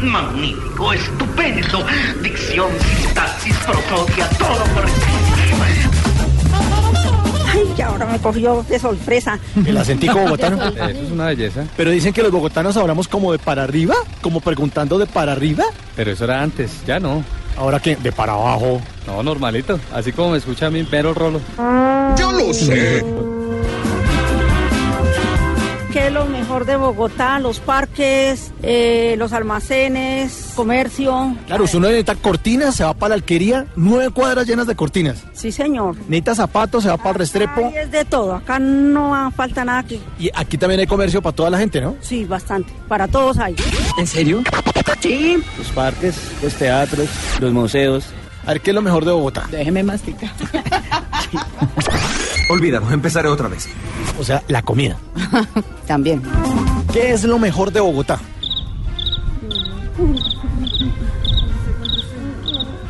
[0.00, 1.84] Magnífico, estupendo.
[2.22, 5.11] Dicción, sintaxis, prosodia, todo correctísimo.
[7.74, 9.38] Ay, ahora me cogió de sorpresa.
[9.64, 10.62] El acentico bogotano.
[10.74, 11.64] Eso es una belleza.
[11.76, 15.64] Pero dicen que los bogotanos hablamos como de para arriba, como preguntando de para arriba.
[15.96, 17.24] Pero eso era antes, ya no.
[17.56, 17.96] ¿Ahora qué?
[17.96, 18.80] ¿De para abajo?
[19.06, 19.78] No, normalito.
[19.92, 21.40] Así como me escucha a mí, pero Rolo.
[22.18, 23.04] Yo lo sé.
[25.92, 27.38] ¿Qué es lo mejor de Bogotá?
[27.38, 31.36] Los parques, eh, los almacenes, comercio.
[31.46, 35.22] Claro, si uno necesita cortinas, se va para la alquería, nueve cuadras llenas de cortinas.
[35.34, 35.96] Sí, señor.
[36.08, 37.66] Necesita zapatos, se va para el Restrepo.
[37.66, 38.34] Ahí es de todo.
[38.34, 40.00] Acá no falta nada aquí.
[40.18, 41.94] Y aquí también hay comercio para toda la gente, ¿no?
[42.00, 42.72] Sí, bastante.
[42.88, 43.54] Para todos hay.
[43.98, 44.42] ¿En serio?
[45.00, 45.42] Sí.
[45.58, 47.08] Los parques, los teatros,
[47.38, 48.06] los museos.
[48.44, 49.46] A ver, ¿qué es lo mejor de Bogotá?
[49.50, 50.30] Déjeme masticar.
[52.50, 53.68] Olvídalo, empezaré otra vez.
[54.18, 54.96] O sea, la comida.
[55.86, 56.22] También.
[56.92, 58.18] ¿Qué es lo mejor de Bogotá?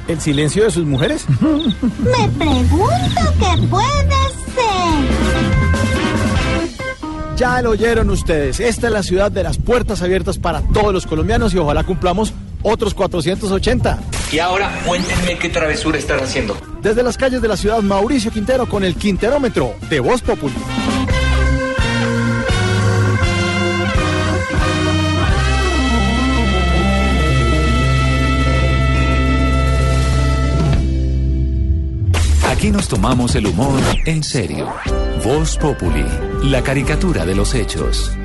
[0.09, 1.27] ¿El silencio de sus mujeres?
[1.41, 5.07] Me pregunto qué puede ser.
[7.37, 8.59] Ya lo oyeron ustedes.
[8.59, 12.33] Esta es la ciudad de las puertas abiertas para todos los colombianos y ojalá cumplamos
[12.63, 13.99] otros 480.
[14.33, 16.57] Y ahora cuéntenme qué travesura están haciendo.
[16.81, 20.55] Desde las calles de la ciudad, Mauricio Quintero con el Quinterómetro de Voz Populi.
[32.49, 34.73] Aquí nos tomamos el humor en serio.
[35.25, 36.07] Voz Populi,
[36.45, 38.17] la caricatura de los hechos.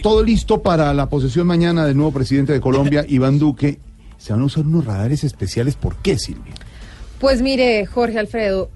[0.00, 3.78] Todo listo para la posesión mañana del nuevo presidente de Colombia, Iván Duque.
[4.18, 5.74] Se van a usar unos radares especiales.
[5.76, 6.54] ¿Por qué, Silvia?
[7.18, 8.70] Pues mire, Jorge Alfredo,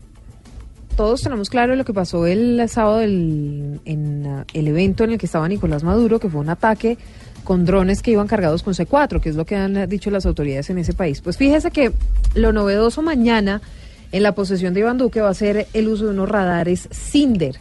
[0.96, 5.18] todos tenemos claro lo que pasó el sábado del- en uh, el evento en el
[5.18, 6.96] que estaba Nicolás Maduro, que fue un ataque
[7.44, 10.68] con drones que iban cargados con C4, que es lo que han dicho las autoridades
[10.70, 11.20] en ese país.
[11.20, 11.92] Pues fíjese que
[12.34, 13.60] lo novedoso mañana
[14.10, 17.56] en la posesión de Iván Duque va a ser el uso de unos radares Cinder.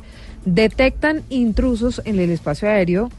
[0.46, 3.10] Detectan intrusos en el espacio aéreo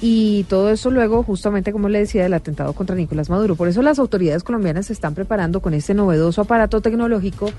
[0.00, 3.56] y todo eso luego, justamente como le decía, del atentado contra Nicolás Maduro.
[3.56, 7.50] Por eso las autoridades colombianas se están preparando con este novedoso aparato tecnológico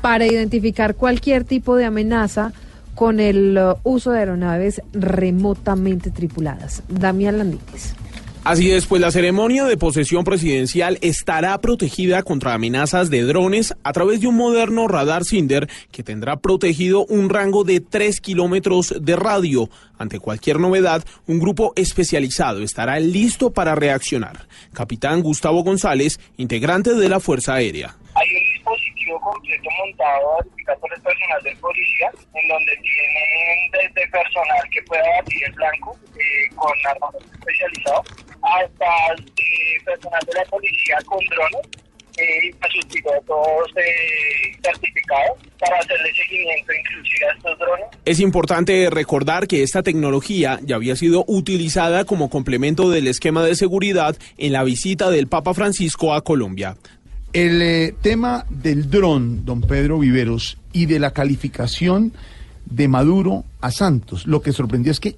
[0.00, 2.52] para identificar cualquier tipo de amenaza
[2.94, 6.82] con el uh, uso de aeronaves remotamente tripuladas.
[6.88, 7.94] Damián Landines.
[8.44, 13.92] Así es, pues la ceremonia de posesión presidencial estará protegida contra amenazas de drones a
[13.94, 19.16] través de un moderno radar Cinder que tendrá protegido un rango de 3 kilómetros de
[19.16, 19.70] radio.
[19.96, 24.46] Ante cualquier novedad, un grupo especializado estará listo para reaccionar.
[24.74, 27.96] Capitán Gustavo González, integrante de la Fuerza Aérea.
[28.14, 33.70] Hay un dispositivo completo montado a verificar por el personal del policía, en donde tienen
[33.72, 38.02] desde personal que pueda batir el blanco eh, con armamento especializado,
[38.44, 38.86] hasta
[39.36, 41.84] eh, personal de la policía con drones
[42.16, 47.86] eh, y pues sus pilotos eh, certificados para hacerle seguimiento inclusive a estos drones.
[48.04, 53.56] Es importante recordar que esta tecnología ya había sido utilizada como complemento del esquema de
[53.56, 56.76] seguridad en la visita del Papa Francisco a Colombia.
[57.32, 62.12] El eh, tema del dron, don Pedro Viveros, y de la calificación
[62.64, 65.16] de Maduro a Santos, lo que sorprendió es que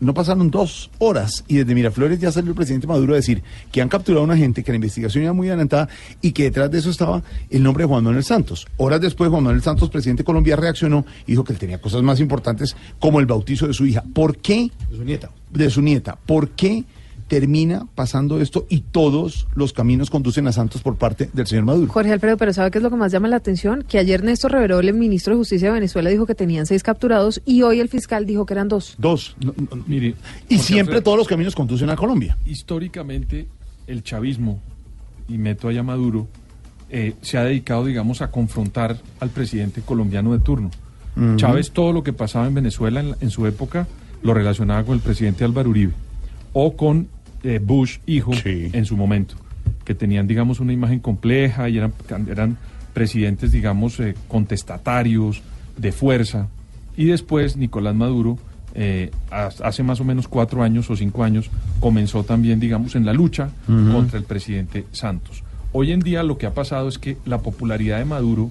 [0.00, 3.42] no pasaron dos horas y desde Miraflores ya salió el presidente Maduro a decir
[3.72, 5.88] que han capturado a una gente, que la investigación iba muy adelantada
[6.20, 8.66] y que detrás de eso estaba el nombre de Juan Manuel Santos.
[8.76, 12.02] Horas después, Juan Manuel Santos, presidente de Colombia, reaccionó y dijo que él tenía cosas
[12.02, 14.04] más importantes como el bautizo de su hija.
[14.12, 14.70] ¿Por qué?
[14.90, 15.30] De su nieta.
[15.50, 16.16] De su nieta.
[16.26, 16.84] ¿Por qué
[17.28, 21.92] termina pasando esto y todos los caminos conducen a Santos por parte del señor Maduro?
[21.92, 23.84] Jorge Alfredo, pero ¿sabe qué es lo que más llama la atención?
[23.86, 27.40] Que ayer Néstor Reverol, el ministro de Justicia de Venezuela, dijo que tenían seis capturados
[27.44, 28.96] y hoy el fiscal dijo que eran dos.
[28.98, 29.36] Dos.
[29.44, 29.84] No, no, no.
[29.86, 30.14] Mire,
[30.48, 32.36] Y Jorge siempre Alfredo, todos los caminos conducen a Colombia.
[32.46, 33.46] Históricamente,
[33.86, 34.60] el chavismo,
[35.28, 36.26] y meto allá Maduro,
[36.90, 40.70] eh, se ha dedicado, digamos, a confrontar al presidente colombiano de turno.
[41.36, 43.88] Chávez, todo lo que pasaba en Venezuela en, la- en su época,
[44.22, 45.92] lo relacionaba con el presidente Álvaro Uribe
[46.52, 47.08] o con
[47.42, 48.32] eh, Bush, hijo,
[48.72, 49.34] en su momento,
[49.84, 51.92] que tenían, digamos, una imagen compleja y eran,
[52.30, 52.56] eran
[52.94, 54.14] presidentes, digamos, eh,
[54.62, 55.42] contestatarios,
[55.76, 56.48] de fuerza.
[56.96, 58.38] Y después Nicolás Maduro,
[58.74, 61.50] eh, ha- hace más o menos cuatro años o cinco años,
[61.80, 63.50] comenzó también, digamos, en la lucha
[63.92, 65.42] contra el presidente Santos.
[65.72, 68.50] Hoy en día lo que ha pasado es que la popularidad de Maduro,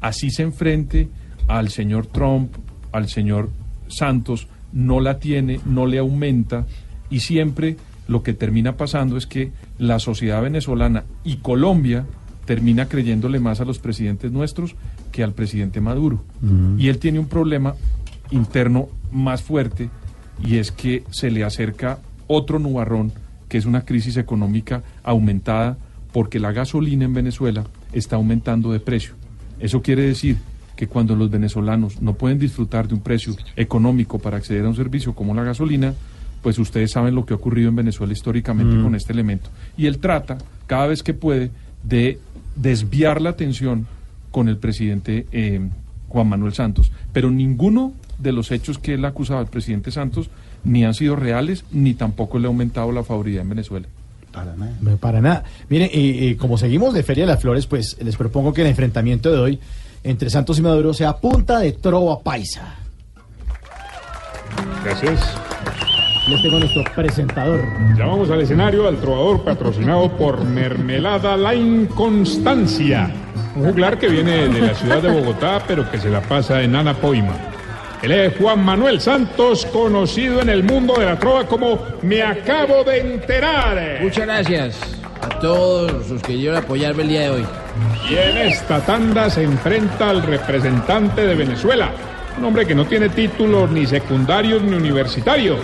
[0.00, 1.08] así se enfrente
[1.48, 2.52] al señor Trump,
[2.92, 3.50] al señor
[3.88, 6.66] Santos, no la tiene, no le aumenta
[7.10, 7.76] y siempre
[8.08, 12.06] lo que termina pasando es que la sociedad venezolana y Colombia
[12.46, 14.74] termina creyéndole más a los presidentes nuestros
[15.12, 16.24] que al presidente Maduro.
[16.78, 17.74] Y él tiene un problema
[18.30, 19.90] interno más fuerte
[20.42, 23.12] y es que se le acerca otro nubarrón,
[23.48, 25.76] que es una crisis económica aumentada
[26.12, 29.12] porque la gasolina en Venezuela está aumentando de precio.
[29.60, 30.38] Eso quiere decir
[30.74, 34.76] que cuando los venezolanos no pueden disfrutar de un precio económico para acceder a un
[34.76, 35.92] servicio como la gasolina,
[36.42, 38.82] pues ustedes saben lo que ha ocurrido en Venezuela históricamente Mm.
[38.84, 39.50] con este elemento.
[39.76, 41.50] Y él trata, cada vez que puede,
[41.82, 42.18] de
[42.56, 43.86] desviar la atención
[44.30, 45.60] con el presidente eh,
[46.08, 46.92] Juan Manuel Santos.
[47.12, 50.28] Pero ninguno de los hechos que él acusaba al presidente Santos
[50.64, 53.86] ni han sido reales, ni tampoco le ha aumentado la favoridad en Venezuela.
[54.32, 54.72] Para nada.
[54.80, 55.44] No, Para nada.
[55.68, 58.66] Miren, y, y como seguimos de Feria de las Flores, pues les propongo que el
[58.68, 59.60] enfrentamiento de hoy
[60.04, 62.74] entre Santos y Maduro sea punta de trova paisa.
[64.84, 65.20] Gracias.
[66.28, 67.64] Les tengo a nuestro presentador.
[67.96, 73.10] Llamamos al escenario al trovador patrocinado por Mermelada La Inconstancia,
[73.56, 76.76] un juglar que viene de la ciudad de Bogotá, pero que se la pasa en
[76.76, 77.34] Anapoima.
[78.02, 82.84] Él es Juan Manuel Santos, conocido en el mundo de la trova como Me Acabo
[82.84, 83.98] de Enterar.
[84.02, 84.78] Muchas gracias
[85.22, 87.46] a todos los que quisieron apoyarme el día de hoy.
[88.10, 91.90] Y en esta tanda se enfrenta al representante de Venezuela,
[92.36, 95.60] un hombre que no tiene títulos ni secundarios ni universitarios.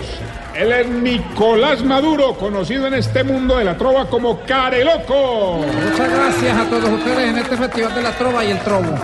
[0.55, 5.57] Él es Nicolás Maduro, conocido en este mundo de la trova como Careloco.
[5.57, 8.95] Muchas gracias a todos ustedes en este festival de la trova y el trovo.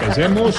[0.00, 0.56] Empecemos.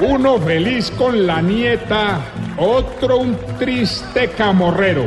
[0.00, 2.20] Uno feliz con la nieta,
[2.56, 5.04] otro un triste camorrero.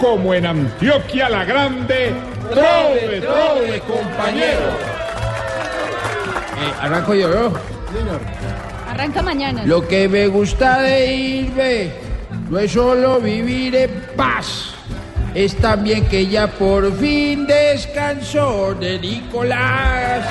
[0.00, 2.14] Como en Antioquia la Grande,
[2.50, 4.70] trove, trove, compañero.
[6.58, 7.52] Eh, arranco yo, ¿no?
[8.92, 9.64] Arranca mañana.
[9.64, 11.92] Lo que me gusta de irme
[12.50, 14.74] no es solo vivir en paz,
[15.34, 20.26] es también que ya por fin descansó de Nicolás.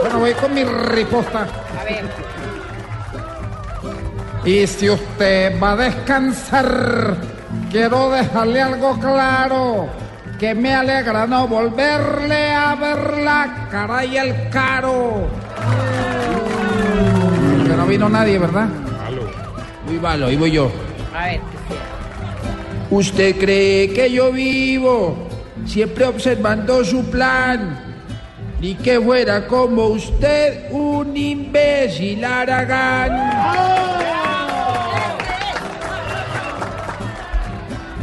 [0.00, 1.48] Bueno, voy con mi riposta.
[1.80, 2.04] A ver.
[4.44, 7.16] Y si usted va a descansar,
[7.72, 9.88] quiero dejarle algo claro.
[10.38, 15.45] Que me alegra no volverle a ver la cara y el caro.
[17.64, 18.68] Que no vino nadie, ¿verdad?
[19.86, 20.70] Muy malo, ahí voy yo.
[21.14, 21.40] A ver.
[22.90, 25.28] ¿Usted cree que yo vivo
[25.64, 27.80] siempre observando su plan?
[28.60, 33.66] Ni que fuera como usted un imbécil Aragán.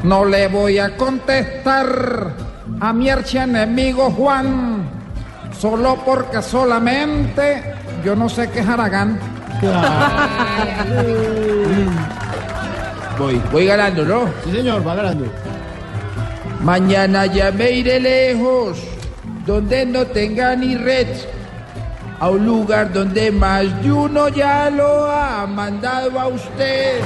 [0.03, 2.33] No le voy a contestar
[2.81, 4.82] a mi archienemigo Juan,
[5.63, 7.63] solo porque solamente
[8.03, 9.17] yo no sé qué es Aragán.
[13.17, 14.25] Voy, voy ganando, ¿no?
[14.43, 15.25] Sí, señor, va ganando.
[16.61, 18.77] Mañana ya me iré lejos,
[19.45, 21.07] donde no tenga ni red,
[22.19, 26.99] a un lugar donde más de uno ya lo ha mandado a usted.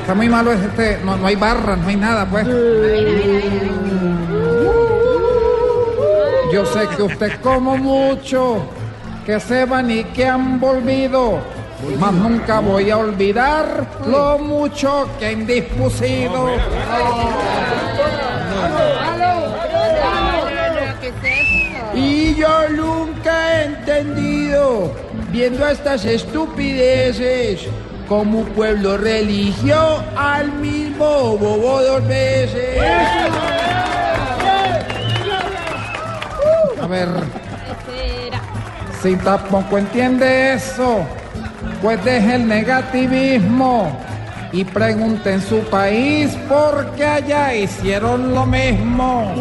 [0.00, 2.46] Está muy malo este, no, no hay barras, no hay nada, pues.
[6.56, 8.62] Yo sé que usted como mucho,
[9.26, 11.38] que se van y que han volvido,
[12.00, 16.48] mas nunca voy a olvidar lo mucho que han dispusido.
[21.94, 24.92] Y yo nunca he entendido,
[25.30, 27.68] viendo estas estupideces,
[28.08, 32.78] como un pueblo religió al mismo bobo dos veces.
[36.86, 37.08] A ver,
[39.02, 41.04] si tampoco entiende eso,
[41.82, 43.98] pues deje el negativismo
[44.52, 49.34] y pregunte en su país por qué allá hicieron lo mismo.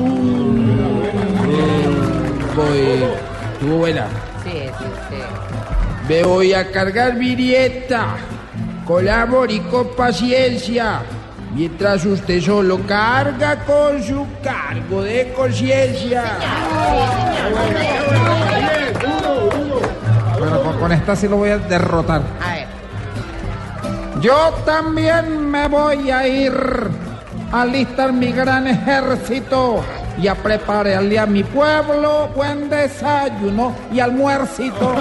[2.56, 3.04] Voy,
[3.54, 4.08] estuvo buena.
[4.44, 6.10] Sí, sí, sí.
[6.10, 8.16] Me voy a cargar virieta,
[8.88, 11.04] con amor y con paciencia,
[11.56, 16.24] mientras usted solo carga con su cargo de conciencia.
[20.38, 22.22] Pero con, con esta sí lo voy a derrotar.
[22.44, 22.68] A ver.
[24.22, 26.54] Yo también me voy a ir
[27.52, 29.84] a alistar mi gran ejército
[30.18, 34.96] y a prepararle a mi pueblo buen desayuno y almuercito.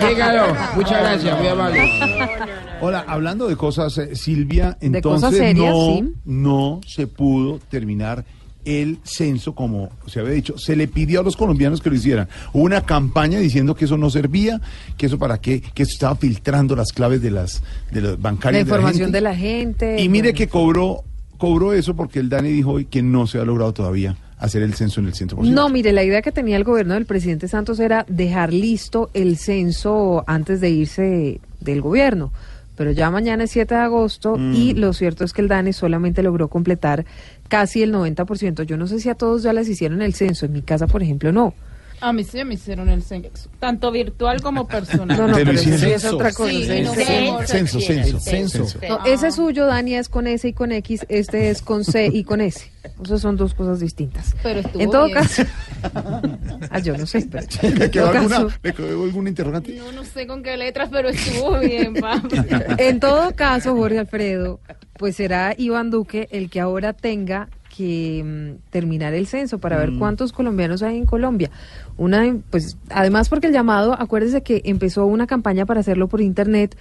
[0.08, 2.67] Dígalo, muchas gracias, muy amable.
[2.80, 6.12] Hola, hablando de cosas, eh, Silvia, entonces cosas serias, no, sí.
[6.24, 8.24] no se pudo terminar
[8.64, 10.58] el censo como se había dicho.
[10.58, 12.28] Se le pidió a los colombianos que lo hicieran.
[12.52, 14.60] Hubo una campaña diciendo que eso no servía,
[14.96, 18.60] que eso para qué, que eso estaba filtrando las claves de las de los La
[18.60, 19.16] información gente.
[19.16, 20.00] de la gente.
[20.00, 20.38] Y mire bueno.
[20.38, 21.04] que cobró
[21.38, 24.74] cobró eso porque el Dani dijo hoy que no se ha logrado todavía hacer el
[24.74, 25.48] censo en el 100%.
[25.48, 29.36] No, mire, la idea que tenía el gobierno del presidente Santos era dejar listo el
[29.36, 32.32] censo antes de irse del gobierno.
[32.78, 34.54] Pero ya mañana es 7 de agosto Mm.
[34.54, 37.04] y lo cierto es que el DANE solamente logró completar
[37.48, 38.62] casi el 90%.
[38.62, 41.02] Yo no sé si a todos ya les hicieron el censo, en mi casa, por
[41.02, 41.52] ejemplo, no.
[42.00, 45.18] A mí sí me hicieron el censo, tanto virtual como personal.
[45.18, 46.50] No, no, Te lo pero eso es otra cosa.
[46.50, 46.94] Sí, censo.
[46.94, 48.78] Censo, censo, censo, Censo.
[48.88, 52.24] No, ese suyo, Dani, es con S y con X, este es con C y
[52.24, 52.70] con S.
[53.02, 54.34] Esas son dos cosas distintas.
[54.42, 55.18] Pero estuvo En todo bien.
[55.18, 55.42] caso.
[56.70, 57.46] ah, yo no sé, pero.
[57.62, 59.74] ¿Le en quedó todo alguna, caso, ¿Le quedó alguna interrogante?
[59.74, 62.36] Yo no sé con qué letras, pero estuvo bien, papi.
[62.78, 64.60] en todo caso, Jorge Alfredo,
[64.96, 67.48] pues será Iván Duque el que ahora tenga
[67.78, 71.48] que mm, terminar el censo para ver cuántos colombianos hay en Colombia.
[71.96, 76.76] Una, pues, además porque el llamado, acuérdese que empezó una campaña para hacerlo por internet,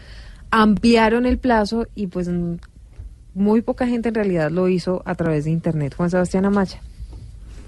[0.50, 2.56] ampliaron el plazo y pues mm,
[3.36, 5.94] muy poca gente en realidad lo hizo a través de internet.
[5.96, 6.82] Juan Sebastián Amacha.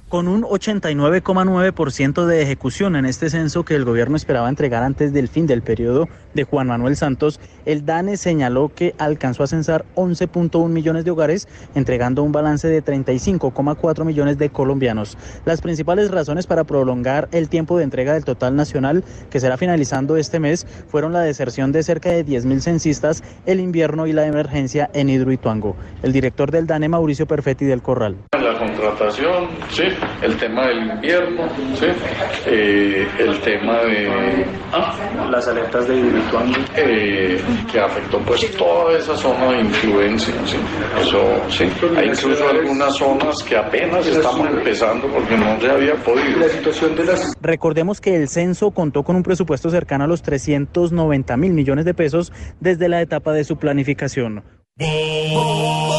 [0.10, 5.28] Con un 89,9% de ejecución en este censo que el gobierno esperaba entregar antes del
[5.28, 10.68] fin del periodo de Juan Manuel Santos, el DANE señaló que alcanzó a censar 11.1
[10.68, 15.16] millones de hogares, entregando un balance de 35,4 millones de colombianos.
[15.46, 20.18] Las principales razones para prolongar el tiempo de entrega del total nacional, que será finalizando
[20.18, 24.90] este mes, fueron la deserción de cerca de 10.000 censistas, el invierno y la emergencia
[24.94, 25.76] en Hidroituango.
[26.02, 28.18] El director del DANE, Mauricio Perfetti del Corral.
[28.32, 29.84] La contratación, sí,
[30.22, 31.88] el tema del invierno, sí,
[32.46, 34.46] eh, el tema de
[35.30, 40.58] las alertas de Hidroituango, eh, que afectó pues toda esa zona de influencia, sí,
[41.02, 46.40] eso, sí, hay incluso algunas zonas que apenas estamos empezando porque no se había podido.
[46.40, 50.22] La situación de las Recordemos que el censo contó con un presupuesto cercano a los
[50.22, 54.44] 390 mil millones de pesos desde la etapa de su planificación.
[55.34, 55.90] Voz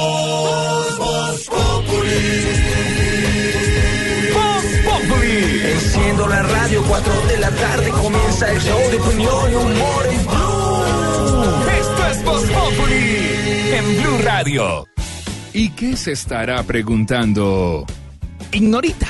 [6.91, 11.71] 4 de la tarde comienza el show de opinión y humor en Blue.
[11.79, 14.87] Esto es Voz Populi en Blue Radio.
[15.53, 17.87] ¿Y qué se estará preguntando?
[18.51, 19.07] Ignorita.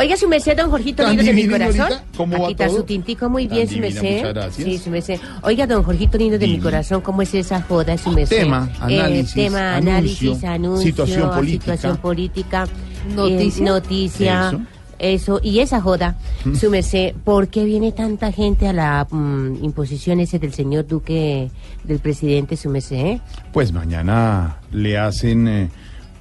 [0.00, 1.90] Oiga, su merced, don Jorgito ¿Tan lindo de mi corazón.
[2.16, 2.78] ¿Cómo va quitar todo?
[2.78, 4.16] su tintico muy Tan bien, su divina, merced.
[4.16, 4.68] muchas gracias.
[4.68, 5.20] Sí, su merced.
[5.42, 8.36] Oiga, don Jorgito lindo de mi corazón, ¿cómo es esa joda, su merced?
[8.38, 9.92] Tema, Eh, análisis, tema, anuncio,
[10.32, 11.62] análisis, anuncio, situación política.
[11.76, 12.66] situación política,
[13.14, 13.62] Noticia.
[13.62, 14.48] eh, noticia.
[14.48, 14.60] Eso.
[15.02, 15.40] Eso.
[15.42, 16.54] y esa joda, Mm.
[16.54, 21.50] su merced, ¿por qué viene tanta gente a la mm, imposición ese del señor Duque,
[21.84, 22.96] del presidente, su merced?
[22.96, 23.20] eh?
[23.52, 25.70] Pues mañana le hacen, eh,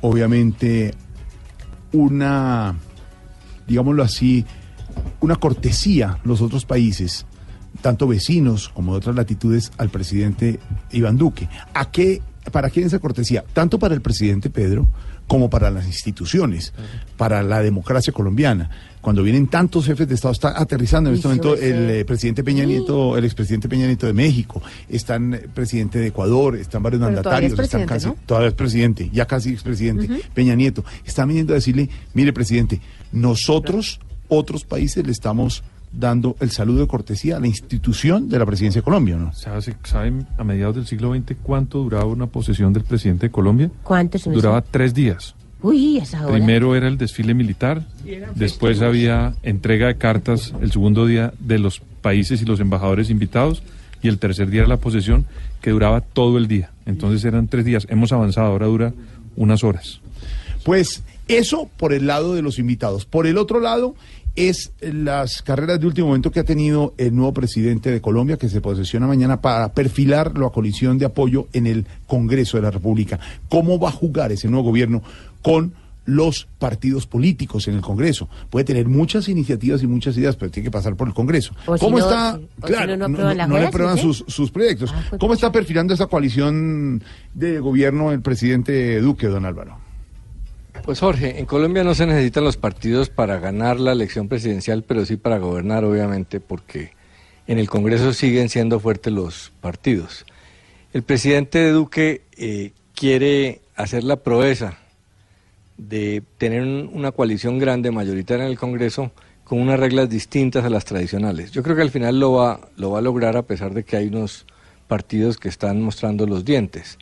[0.01, 0.93] obviamente,
[1.93, 2.75] una,
[3.67, 4.45] digámoslo así,
[5.19, 7.25] una cortesía los otros países,
[7.81, 10.59] tanto vecinos como de otras latitudes, al presidente
[10.91, 11.47] Iván Duque.
[11.73, 12.21] ¿A qué,
[12.51, 13.43] ¿Para quién esa cortesía?
[13.53, 14.87] Tanto para el presidente Pedro
[15.31, 16.73] como para las instituciones,
[17.15, 18.69] para la democracia colombiana.
[18.99, 22.65] Cuando vienen tantos jefes de Estado, está aterrizando en este momento el eh, presidente Peña
[22.65, 27.21] Nieto, el expresidente Peña Nieto de México, están eh, presidente de Ecuador, están varios Pero
[27.21, 28.17] todavía es mandatarios, están casi, ¿no?
[28.25, 32.81] todavía es presidente, ya casi expresidente, Peña Nieto, están viniendo a decirle, mire presidente,
[33.13, 38.45] nosotros, otros países, le estamos dando el saludo de cortesía a la institución de la
[38.45, 39.33] presidencia de Colombia, ¿no?
[39.33, 43.69] ¿Sabe, sabe a mediados del siglo XX cuánto duraba una posesión del presidente de Colombia?
[43.83, 44.41] ¿Cuánto, su merced?
[44.41, 45.35] Duraba tres días.
[45.61, 46.31] Uy, esa joda.
[46.31, 47.85] Primero era el desfile militar,
[48.35, 53.61] después había entrega de cartas el segundo día de los países y los embajadores invitados
[54.01, 55.25] y el tercer día era la posesión
[55.61, 56.71] que duraba todo el día.
[56.85, 57.85] Entonces eran tres días.
[57.89, 58.93] Hemos avanzado, ahora dura
[59.35, 60.01] unas horas.
[60.63, 63.05] Pues eso por el lado de los invitados.
[63.05, 63.95] Por el otro lado
[64.35, 68.49] es las carreras de último momento que ha tenido el nuevo presidente de Colombia, que
[68.49, 73.19] se posesiona mañana para perfilar la coalición de apoyo en el Congreso de la República.
[73.49, 75.01] ¿Cómo va a jugar ese nuevo gobierno
[75.41, 75.73] con
[76.05, 78.29] los partidos políticos en el Congreso?
[78.49, 81.53] Puede tener muchas iniciativas y muchas ideas, pero tiene que pasar por el Congreso.
[81.65, 82.35] O si ¿Cómo no- está?
[82.35, 84.91] o si claro, no, no no, no le sus, sus proyectos.
[84.93, 87.03] Ah, pues, ¿Cómo está perfilando esa coalición
[87.33, 89.90] de gobierno el presidente Duque, don Álvaro?
[90.83, 95.05] Pues Jorge, en Colombia no se necesitan los partidos para ganar la elección presidencial, pero
[95.05, 96.91] sí para gobernar, obviamente, porque
[97.47, 100.25] en el Congreso siguen siendo fuertes los partidos.
[100.91, 104.77] El presidente Duque eh, quiere hacer la proeza
[105.77, 109.11] de tener un- una coalición grande, mayoritaria en el Congreso,
[109.43, 111.51] con unas reglas distintas a las tradicionales.
[111.51, 113.97] Yo creo que al final lo va, lo va a lograr a pesar de que
[113.97, 114.45] hay unos
[114.87, 116.97] partidos que están mostrando los dientes.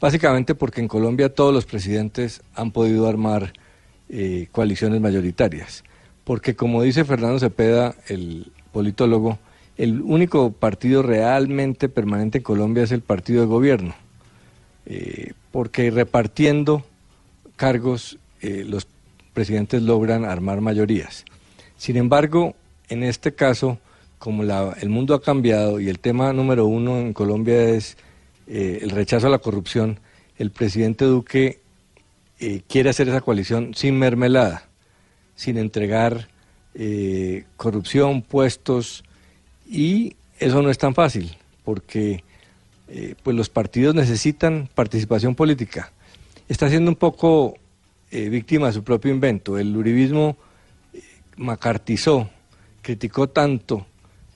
[0.00, 3.52] Básicamente porque en Colombia todos los presidentes han podido armar
[4.08, 5.82] eh, coaliciones mayoritarias.
[6.24, 9.38] Porque como dice Fernando Cepeda, el politólogo,
[9.76, 13.94] el único partido realmente permanente en Colombia es el partido de gobierno.
[14.86, 16.84] Eh, porque repartiendo
[17.56, 18.86] cargos eh, los
[19.34, 21.24] presidentes logran armar mayorías.
[21.76, 22.54] Sin embargo,
[22.88, 23.78] en este caso,
[24.18, 27.96] como la- el mundo ha cambiado y el tema número uno en Colombia es
[28.50, 30.00] eh, el rechazo a la corrupción,
[30.38, 31.60] el presidente Duque
[32.40, 34.68] eh, quiere hacer esa coalición sin mermelada,
[35.34, 36.28] sin entregar
[36.74, 39.04] eh, corrupción, puestos,
[39.68, 42.24] y eso no es tan fácil, porque
[43.22, 45.92] pues los partidos necesitan participación política.
[46.48, 47.58] Está siendo un poco
[48.10, 49.58] víctima de su propio invento.
[49.58, 50.38] El uribismo
[51.36, 52.30] macartizó,
[52.80, 53.86] criticó tanto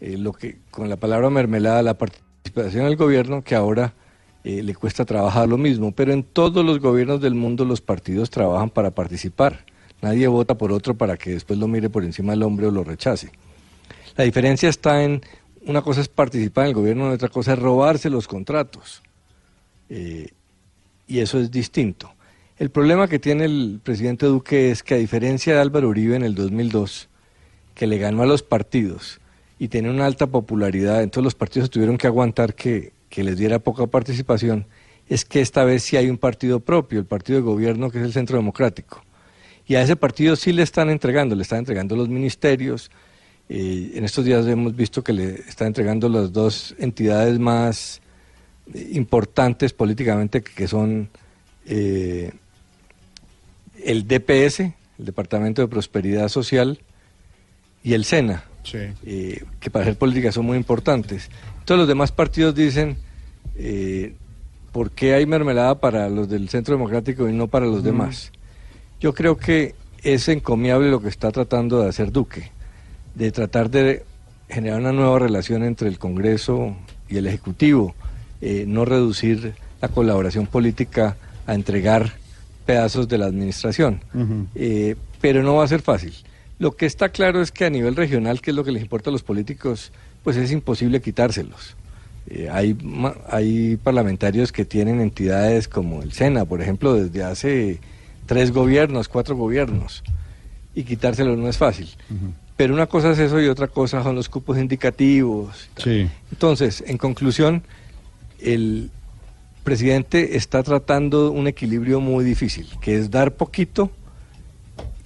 [0.03, 3.95] lo que con la palabra mermelada la participación del gobierno que ahora
[4.45, 5.93] eh, le cuesta trabajar lo mismo.
[5.93, 9.65] Pero en todos los gobiernos del mundo los partidos trabajan para participar.
[10.01, 12.83] Nadie vota por otro para que después lo mire por encima del hombre o lo
[12.83, 13.31] rechace.
[14.17, 15.23] La diferencia está en
[15.65, 19.03] una cosa es participar en el gobierno otra cosa es robarse los contratos.
[19.89, 20.29] Eh,
[21.07, 22.13] y eso es distinto.
[22.59, 26.23] El problema que tiene el presidente Duque es que a diferencia de Álvaro Uribe en
[26.23, 27.09] el 2002,
[27.75, 29.21] que le ganó a los partidos
[29.59, 33.59] y tenía una alta popularidad, entonces los partidos tuvieron que aguantar que, que les diera
[33.59, 34.65] poca participación,
[35.07, 38.05] es que esta vez sí hay un partido propio, el partido de gobierno que es
[38.05, 39.05] el Centro Democrático.
[39.67, 42.91] Y a ese partido sí le están entregando, le están entregando los ministerios,
[43.51, 48.01] eh, en estos días hemos visto que le está entregando las dos entidades más
[48.73, 51.11] eh, importantes políticamente, que son
[51.67, 52.33] eh,
[53.85, 56.79] el DPS, el Departamento de Prosperidad Social,
[57.85, 61.29] y el SENA, eh, que para hacer política son muy importantes.
[61.65, 62.97] Todos los demás partidos dicen,
[63.57, 64.15] eh,
[64.73, 67.85] ¿por qué hay mermelada para los del Centro Democrático y no para los Mm.
[67.87, 68.33] demás?
[69.01, 72.51] Yo creo que es encomiable lo que está tratando de hacer Duque,
[73.15, 74.05] de tratar de
[74.49, 76.77] generar una nueva relación entre el Congreso
[77.09, 77.95] y el Ejecutivo,
[78.41, 81.17] eh, no reducir la colaboración política
[81.47, 82.13] a entregar
[82.67, 84.01] pedazos de la administración.
[84.55, 86.15] Eh, pero no va a ser fácil.
[86.59, 89.11] Lo que está claro es que a nivel regional, que es lo que les importa
[89.11, 89.93] a los políticos,
[90.23, 91.77] pues es imposible quitárselos.
[92.29, 92.77] Eh, hay,
[93.29, 97.81] hay parlamentarios que tienen entidades como el SENA, por ejemplo, desde hace
[98.27, 100.03] tres gobiernos, cuatro gobiernos,
[100.75, 101.89] y quitárselos no es fácil.
[102.57, 105.69] Pero una cosa es eso y otra cosa son los cupos indicativos.
[106.31, 107.63] Entonces, en conclusión,
[108.41, 108.91] el
[109.65, 113.91] presidente está tratando un equilibrio muy difícil, que es dar poquito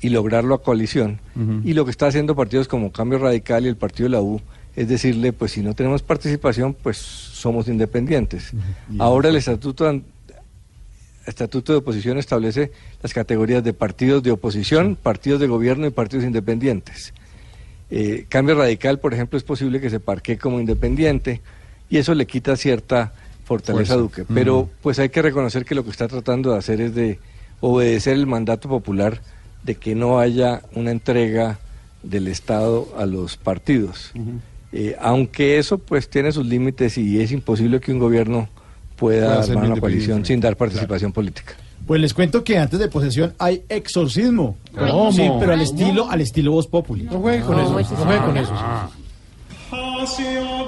[0.01, 1.19] y lograrlo a coalición.
[1.65, 4.41] Y lo que está haciendo partidos como Cambio Radical y el partido de la U
[4.77, 8.53] es decirle, pues si no tenemos participación, pues somos independientes.
[8.99, 10.03] Ahora el estatuto,
[11.25, 12.73] estatuto de oposición establece
[13.03, 17.15] las categorías de partidos de oposición, partidos de gobierno y partidos independientes.
[17.91, 21.41] Eh, Cambio Radical, por ejemplo, es posible que se parquee como independiente
[21.89, 23.15] y eso le quita cierta
[23.47, 23.97] fortaleza a.
[23.97, 24.25] Duque.
[24.33, 27.19] Pero pues hay que reconocer que lo que está tratando de hacer es de
[27.61, 29.23] obedecer el mandato popular
[29.63, 31.59] de que no haya una entrega
[32.03, 34.13] del Estado a los partidos.
[34.79, 38.47] Eh, aunque eso pues tiene sus límites y es imposible que un gobierno
[38.95, 41.55] pueda armar una coalición sin dar participación política.
[41.87, 44.59] Pues les cuento que antes de posesión hay exorcismo.
[44.77, 45.13] ¿Cómo?
[45.13, 47.05] Sí, pero al estilo, al estilo Voz Populi.
[47.05, 48.53] No juegue con eso, no juegue con eso.
[49.71, 50.67] Passiat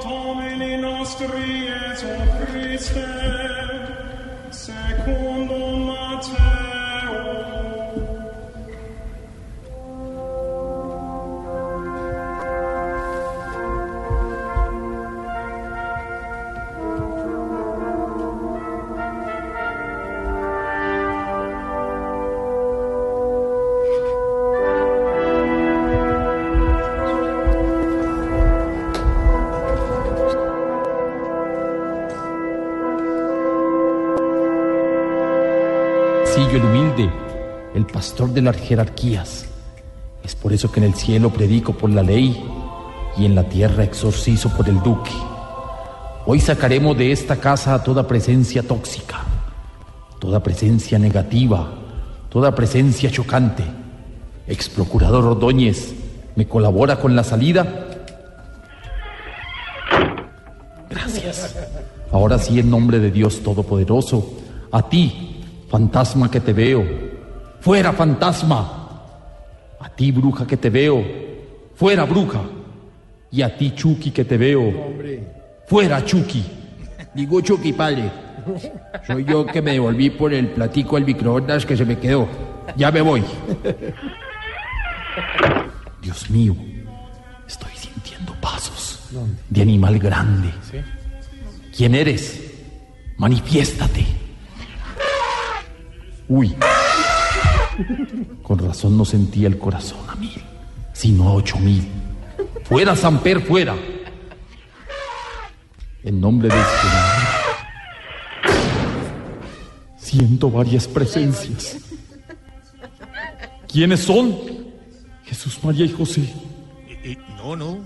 [38.17, 39.45] de las jerarquías.
[40.25, 42.43] Es por eso que en el cielo predico por la ley
[43.17, 45.13] y en la tierra exorcizo por el duque.
[46.27, 49.21] Hoy sacaremos de esta casa toda presencia tóxica,
[50.19, 51.69] toda presencia negativa,
[52.29, 53.63] toda presencia chocante.
[54.47, 55.95] Ex procurador Ordóñez,
[56.35, 57.87] ¿me colabora con la salida?
[60.91, 61.55] Gracias.
[62.11, 64.35] Ahora sí, en nombre de Dios Todopoderoso,
[64.73, 67.08] a ti, fantasma que te veo,
[67.69, 68.61] fuera fantasma.
[69.79, 71.05] A ti, bruja que te veo,
[71.75, 72.41] fuera bruja.
[73.31, 74.73] Y a ti, Chucky que te veo,
[75.67, 76.43] fuera Chucky.
[77.13, 78.11] Digo Chucky, padre.
[79.07, 82.27] Soy yo que me devolví por el platico al microondas que se me quedó.
[82.75, 83.23] Ya me voy.
[86.01, 86.57] Dios mío,
[87.47, 89.11] estoy sintiendo pasos
[89.51, 90.49] de animal grande.
[91.77, 92.51] ¿Quién eres?
[93.19, 94.07] Manifiéstate.
[96.29, 96.57] Uy.
[98.43, 100.43] Con razón no sentía el corazón a mil,
[100.93, 101.87] sino a ocho mil.
[102.65, 103.75] Fuera, Samper, fuera.
[106.03, 107.05] En nombre del Señor.
[109.97, 111.77] Siento varias presencias.
[113.71, 114.35] ¿Quiénes son?
[115.25, 116.33] Jesús, María y José.
[117.37, 117.79] No, no.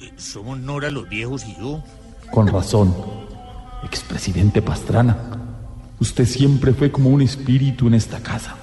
[0.00, 1.82] eh, Somos Nora los viejos y yo.
[2.32, 2.94] Con razón.
[3.84, 5.16] Expresidente Pastrana,
[6.00, 8.56] usted siempre fue como un espíritu en esta casa.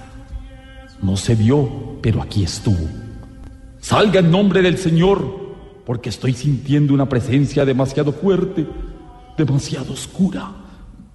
[1.02, 2.88] No se vio, pero aquí estuvo.
[3.80, 5.46] Salga en nombre del Señor,
[5.86, 8.66] porque estoy sintiendo una presencia demasiado fuerte,
[9.38, 10.52] demasiado oscura.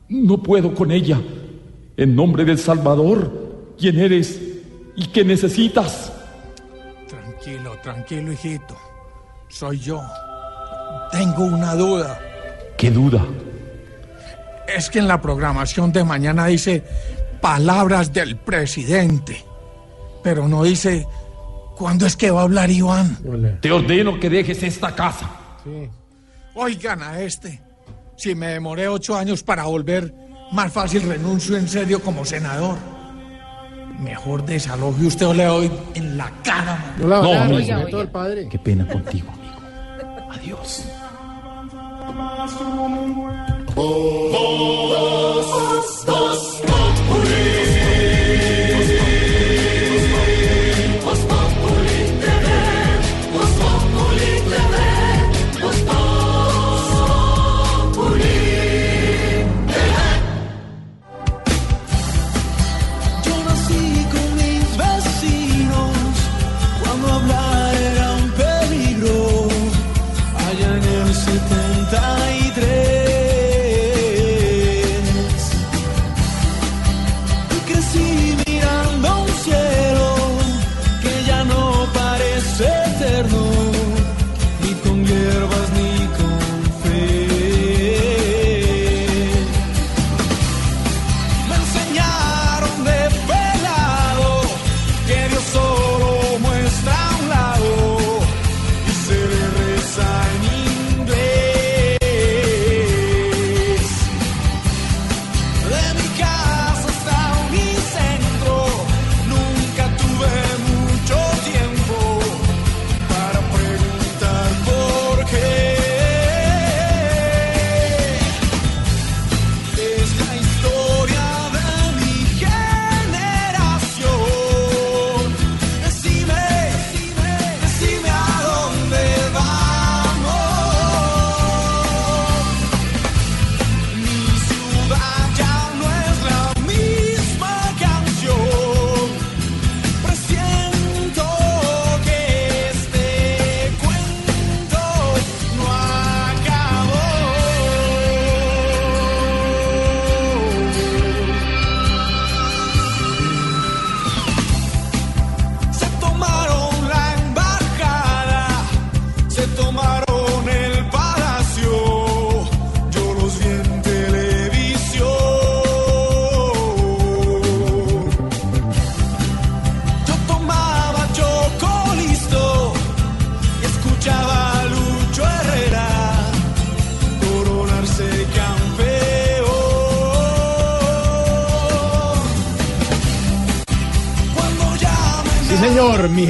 [0.08, 1.20] No puedo con ella.
[1.96, 4.40] En nombre del Salvador, ¿quién eres
[4.96, 6.12] y qué necesitas?
[7.08, 8.76] Tranquilo, tranquilo, hijito.
[9.48, 10.00] Soy yo.
[11.10, 12.20] Tengo una duda.
[12.78, 13.26] ¿Qué duda?
[14.74, 16.84] Es que en la programación de mañana dice
[17.40, 19.44] palabras del presidente,
[20.22, 21.06] pero no dice
[21.76, 23.18] cuándo es que va a hablar Iván.
[23.60, 25.30] Te ordeno que dejes esta casa.
[26.54, 27.60] Oigan a este.
[28.16, 30.12] Si me demoré ocho años para volver,
[30.52, 32.76] más fácil renuncio en serio como senador.
[33.98, 36.94] Mejor desaloje usted o le doy en la cara.
[36.98, 38.48] No la No, todo el padre.
[38.48, 40.30] Qué pena contigo, amigo.
[40.30, 40.84] Adiós.
[46.06, 46.69] Yo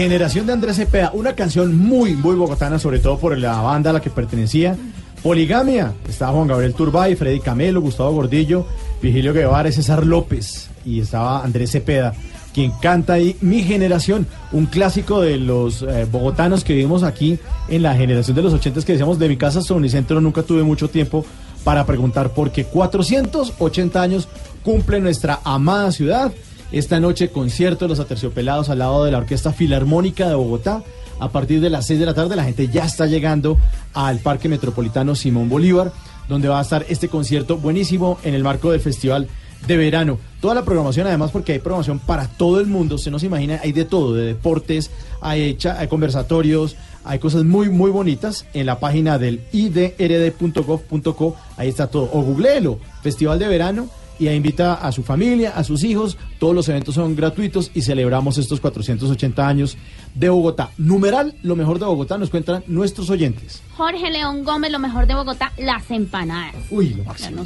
[0.00, 3.92] generación de Andrés Cepeda, una canción muy, muy bogotana, sobre todo por la banda a
[3.92, 4.74] la que pertenecía.
[5.22, 8.66] Poligamia, estaba Juan Gabriel Turbay, Freddy Camelo, Gustavo Gordillo,
[9.02, 12.14] Vigilio Guevara, César López y estaba Andrés Cepeda,
[12.54, 17.82] quien canta ahí Mi Generación, un clásico de los eh, bogotanos que vivimos aquí en
[17.82, 20.88] la generación de los ochentas que decíamos de mi casa hasta Unicentro nunca tuve mucho
[20.88, 21.26] tiempo
[21.62, 24.28] para preguntar por qué 480 años
[24.62, 26.32] cumple nuestra amada ciudad.
[26.72, 30.82] Esta noche concierto de los Aterciopelados al lado de la Orquesta Filarmónica de Bogotá.
[31.18, 33.58] A partir de las 6 de la tarde la gente ya está llegando
[33.92, 35.92] al Parque Metropolitano Simón Bolívar,
[36.28, 39.26] donde va a estar este concierto buenísimo en el marco del Festival
[39.66, 40.18] de Verano.
[40.40, 43.84] Toda la programación además porque hay programación para todo el mundo, se imagina, hay de
[43.84, 44.90] todo, de deportes,
[45.20, 51.68] hay, cha- hay conversatorios, hay cosas muy muy bonitas en la página del idrd.gov.co, ahí
[51.68, 53.88] está todo, o googleelo, Festival de Verano
[54.20, 56.18] y ahí invita a su familia, a sus hijos.
[56.38, 59.78] Todos los eventos son gratuitos y celebramos estos 480 años
[60.14, 60.70] de Bogotá.
[60.76, 63.62] Numeral, lo mejor de Bogotá, nos cuentan nuestros oyentes.
[63.76, 66.54] Jorge León Gómez, lo mejor de Bogotá, las empanadas.
[66.70, 67.44] Uy, lo Ya máximo.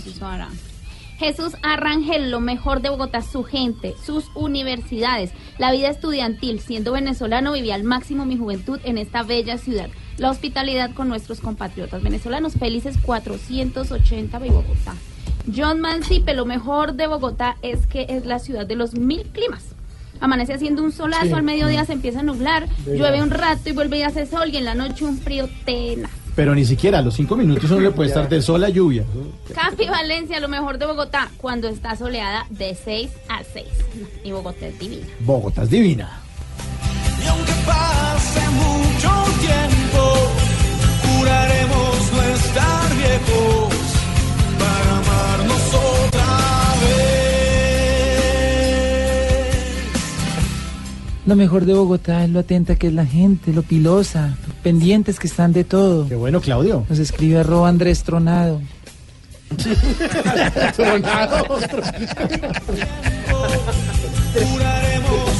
[1.16, 6.58] Jesús Arrangel, lo mejor de Bogotá, su gente, sus universidades, la vida estudiantil.
[6.58, 9.90] Siendo venezolano, viví al máximo mi juventud en esta bella ciudad.
[10.18, 12.54] La hospitalidad con nuestros compatriotas venezolanos.
[12.54, 14.94] Felices 480 de Bogotá.
[15.54, 19.62] John Mancipe, lo mejor de Bogotá es que es la ciudad de los mil climas.
[20.20, 21.32] Amanece haciendo un solazo, Sí.
[21.32, 24.56] al mediodía se empieza a nublar, llueve un rato y vuelve y hace sol y
[24.56, 26.10] en la noche un frío tenaz.
[26.36, 29.04] Pero ni siquiera a los cinco minutos uno le puede estar de sol a lluvia.
[29.54, 33.66] Capi Valencia, lo mejor de Bogotá, cuando está soleada de 6 a 6.
[34.24, 35.06] Y Bogotá es divina.
[35.20, 36.08] Bogotá es divina.
[37.22, 40.12] Y aunque pase mucho tiempo,
[41.04, 43.73] juraremos no estar viejos
[51.26, 55.18] Lo mejor de Bogotá es lo atenta que es la gente, lo pilosa, lo pendientes
[55.18, 56.06] que están de todo.
[56.06, 56.84] Qué bueno, Claudio.
[56.88, 58.60] Nos escribe arroba Andrés Tronado.
[64.34, 65.33] Juraremos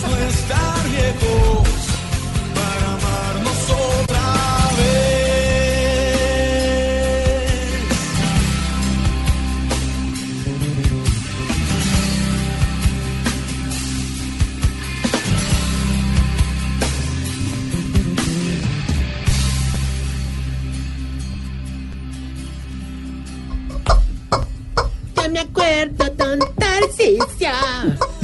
[25.35, 27.51] me acuerdo, don Tarcisio,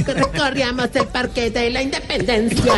[0.05, 2.73] que recorríamos el parque de la independencia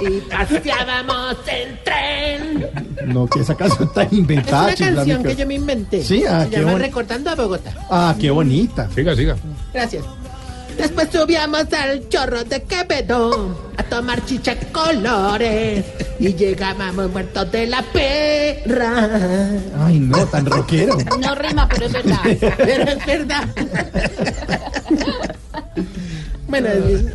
[0.00, 2.66] y paseábamos en tren.
[3.06, 6.02] No, que esa canción tan Es inventada, una canción que yo me inventé.
[6.02, 7.72] Sí, ah, Se qué llama bon- Recordando a Bogotá.
[7.90, 8.90] Ah, qué bonita.
[8.94, 9.36] Siga, siga.
[9.72, 10.04] Gracias.
[10.76, 15.84] Después subíamos al chorro de Quevedo a tomar chicha colores
[16.18, 19.08] y llegábamos muertos de la perra.
[19.78, 20.96] Ay, no, tan rockero.
[21.20, 22.20] No rima, pero es verdad.
[22.58, 23.44] Pero es verdad.
[26.46, 26.68] Bueno,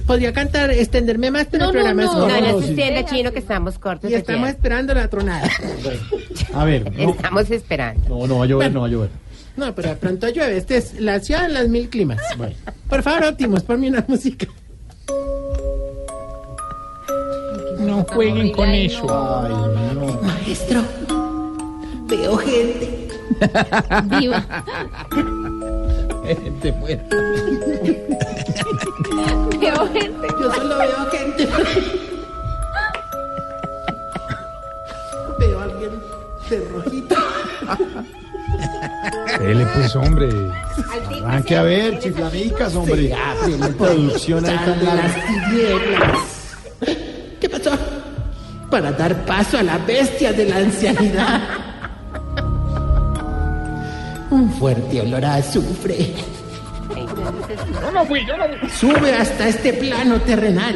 [0.05, 2.41] podría cantar, extenderme más, pero No, el no, programa es no, corto.
[2.41, 4.57] no, no se extienda, chino, que estamos cortos Y estamos tiempo.
[4.57, 5.49] esperando la tronada.
[6.53, 8.09] A ver, no, Estamos esperando.
[8.09, 9.09] no, no va a llover, no va a llover.
[9.59, 10.55] No, pero de pronto llueve.
[10.55, 12.21] Este es la ciudad de las mil climas.
[12.87, 14.47] Por favor, Optimus, ponme una música.
[17.79, 19.05] No jueguen con eso.
[20.23, 20.81] Maestro,
[22.07, 23.09] veo gente.
[24.05, 24.45] Viva.
[26.25, 27.17] Gente muerta.
[29.59, 30.27] Veo gente.
[30.39, 31.47] Yo solo veo gente.
[35.37, 35.91] veo a alguien
[36.49, 37.15] de rojito.
[39.39, 40.29] Dele pues, hombre.
[41.25, 43.07] Arranque a ver, chiflamicas, hombre.
[43.07, 45.23] Se abren La producción ahí tan las larga.
[45.27, 46.19] tinieblas.
[47.39, 47.71] ¿Qué pasó?
[48.69, 51.41] Para dar paso a la bestia de la ancianidad.
[54.31, 56.13] Un fuerte olor a azufre
[57.81, 58.69] Yo no fui, yo no fui.
[58.69, 60.75] sube hasta este plano terrenal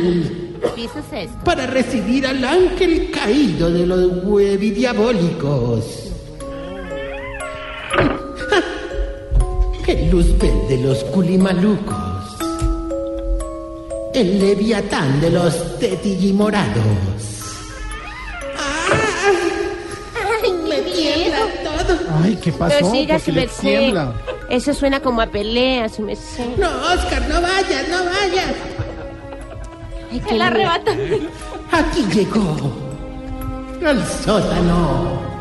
[0.76, 1.44] piso es esto?
[1.44, 6.03] para recibir al ángel caído de los huevidiabólicos.
[9.88, 11.96] El Luzbel de los culimalucos.
[14.14, 16.76] El leviatán de los tetillimorados.
[18.58, 20.54] ¡Ay!
[20.70, 21.98] Me tiembla todo.
[22.24, 22.76] Ay, ¿qué pasó?
[22.78, 23.62] Pero siga, Porque su merced.
[23.62, 24.14] tiembla.
[24.50, 26.46] Eso suena como a pelea, su merced.
[26.58, 28.54] No, Oscar, no vayas, no vayas.
[30.12, 30.92] Ay, Que la arrebata.
[31.72, 32.72] Aquí llegó.
[33.86, 35.33] Al sótano.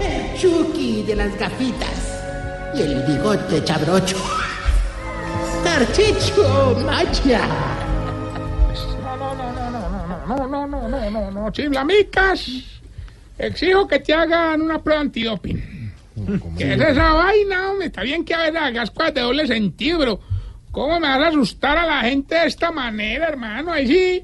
[0.00, 2.20] El Chucky de las gafitas.
[2.74, 4.16] Y el bigote chabrocho.
[5.64, 7.48] Tarchicho Macha.
[9.02, 12.46] No, no, no, no, no, no, no, no, no, no, no, chiflamicas.
[13.38, 15.92] Exijo que te hagan una prueba antidoping.
[16.58, 17.86] ¿Qué es esa vaina, hombre?
[17.86, 20.20] Está bien que a veces hagas cosas de doble sentido,
[20.72, 23.72] ¿cómo me vas a asustar a la gente de esta manera, hermano?
[23.72, 24.22] Ahí sí,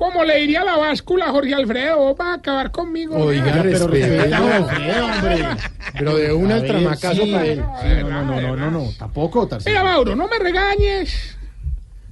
[0.00, 3.16] como le diría la báscula a Jorge Alfredo, vos vas a acabar conmigo.
[3.18, 5.46] Oiga, respeta hombre.
[5.92, 7.30] Pero de una al tramacazo sí.
[7.30, 7.62] para él.
[7.82, 9.46] Sí, no, no, no, no, no, no, tampoco.
[9.66, 11.36] Mira, Mauro, no me regañes.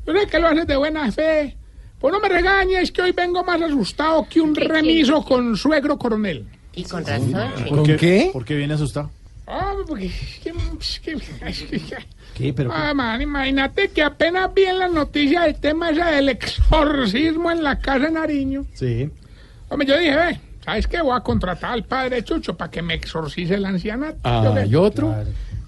[0.07, 1.57] Yo sé que lo haces de buena fe.
[1.99, 6.47] Pues no me regañes que hoy vengo más asustado que un remiso con suegro coronel.
[6.75, 7.33] Y con razón.
[7.71, 8.29] ¿Por qué?
[8.35, 9.11] ¿Por qué viene asustado?
[9.47, 10.11] Ah, porque...
[12.39, 12.53] ¿Qué?
[12.53, 17.51] Pero Ah, man, imagínate que apenas vi en las noticias el tema ese del exorcismo
[17.51, 18.65] en la casa de Nariño.
[18.75, 19.11] Sí.
[19.69, 21.03] Hombre, yo dije, ve, ¿sabes qué?
[21.03, 24.19] Voy a contratar al padre Chucho para que me exorcice el ancianato.
[24.23, 24.65] Ah.
[24.67, 25.15] ¿y otro?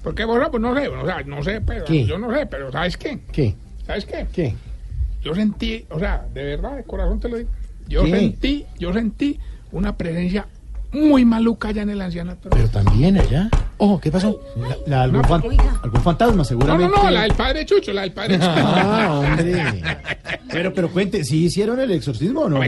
[0.03, 2.07] Porque vos, pues no sé, o sea, no sé, pero ¿Qué?
[2.07, 3.19] yo no sé, pero ¿sabes qué?
[3.33, 3.55] ¿Qué?
[3.87, 4.27] ¿Sabes qué?
[4.33, 4.55] ¿Qué?
[5.23, 7.51] Yo sentí, o sea, de verdad, de corazón te lo digo.
[7.89, 8.11] Yo ¿Qué?
[8.13, 9.39] sentí, yo sentí
[9.73, 10.47] una presencia
[10.93, 12.51] muy maluca allá en el ancianato.
[12.51, 13.49] Pero también allá.
[13.79, 14.41] Oh, ¿qué pasó?
[14.57, 15.43] La, la- algún, fan-
[15.83, 16.97] algún fantasma, No, no, seguramente.
[16.97, 18.51] no, la del padre Chucho, la del padre Chucho.
[18.57, 19.83] Ah, hombre.
[20.51, 22.61] Pero, pero cuente, ¿sí hicieron el exorcismo o no?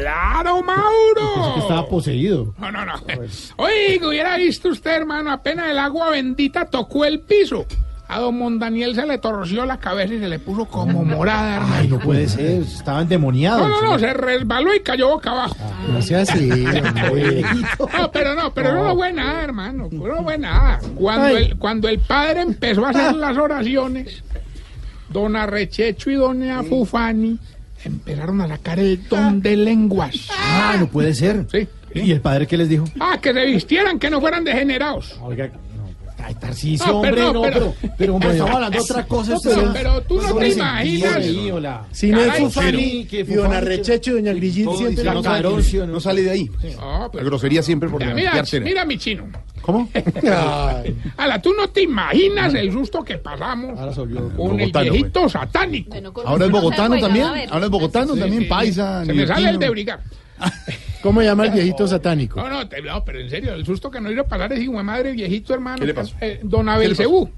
[0.00, 2.54] Claro, Pensé que estaba poseído.
[2.58, 2.94] No, no, no.
[3.56, 7.66] Oiga, hubiera visto usted, hermano, apenas el agua bendita tocó el piso.
[8.10, 11.74] A don Mondaniel se le torció la cabeza y se le puso como morada, hermano.
[11.76, 12.62] Ay, no puede ser.
[12.62, 13.68] Estaba endemoniado.
[13.68, 15.56] No, no, no, se resbaló y cayó boca abajo.
[15.88, 17.44] No sea así, hombre.
[17.78, 19.88] No, pero no, pero no, fue nada, hermano.
[19.92, 20.80] No fue nada.
[20.96, 24.24] Cuando el, cuando el padre empezó a hacer las oraciones,
[25.08, 27.38] don Arrechecho y doña Fufani
[27.84, 30.28] empezaron a sacar el don de lenguas.
[30.30, 31.46] Ah, no puede ser.
[31.50, 31.68] Sí.
[31.94, 32.84] ¿Y el padre qué les dijo?
[32.98, 35.16] Ah, que se vistieran, que no fueran degenerados.
[35.22, 35.69] Oiga, no,
[36.24, 39.30] ay, Tarcisio, No, hombre, pero- no, pero- pero, pero, hombre, estamos hablando de otra cosa.
[39.32, 41.24] No, usted pero- tú no te imaginas.
[41.92, 45.42] Si no es Fufani, que y don Arrechecho y doña Grillín siempre la no, sale,
[45.42, 46.50] caroncio, no sale de ahí.
[46.80, 48.60] Ah, La grosería siempre por Mira, delante.
[48.60, 49.24] mira, mi chino.
[49.62, 49.88] ¿Cómo?
[51.16, 53.78] Ala, tú no te imaginas el susto que pasamos
[54.36, 55.94] con el viejito satánico.
[56.24, 57.26] Ahora es bogotano también.
[57.50, 59.04] Ahora es bogotano también, paisa.
[59.04, 60.00] Se me sale el de brigar.
[61.02, 62.40] ¿Cómo llama el viejito satánico?
[62.40, 64.76] No, no, te- no, pero en serio, el susto que nos hizo pasar es hijo
[64.76, 65.78] de madre, viejito hermano.
[65.80, 66.14] ¿Qué le pasó?
[66.20, 66.96] eh, don ¿Qué Abel?
[66.96, 67.30] Cebú.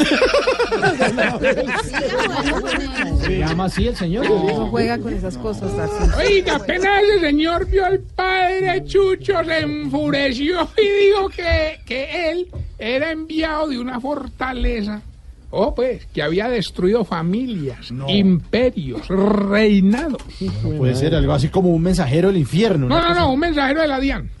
[3.22, 4.28] ¿Se llama así el señor?
[4.30, 5.70] No juega con esas cosas.
[6.16, 12.48] Oiga, apenas ese señor vio al padre Chucho, se enfureció y dijo que, que él
[12.78, 15.02] era enviado de una fortaleza.
[15.52, 20.22] Oh, pues, que había destruido familias, imperios, reinados.
[20.62, 22.86] No puede ser algo así como un mensajero del infierno.
[22.88, 24.30] No, no, cosa- no, un mensajero de la DIAN.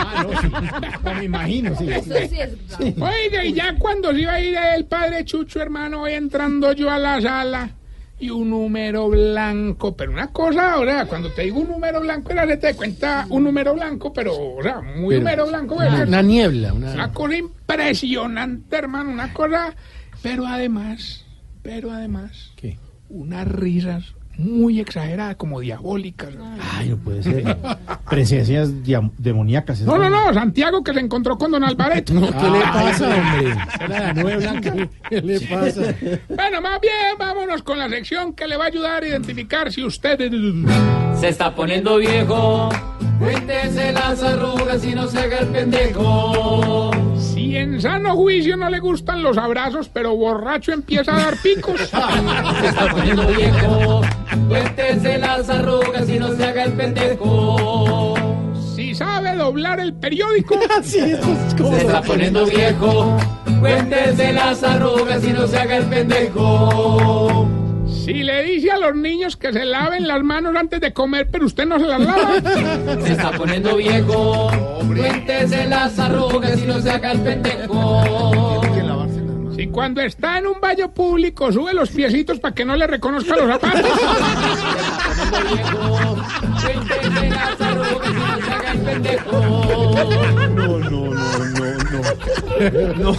[0.00, 0.48] Ah, no, sí.
[1.04, 1.86] No, me imagino, sí.
[2.02, 2.94] Sí.
[3.00, 6.90] Oiga, y ya cuando se iba a ir el padre Chucho, hermano, voy entrando yo
[6.90, 7.70] a la sala
[8.20, 12.32] y un número blanco, pero una cosa, o sea, cuando te digo un número blanco,
[12.32, 15.74] era te cuenta un número blanco, pero, o sea, muy Pero, número blanco.
[15.76, 19.74] una- una niebla, una- Una cosa impresionante, hermano, una cosa,
[20.22, 21.24] pero además,
[21.62, 22.78] pero además, ¿Qué?
[23.08, 26.30] unas risas muy exageradas, como diabólicas.
[26.72, 27.56] Ay, no puede ser.
[28.08, 28.70] Presencias
[29.18, 29.80] demoníacas.
[29.82, 32.14] No, no, no, Santiago que se encontró con Don Alvareto.
[32.20, 33.56] ¿Qué le pasa, hombre?
[33.80, 34.74] Era la nube blanca.
[35.10, 35.94] ¿Qué le pasa?
[36.28, 39.84] Bueno, más bien, vámonos con la sección que le va a ayudar a identificar si
[39.84, 40.18] usted...
[41.18, 42.68] Se está poniendo viejo.
[43.18, 46.90] Cuéntese las arrugas y no se haga el pendejo.
[47.18, 51.80] Si en sano juicio no le gustan los abrazos, pero borracho empieza a dar picos.
[51.80, 51.84] Se
[52.68, 54.02] está poniendo viejo.
[54.48, 58.14] Cuéntese las arrugas y no se haga el pendejo.
[58.76, 60.58] Si sabe doblar el periódico.
[60.82, 61.10] Se
[61.78, 63.16] está poniendo viejo.
[63.58, 67.48] Cuéntese las arrugas y no se haga el pendejo.
[68.08, 71.44] Si le dice a los niños que se laven las manos antes de comer, pero
[71.44, 72.40] usted no se las lava.
[73.04, 74.50] Se está poniendo viejo.
[74.96, 78.62] Cuéntese las arrugas y no se haga el pendejo.
[79.54, 83.36] Si cuando está en un baño público sube los piecitos para que no le reconozca
[83.36, 83.90] los zapatos.
[86.62, 89.32] Cuéntese las arrugas y no se haga el pendejo.
[90.54, 91.57] No, no,
[92.98, 93.14] no.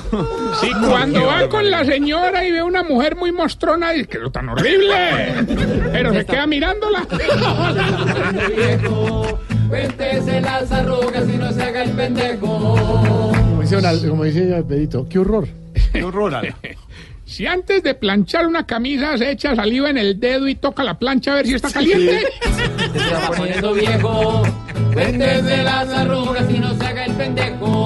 [0.60, 4.32] Si cuando va con la señora y ve una mujer muy mostrona, dice que es
[4.32, 4.96] tan horrible.
[5.92, 7.06] Pero se queda mirándola.
[9.70, 12.48] Cuéntese las arrugas y no se haga el pendejo.
[12.48, 14.64] Como dice, don- como dice
[15.10, 15.48] qué horror.
[15.94, 16.34] Qué horror.
[17.26, 20.98] Si antes de planchar una camisa se echa saliva en el dedo y toca la
[20.98, 22.22] plancha a ver si está caliente.
[22.92, 24.42] Se está poniendo viejo.
[24.94, 27.79] Cuéntese las arrugas y no se haga el pendejo.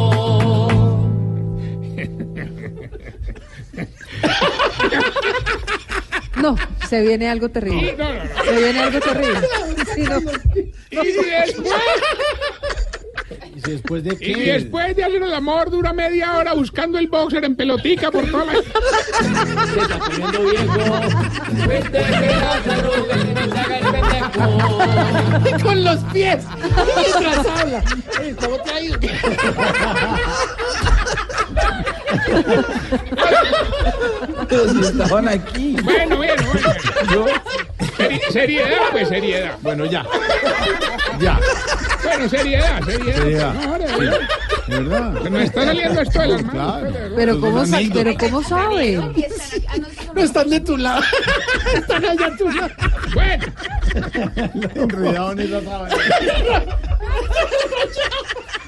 [6.36, 6.56] No,
[6.90, 7.96] se viene algo terrible.
[7.98, 8.44] No, no, no.
[8.44, 9.40] Se viene algo terrible.
[9.96, 10.20] Sí, no.
[10.92, 11.54] Y después,
[13.56, 14.32] ¿Y después de qué?
[14.32, 18.30] y después de hacer el amor dura media hora buscando el boxer en pelotica por
[18.30, 18.54] toda la...
[18.54, 18.60] Se
[19.80, 20.74] está poniendo viejo.
[21.66, 25.64] Cuéntese las arrugas y no se haga el pendejo.
[25.64, 26.44] Con los pies.
[26.96, 27.84] Mientras habla.
[28.42, 28.98] ¿Cómo te ha ido?
[34.50, 35.76] Pero si estaban aquí.
[35.84, 36.70] Bueno, bueno, bueno.
[37.24, 37.42] bueno.
[37.98, 39.56] Seri- seriedad, pues seriedad.
[39.62, 40.06] Bueno, ya.
[41.20, 41.40] Ya.
[42.04, 43.16] Bueno, seriedad, seriedad.
[43.18, 43.54] Seriedad.
[43.54, 44.72] No, ahora, Sí.
[44.72, 45.22] ¿Verdad?
[45.24, 46.54] Se nos está saliendo esto de las manos.
[46.54, 46.90] Claro.
[46.90, 47.12] pues.
[47.18, 49.02] Pero es cómo, sa- pero cómo sabe.
[50.16, 51.02] No están de tu lado.
[51.76, 52.72] Están allá a tu lado.
[53.14, 53.46] Bueno,
[54.76, 55.96] Enredado en esa sábana.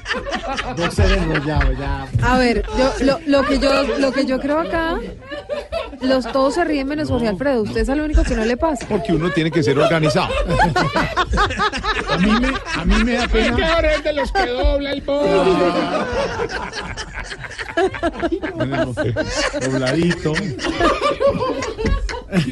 [0.76, 2.06] Boxer enrollado, ya.
[2.22, 4.98] A ver, yo, lo, lo que yo lo que yo creo acá,
[6.00, 7.62] los todos se ríen menos Jorge Alfredo.
[7.62, 8.86] Usted es el único que no le pasa.
[8.88, 10.28] Porque uno tiene que ser organizado.
[12.08, 13.74] A mí me, a mí me da es que pena.
[13.74, 15.36] ahora es de los que dobla el boxer.
[19.60, 20.32] Dobladito.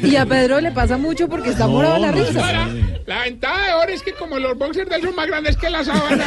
[0.01, 2.67] Y a Pedro le pasa mucho porque está morado de la risa.
[3.05, 5.69] La ventaja de ahora es que como los boxers de él son más grandes que
[5.69, 6.25] la sábana.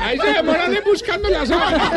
[0.00, 1.90] Ahí se demoran en buscando la sábana.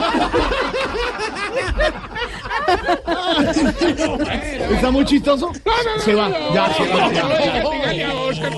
[4.71, 5.51] ¿Está muy chistoso?
[5.65, 8.49] No, no, no, Se va, ya, se va, ya,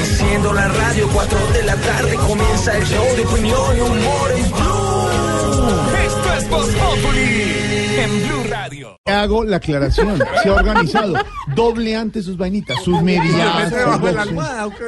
[0.00, 4.50] Enciendo la radio, 4 de la tarde comienza el show de opinión y humor en
[4.50, 5.10] Blue.
[6.06, 7.60] Esto es Voz Populi
[7.98, 8.96] en Blue Radio.
[9.04, 11.14] Hago la aclaración, se ha organizado,
[11.54, 13.70] doble antes sus vainitas, sus medias.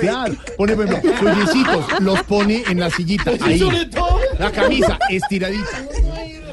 [0.01, 3.63] Claro, pone por ejemplo, sus yesitos, los pone en la sillita, ahí.
[4.39, 5.69] La camisa estiradita.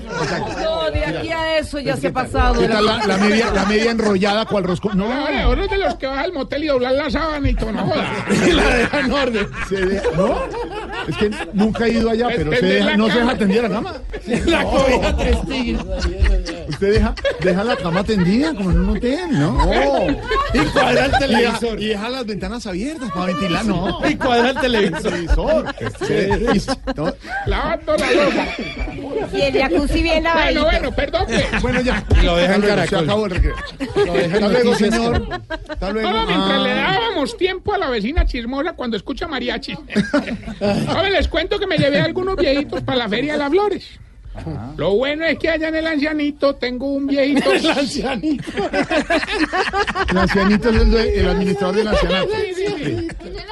[1.18, 2.60] a eso ya se ha pasado.
[2.62, 4.92] ¿Qué tal la, la media, la media enrollada cual rosco?
[4.94, 7.72] No, Ahora, uno de los que va al motel y doblar la sábana y todo,
[7.72, 8.08] no joda.
[8.54, 9.48] la deja en orden.
[10.16, 10.40] ¿No?
[11.08, 13.70] Es que nunca he ido allá, pero se deja, la no se deja tender la
[13.70, 13.94] cama.
[14.46, 15.86] La cobija tres tigres.
[16.70, 19.58] Usted deja, deja la cama tendida como en un hotel, ¿no?
[20.54, 21.82] Y cuadra el Y televisor.
[21.82, 24.00] y deja las ventanas abiertas para ventilar, ¿no?
[24.08, 25.66] Y cuadra el televisor.
[27.46, 28.48] Lavando la losa.
[29.34, 30.64] Y el jacuzzi bien Bueno, lavadito.
[30.64, 31.26] bueno, perdón.
[31.28, 31.46] pues.
[31.62, 32.04] Bueno, ya.
[32.24, 33.00] Lo deja en Hasta luego, Caracol.
[33.00, 33.56] Se acabó el recreo.
[34.06, 35.42] Lo deja en Hasta luego, señor.
[35.70, 36.10] Hasta luego.
[36.28, 36.64] Mientras Ah.
[36.64, 39.74] le dábamos tiempo a la vecina chismosa cuando escucha mariachi.
[39.74, 44.00] Joven, les cuento que me llevé a algunos viejitos para la Feria de las Flores.
[44.78, 47.52] Lo bueno es que allá en el ancianito tengo un viejito.
[47.54, 48.44] El ancianito.
[50.10, 52.28] El ancianito es el, de- el administrador del ancianato.
[52.36, 53.08] Sí, sí, sí.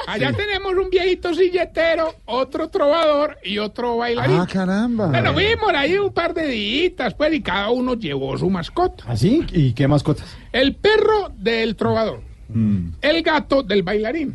[0.06, 4.38] Allá tenemos un viejito silletero, otro trovador y otro bailarín.
[4.40, 5.06] Ah, caramba.
[5.08, 9.04] Bueno, vimos ahí un par de días, pues, y cada uno llevó su mascota.
[9.06, 9.44] ¿Así?
[9.52, 10.26] ¿Y qué mascotas?
[10.52, 12.92] El perro del trovador, Mm.
[13.02, 14.34] el gato del bailarín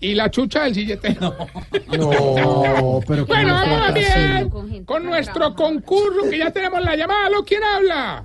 [0.00, 1.36] y la chucha del silletero.
[1.96, 4.84] No, pero Bueno, vamos bien sí.
[4.84, 7.28] con nuestro concurso que ya tenemos la llamada.
[7.30, 8.24] ¿Lo quién habla?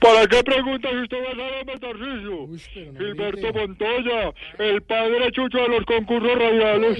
[0.00, 2.96] ¿Para qué pregunta si usted va a saber Tarcisio?
[2.98, 6.98] Gilberto Montoya, el padre chucho de los concursos radiales.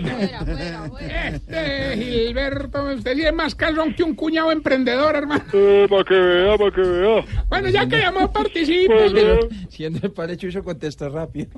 [1.00, 5.44] Este Gilberto, usted sí es más calzón que un cuñado emprendedor, hermano.
[5.52, 7.24] Eh, para que vea, para que vea.
[7.48, 8.86] Bueno, ya que llamó, participe.
[8.94, 11.50] Pues, eh, Siendo el padre Chucho contesta rápido.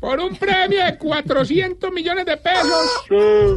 [0.00, 2.90] Por un premio de 400 millones de pesos.
[3.10, 3.56] eh,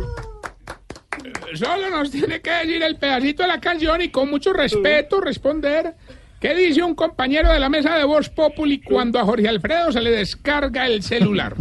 [1.56, 5.96] Solo nos tiene que decir el pedacito de la canción y con mucho respeto responder.
[6.46, 10.00] ¿Qué dice un compañero de la mesa de Voz Populi cuando a Jorge Alfredo se
[10.00, 11.56] le descarga el celular?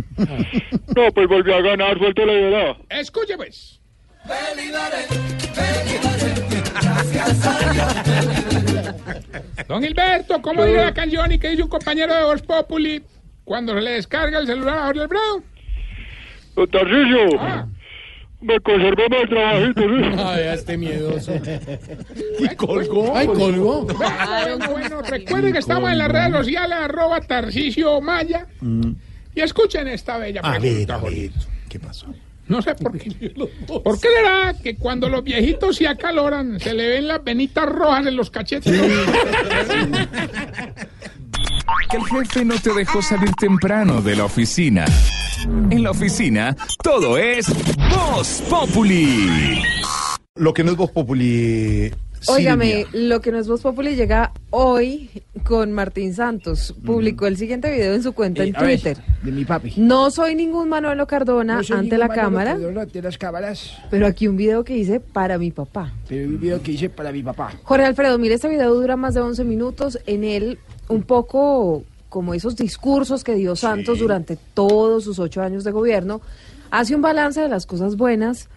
[0.95, 2.77] No, pues volvió a ganar, suelto la verdad.
[2.91, 3.81] Escuche pues.
[9.67, 13.03] Don Gilberto, ¿cómo dice la canción y qué dice un compañero de Voz Populi
[13.45, 15.43] cuando se le descarga el celular a Jorge Alfredo?
[16.57, 17.67] Don Tarcisio, Ah.
[18.45, 20.19] Me conservamos el trabajito, ¿sí?
[20.19, 21.33] Ay, este miedoso.
[22.39, 23.17] Y colgó.
[23.17, 23.87] Ay, colgó.
[23.87, 28.47] Bueno, bueno, recuerden que estamos en las redes sociales, arroba Tarcisio Maya.
[29.35, 31.31] Y escuchen esta bella A ver, pregunta, a ver.
[31.69, 32.07] ¿Qué pasó?
[32.47, 33.11] No sé por qué.
[33.67, 38.07] ¿Por qué será que cuando los viejitos se acaloran se le ven las venitas rojas
[38.07, 38.73] en los cachetes?
[41.91, 44.85] Que el jefe no te dejó salir temprano de la oficina.
[45.71, 47.47] En la oficina, todo es
[47.91, 49.63] Voz Populi.
[50.37, 51.93] Lo que no es Voz Populi.
[52.27, 55.11] Óigame, lo que no es Voz Populi llega hoy
[55.45, 56.75] con Martín Santos.
[56.85, 58.97] Publicó el siguiente video en su cuenta Eh, en ver, Twitter.
[59.23, 59.75] de mi papi.
[59.77, 64.27] No soy ningún Manuelo Cardona No ante la cámara, Cardona ante las cámaras, pero aquí
[64.27, 65.93] un video que hice para mi papá.
[66.09, 67.53] pero un video que hice para mi papá.
[67.63, 69.99] Jorge Alfredo, mire, este video dura más de 11 minutos.
[70.07, 70.59] En él,
[70.89, 76.21] un poco como esos discursos que dio Santos durante todos sus ocho años de gobierno,
[76.71, 78.49] hace un balance de las cosas buenas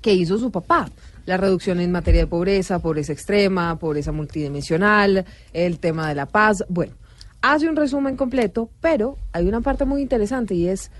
[0.00, 0.90] que hizo su papá.
[1.24, 6.64] La reducción en materia de pobreza, pobreza extrema, pobreza multidimensional, el tema de la paz.
[6.68, 6.94] Bueno,
[7.42, 10.90] hace un resumen completo, pero hay una parte muy interesante y es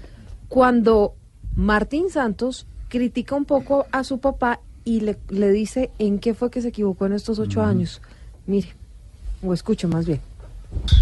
[0.49, 1.15] cuando
[1.57, 6.51] Martín Santos critica un poco a su papá y le, le dice en qué fue
[6.51, 8.01] que se equivocó en estos ocho años.
[8.47, 8.78] Mire,
[9.43, 10.21] o escuche más bien.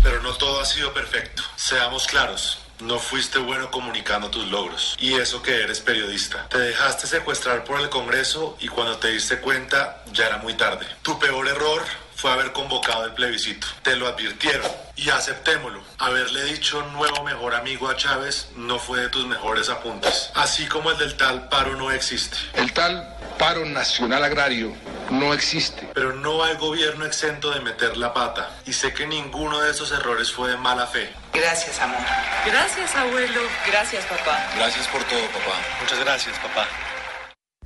[0.03, 1.43] Pero no todo ha sido perfecto.
[1.57, 2.59] Seamos claros.
[2.81, 4.97] No fuiste bueno comunicando tus logros.
[5.01, 6.47] Y eso que eres periodista.
[6.49, 10.87] Te dejaste secuestrar por el Congreso y cuando te diste cuenta ya era muy tarde.
[11.03, 11.83] Tu peor error
[12.17, 13.67] fue haber convocado el plebiscito.
[13.83, 14.67] Te lo advirtieron.
[14.97, 15.83] Y aceptémoslo.
[15.99, 20.31] Haberle dicho nuevo mejor amigo a Chávez no fue de tus mejores apuntes.
[20.35, 22.39] Así como el del tal paro no existe.
[22.55, 23.07] El tal
[23.39, 24.73] paro nacional agrario
[25.11, 25.89] no existe.
[25.93, 28.51] Pero no hay gobierno exento de meter la pata.
[28.65, 31.13] Y sé que ninguno de esos errores fue de mala fe.
[31.35, 32.01] Gracias, amor.
[32.47, 33.41] Gracias, abuelo.
[33.67, 34.51] Gracias, papá.
[34.57, 35.61] Gracias por todo, papá.
[35.83, 36.67] Muchas gracias, papá.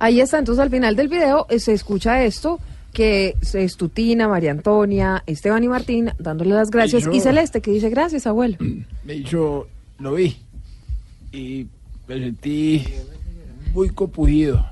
[0.01, 2.59] Ahí está, entonces al final del video eh, se escucha esto,
[2.93, 7.61] que es Tutina, María Antonia, Esteban y Martín dándole las gracias, Y yo- y Celeste
[7.61, 8.57] que dice gracias, abuelo.
[9.25, 9.67] Yo
[9.99, 10.35] lo vi
[11.31, 11.67] y
[12.07, 12.83] me sentí
[13.73, 14.65] muy compugido.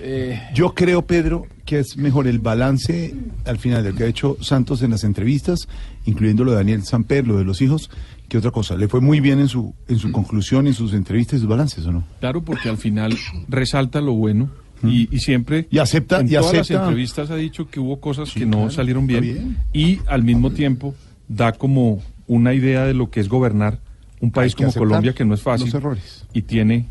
[0.00, 4.36] Eh, Yo creo, Pedro, que es mejor el balance al final del que ha hecho
[4.40, 5.68] Santos en las entrevistas,
[6.06, 7.90] incluyendo lo de Daniel Samper, lo de los hijos,
[8.28, 8.76] que otra cosa.
[8.76, 11.84] Le fue muy bien en su, en su conclusión, en sus entrevistas y sus balances,
[11.86, 12.04] ¿o no?
[12.20, 13.16] Claro, porque al final
[13.48, 14.48] resalta lo bueno
[14.82, 18.32] y, y siempre Y acepta- en y todas las entrevistas ha dicho que hubo cosas
[18.32, 19.56] que no claro, salieron bien, bien.
[19.72, 20.94] y al mismo tiempo
[21.28, 23.78] da como una idea de lo que es gobernar
[24.20, 26.24] un país como Colombia que no es fácil los errores.
[26.32, 26.86] y tiene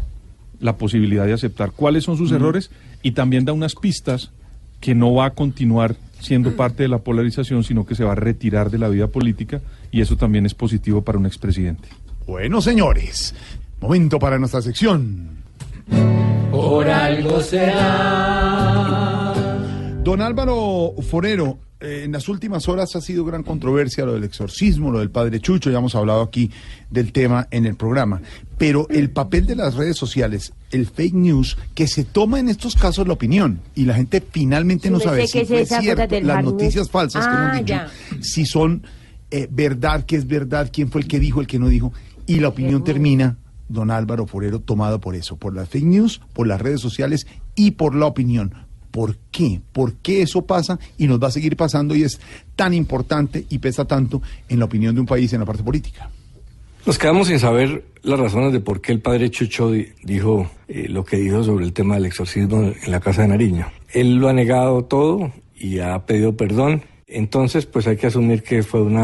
[0.60, 2.36] la posibilidad de aceptar cuáles son sus Mm.
[2.36, 2.72] errores
[3.04, 4.32] y también da unas pistas
[4.80, 8.16] que no va a continuar siendo parte de la polarización, sino que se va a
[8.16, 9.62] retirar de la vida política
[9.92, 11.90] y eso también es positivo para un expresidente.
[12.26, 13.36] Bueno, señores,
[13.80, 15.38] momento para nuestra sección.
[16.58, 19.34] Por algo será.
[20.04, 24.90] Don Álvaro Forero, eh, en las últimas horas ha sido gran controversia lo del exorcismo,
[24.90, 26.50] lo del padre Chucho, ya hemos hablado aquí
[26.90, 28.22] del tema en el programa,
[28.58, 32.76] pero el papel de las redes sociales, el fake news, que se toma en estos
[32.76, 37.28] casos la opinión y la gente finalmente no sabe si es cierto, las noticias falsas
[37.28, 37.88] que Ah, hemos dicho, ya.
[38.24, 38.82] si son
[39.30, 41.94] eh, verdad, qué es verdad, quién fue el que dijo, el que no dijo,
[42.26, 43.38] y la opinión termina,
[43.70, 47.72] don Álvaro Forero, tomado por eso, por las fake news, por las redes sociales y
[47.72, 48.54] por la opinión.
[48.92, 49.62] ¿Por qué?
[49.74, 52.20] ¿Por qué eso pasa y nos va a seguir pasando y es
[52.56, 56.10] tan importante y pesa tanto en la opinión de un país en la parte política?
[56.86, 60.88] Nos quedamos sin saber las razones de por qué el padre Chucho di- dijo eh,
[60.88, 63.68] lo que dijo sobre el tema del exorcismo en la casa de Nariño.
[63.94, 66.84] Él lo ha negado todo y ha pedido perdón.
[67.08, 68.98] Entonces, pues hay que asumir que fue un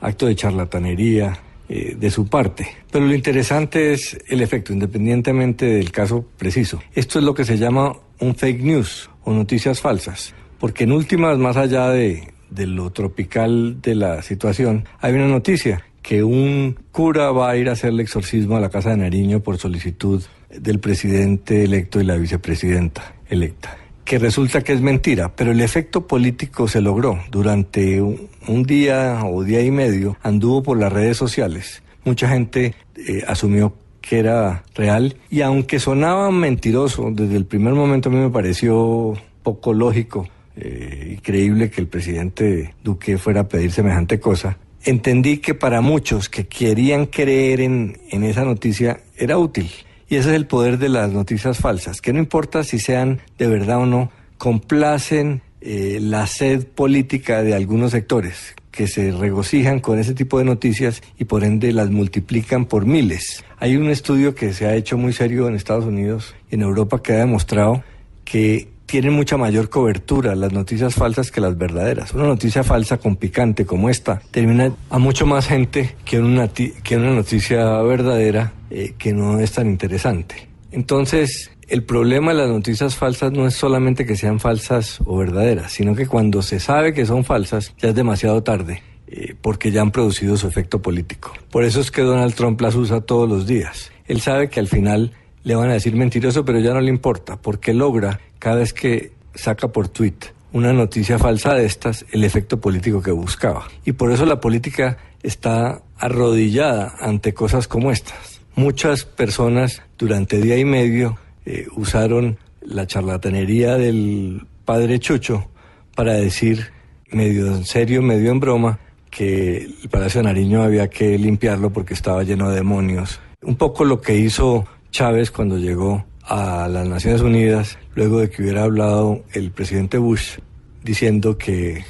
[0.00, 2.66] acto de charlatanería eh, de su parte.
[2.90, 6.80] Pero lo interesante es el efecto, independientemente del caso preciso.
[6.94, 10.34] Esto es lo que se llama un fake news o noticias falsas.
[10.58, 16.24] Porque en últimas, más allá de, lo tropical de la situación, hay una noticia que
[16.24, 20.22] un cura va a ir a hacerle exorcismo a la casa de Nariño por solicitud
[20.48, 23.76] del presidente electo y la vicepresidenta electa.
[24.08, 27.18] Que resulta que es mentira, pero el efecto político se logró.
[27.30, 31.82] Durante un, día o día y medio anduvo por las redes sociales.
[32.06, 38.08] Mucha gente eh, asumió que era real y aunque sonaba mentiroso, desde el primer momento
[38.08, 39.12] a mí me pareció
[39.42, 40.26] poco lógico
[40.56, 45.82] eh, y creíble que el presidente Duque fuera a pedir semejante cosa, entendí que para
[45.82, 49.70] muchos que querían creer en, en esa noticia era útil.
[50.08, 53.46] Y ese es el poder de las noticias falsas, que no importa si sean de
[53.46, 59.98] verdad o no, complacen eh, la sed política de algunos sectores que se regocijan con
[59.98, 63.44] ese tipo de noticias y por ende las multiplican por miles.
[63.58, 67.02] Hay un estudio que se ha hecho muy serio en Estados Unidos y en Europa
[67.02, 67.82] que ha demostrado
[68.24, 72.14] que tienen mucha mayor cobertura las noticias falsas que las verdaderas.
[72.14, 76.96] Una noticia falsa con picante como esta termina a mucho más gente que una, que
[76.96, 80.48] una noticia verdadera eh, que no es tan interesante.
[80.72, 85.70] Entonces, el problema de las noticias falsas no es solamente que sean falsas o verdaderas,
[85.70, 88.82] sino que cuando se sabe que son falsas ya es demasiado tarde.
[89.10, 91.32] eh, porque ya han producido su efecto político.
[91.50, 93.90] Por eso es que Donald Trump las usa todos los días.
[94.06, 95.12] Él sabe que al final
[95.44, 99.12] le van a decir mentiroso, pero ya no le importa, porque logra cada vez que
[99.34, 100.16] saca por tweet
[100.52, 103.68] una noticia falsa de estas el efecto político que buscaba.
[103.84, 108.40] Y por eso la política está arrodillada ante cosas como estas.
[108.54, 115.48] Muchas personas durante día y medio eh, usaron la charlatanería del padre Chucho
[115.94, 116.72] para decir,
[117.10, 118.78] medio en serio, medio en broma,
[119.10, 123.20] que el Palacio de Nariño había que limpiarlo porque estaba lleno de demonios.
[123.42, 128.42] Un poco lo que hizo Chávez cuando llegó a las Naciones Unidas, luego de que
[128.42, 130.38] hubiera hablado el presidente Bush,
[130.84, 131.84] diciendo que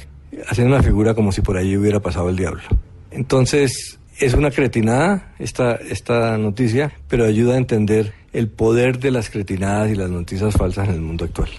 [0.47, 2.63] haciendo una figura como si por allí hubiera pasado el diablo.
[3.11, 9.29] Entonces, es una cretinada esta, esta noticia, pero ayuda a entender el poder de las
[9.29, 11.49] cretinadas y las noticias falsas en el mundo actual.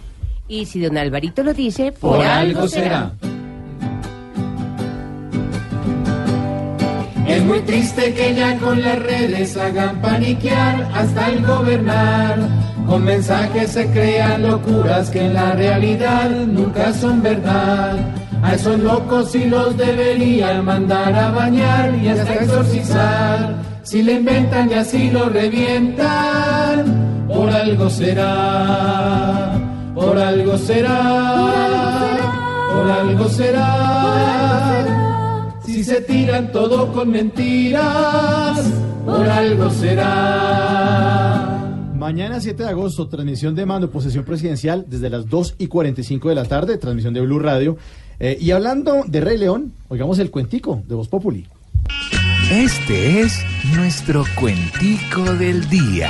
[0.48, 3.15] Y si don Alvarito lo dice, por, Por algo algo será.
[7.28, 12.69] Es muy triste que ya con las redes hagan paniquear hasta el gobernar.
[12.86, 17.97] Con mensajes se crean locuras que en la realidad nunca son verdad.
[18.43, 23.55] A esos locos sí los deberían mandar a bañar y hasta exorcizar.
[23.82, 29.51] Si le inventan y así lo revientan, por algo será.
[29.94, 32.16] Por algo será,
[32.73, 34.86] por algo será.
[35.62, 38.62] Si se tiran todo con mentiras,
[39.05, 41.60] por algo será.
[42.01, 46.35] Mañana 7 de agosto, transmisión de mando, posesión presidencial desde las 2 y 45 de
[46.35, 47.77] la tarde, transmisión de Blue Radio.
[48.18, 51.47] Eh, y hablando de Rey León, oigamos el cuentico de Voz Populi.
[52.51, 53.44] Este es
[53.77, 56.09] nuestro cuentico del día.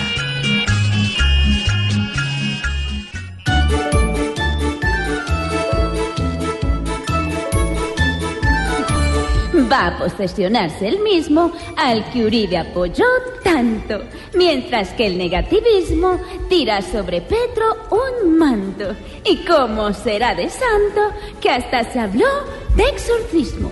[9.70, 13.04] Va a posesionarse el mismo al que Uribe apoyó
[13.44, 14.00] tanto,
[14.34, 16.18] mientras que el negativismo
[16.48, 18.96] tira sobre Petro un manto.
[19.24, 22.26] ¿Y cómo será de santo que hasta se habló
[22.74, 23.70] de exorcismo?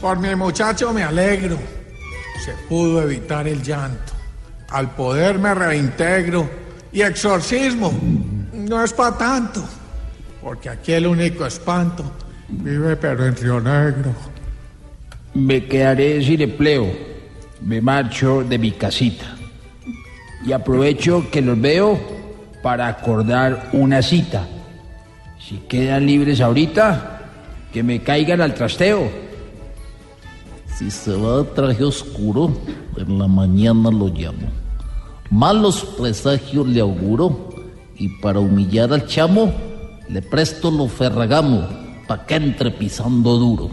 [0.00, 1.58] Por mi muchacho me alegro.
[2.44, 4.12] Se pudo evitar el llanto.
[4.70, 6.48] Al poder me reintegro.
[6.92, 7.92] Y exorcismo
[8.52, 9.62] no es para tanto.
[10.42, 12.04] Porque aquí el único espanto
[12.50, 14.12] vive pero en Río Negro.
[15.34, 16.86] Me quedaré sin empleo.
[17.62, 19.36] Me marcho de mi casita.
[20.44, 21.98] Y aprovecho que los veo
[22.62, 24.46] para acordar una cita.
[25.38, 27.20] Si quedan libres ahorita,
[27.72, 29.10] que me caigan al trasteo.
[30.76, 32.52] Si se va de traje oscuro,
[32.96, 34.48] en la mañana lo llamo.
[35.30, 37.50] Malos presagios le auguro,
[37.96, 39.52] y para humillar al chamo,
[40.08, 41.68] le presto lo ferragamo,
[42.18, 43.70] que entre pisando duro.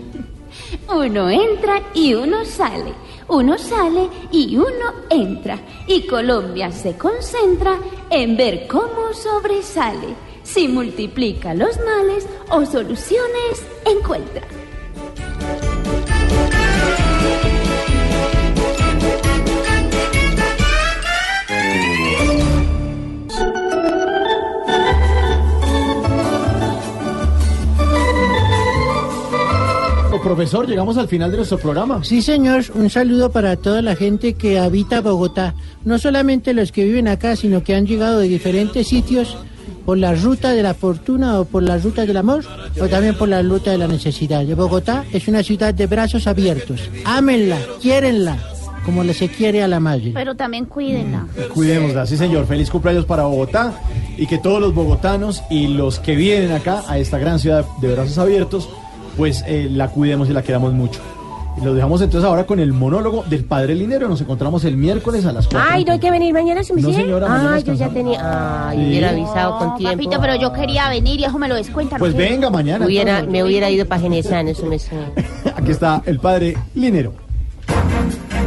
[0.94, 2.94] Uno entra y uno sale,
[3.28, 5.60] uno sale y uno entra.
[5.88, 7.78] Y Colombia se concentra
[8.10, 14.57] en ver cómo sobresale, si multiplica los males o soluciones encuentra.
[30.28, 32.04] Profesor, llegamos al final de nuestro programa.
[32.04, 32.66] Sí, señor.
[32.76, 35.56] Un saludo para toda la gente que habita Bogotá.
[35.86, 39.38] No solamente los que viven acá, sino que han llegado de diferentes sitios
[39.86, 42.44] por la ruta de la fortuna o por la ruta del amor
[42.82, 44.44] o también por la ruta de la necesidad.
[44.44, 46.90] De Bogotá es una ciudad de brazos abiertos.
[47.06, 48.38] Ámenla, quiérenla,
[48.84, 50.12] como le se quiere a la madre.
[50.14, 51.26] Pero también cuídenla.
[51.54, 52.46] Cuidémosla, sí señor.
[52.48, 53.80] Feliz cumpleaños para Bogotá
[54.18, 57.94] y que todos los bogotanos y los que vienen acá a esta gran ciudad de
[57.94, 58.70] brazos abiertos,
[59.18, 61.02] pues eh, la cuidemos y la queramos mucho.
[61.60, 64.08] Y lo dejamos entonces ahora con el monólogo del Padre Linero.
[64.08, 65.70] Nos encontramos el miércoles a las 4.
[65.72, 68.70] Ay, no hay que venir mañana, ¿se me No, señora, mañana Ay, yo ya tenía.
[68.70, 68.86] Ay, Sí.
[68.86, 69.98] hubiera avisado con tiempo.
[69.98, 71.98] Papito, pero yo quería venir y eso me lo descuentan.
[71.98, 72.86] Pues venga mañana.
[72.86, 73.32] Hubiera, entonces.
[73.32, 75.12] me hubiera ido para Genesán, eso me suena.
[75.56, 77.14] Aquí está el Padre Linero.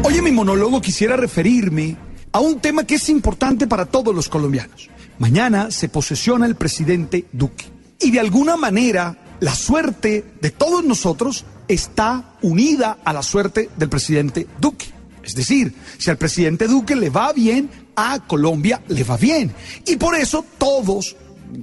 [0.04, 1.96] Hoy en mi monólogo quisiera referirme
[2.30, 4.88] a un tema que es importante para todos los colombianos.
[5.18, 7.64] Mañana se posesiona el presidente Duque.
[8.00, 13.88] Y de alguna manera la suerte de todos nosotros está unida a la suerte del
[13.88, 14.86] presidente Duque.
[15.24, 19.52] Es decir, si al presidente Duque le va bien, a Colombia le va bien.
[19.86, 21.16] Y por eso todos,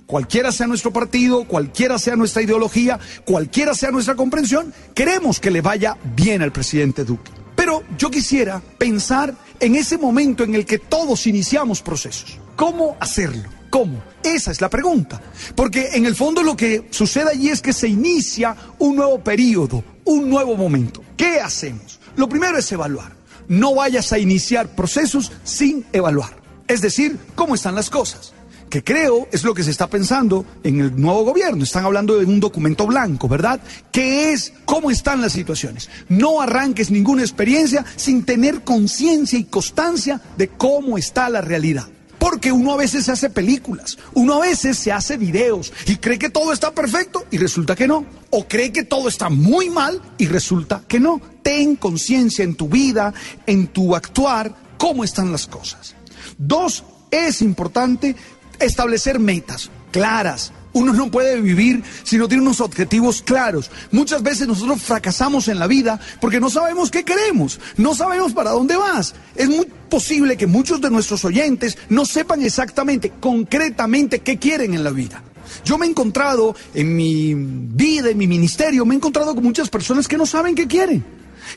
[0.05, 5.61] cualquiera sea nuestro partido, cualquiera sea nuestra ideología, cualquiera sea nuestra comprensión, queremos que le
[5.61, 7.31] vaya bien al presidente Duque.
[7.55, 12.37] Pero yo quisiera pensar en ese momento en el que todos iniciamos procesos.
[12.55, 13.49] ¿Cómo hacerlo?
[13.69, 14.01] ¿Cómo?
[14.35, 15.21] Esa es la pregunta.
[15.55, 19.83] Porque en el fondo lo que sucede allí es que se inicia un nuevo periodo,
[20.05, 21.03] un nuevo momento.
[21.15, 21.99] ¿Qué hacemos?
[22.15, 23.15] Lo primero es evaluar.
[23.47, 26.35] No vayas a iniciar procesos sin evaluar.
[26.67, 28.33] Es decir, cómo están las cosas
[28.69, 31.63] que creo es lo que se está pensando en el nuevo gobierno.
[31.63, 33.59] Están hablando de un documento blanco, ¿verdad?
[33.91, 35.89] Que es cómo están las situaciones.
[36.09, 41.87] No arranques ninguna experiencia sin tener conciencia y constancia de cómo está la realidad.
[42.19, 46.17] Porque uno a veces se hace películas, uno a veces se hace videos y cree
[46.17, 48.05] que todo está perfecto y resulta que no.
[48.29, 51.21] O cree que todo está muy mal y resulta que no.
[51.43, 53.13] Ten conciencia en tu vida,
[53.45, 55.95] en tu actuar, cómo están las cosas.
[56.37, 58.15] Dos, es importante
[58.59, 60.51] establecer metas claras.
[60.77, 63.71] Uno no puede vivir si no tiene unos objetivos claros.
[63.91, 68.51] Muchas veces nosotros fracasamos en la vida porque no sabemos qué queremos, no sabemos para
[68.51, 69.15] dónde vas.
[69.35, 74.83] Es muy posible que muchos de nuestros oyentes no sepan exactamente, concretamente, qué quieren en
[74.83, 75.23] la vida.
[75.65, 79.69] Yo me he encontrado en mi vida, en mi ministerio, me he encontrado con muchas
[79.71, 81.03] personas que no saben qué quieren.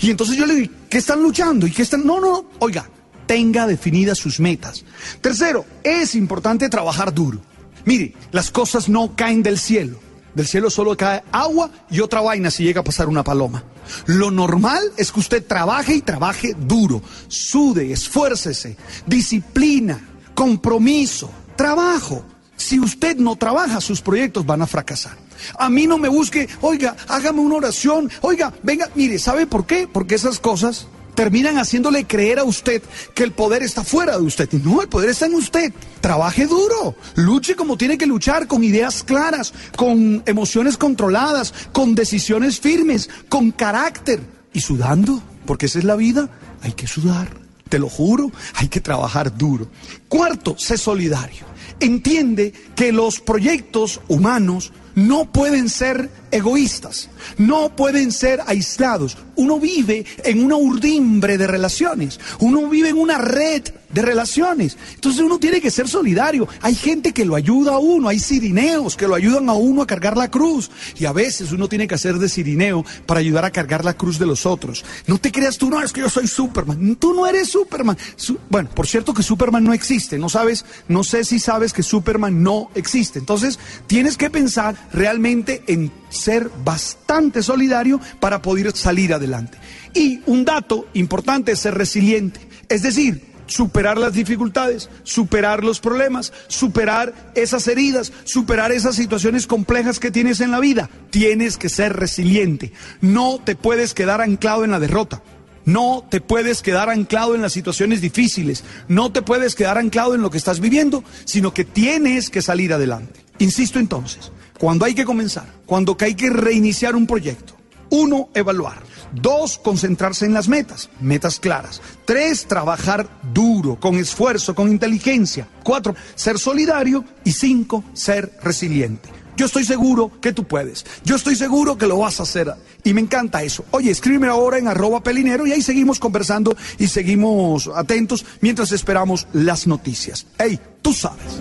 [0.00, 1.66] Y entonces yo le digo, ¿qué están luchando?
[1.66, 2.06] ¿Y qué están?
[2.06, 2.88] No, no, oiga,
[3.26, 4.82] tenga definidas sus metas.
[5.20, 7.49] Tercero, es importante trabajar duro.
[7.84, 9.98] Mire, las cosas no caen del cielo.
[10.34, 13.64] Del cielo solo cae agua y otra vaina si llega a pasar una paloma.
[14.06, 17.02] Lo normal es que usted trabaje y trabaje duro.
[17.28, 18.76] Sude, esfuércese,
[19.06, 20.00] disciplina,
[20.34, 22.24] compromiso, trabajo.
[22.56, 25.16] Si usted no trabaja, sus proyectos van a fracasar.
[25.58, 29.88] A mí no me busque, oiga, hágame una oración, oiga, venga, mire, ¿sabe por qué?
[29.90, 30.86] Porque esas cosas
[31.20, 32.82] terminan haciéndole creer a usted
[33.14, 34.50] que el poder está fuera de usted.
[34.64, 35.70] No, el poder está en usted.
[36.00, 42.58] Trabaje duro, luche como tiene que luchar, con ideas claras, con emociones controladas, con decisiones
[42.58, 44.22] firmes, con carácter
[44.54, 46.30] y sudando, porque esa es la vida,
[46.62, 47.28] hay que sudar.
[47.68, 49.68] Te lo juro, hay que trabajar duro.
[50.08, 51.44] Cuarto, sé solidario.
[51.80, 57.08] Entiende que los proyectos humanos no pueden ser egoístas,
[57.38, 59.16] no pueden ser aislados.
[59.36, 64.76] Uno vive en una urdimbre de relaciones, uno vive en una red de relaciones.
[64.94, 66.46] Entonces uno tiene que ser solidario.
[66.60, 69.86] Hay gente que lo ayuda a uno, hay sirineos que lo ayudan a uno a
[69.86, 70.70] cargar la cruz.
[70.98, 74.18] Y a veces uno tiene que hacer de sirineo para ayudar a cargar la cruz
[74.18, 74.84] de los otros.
[75.06, 76.96] No te creas tú, no, es que yo soy Superman.
[76.96, 77.96] Tú no eres Superman.
[78.14, 80.18] Su- bueno, por cierto que Superman no existe.
[80.18, 83.18] No sabes, no sé si sabes que Superman no existe.
[83.18, 83.58] Entonces
[83.88, 89.56] tienes que pensar realmente en ser bastante solidario para poder salir adelante.
[89.94, 92.46] Y un dato importante es ser resiliente.
[92.68, 99.98] Es decir, superar las dificultades, superar los problemas, superar esas heridas, superar esas situaciones complejas
[99.98, 100.88] que tienes en la vida.
[101.10, 102.72] Tienes que ser resiliente.
[103.00, 105.22] No te puedes quedar anclado en la derrota.
[105.64, 108.64] No te puedes quedar anclado en las situaciones difíciles.
[108.88, 112.72] No te puedes quedar anclado en lo que estás viviendo, sino que tienes que salir
[112.72, 113.20] adelante.
[113.38, 117.54] Insisto entonces, cuando hay que comenzar, cuando hay que reiniciar un proyecto,
[117.88, 118.82] uno, evaluar.
[119.10, 121.80] Dos, concentrarse en las metas, metas claras.
[122.04, 125.48] Tres, trabajar duro, con esfuerzo, con inteligencia.
[125.64, 127.04] Cuatro, ser solidario.
[127.24, 129.08] Y cinco, ser resiliente.
[129.34, 130.84] Yo estoy seguro que tú puedes.
[131.04, 132.52] Yo estoy seguro que lo vas a hacer.
[132.84, 133.64] Y me encanta eso.
[133.70, 139.26] Oye, escríbeme ahora en arroba pelinero y ahí seguimos conversando y seguimos atentos mientras esperamos
[139.32, 140.26] las noticias.
[140.38, 141.40] Hey, tú sabes.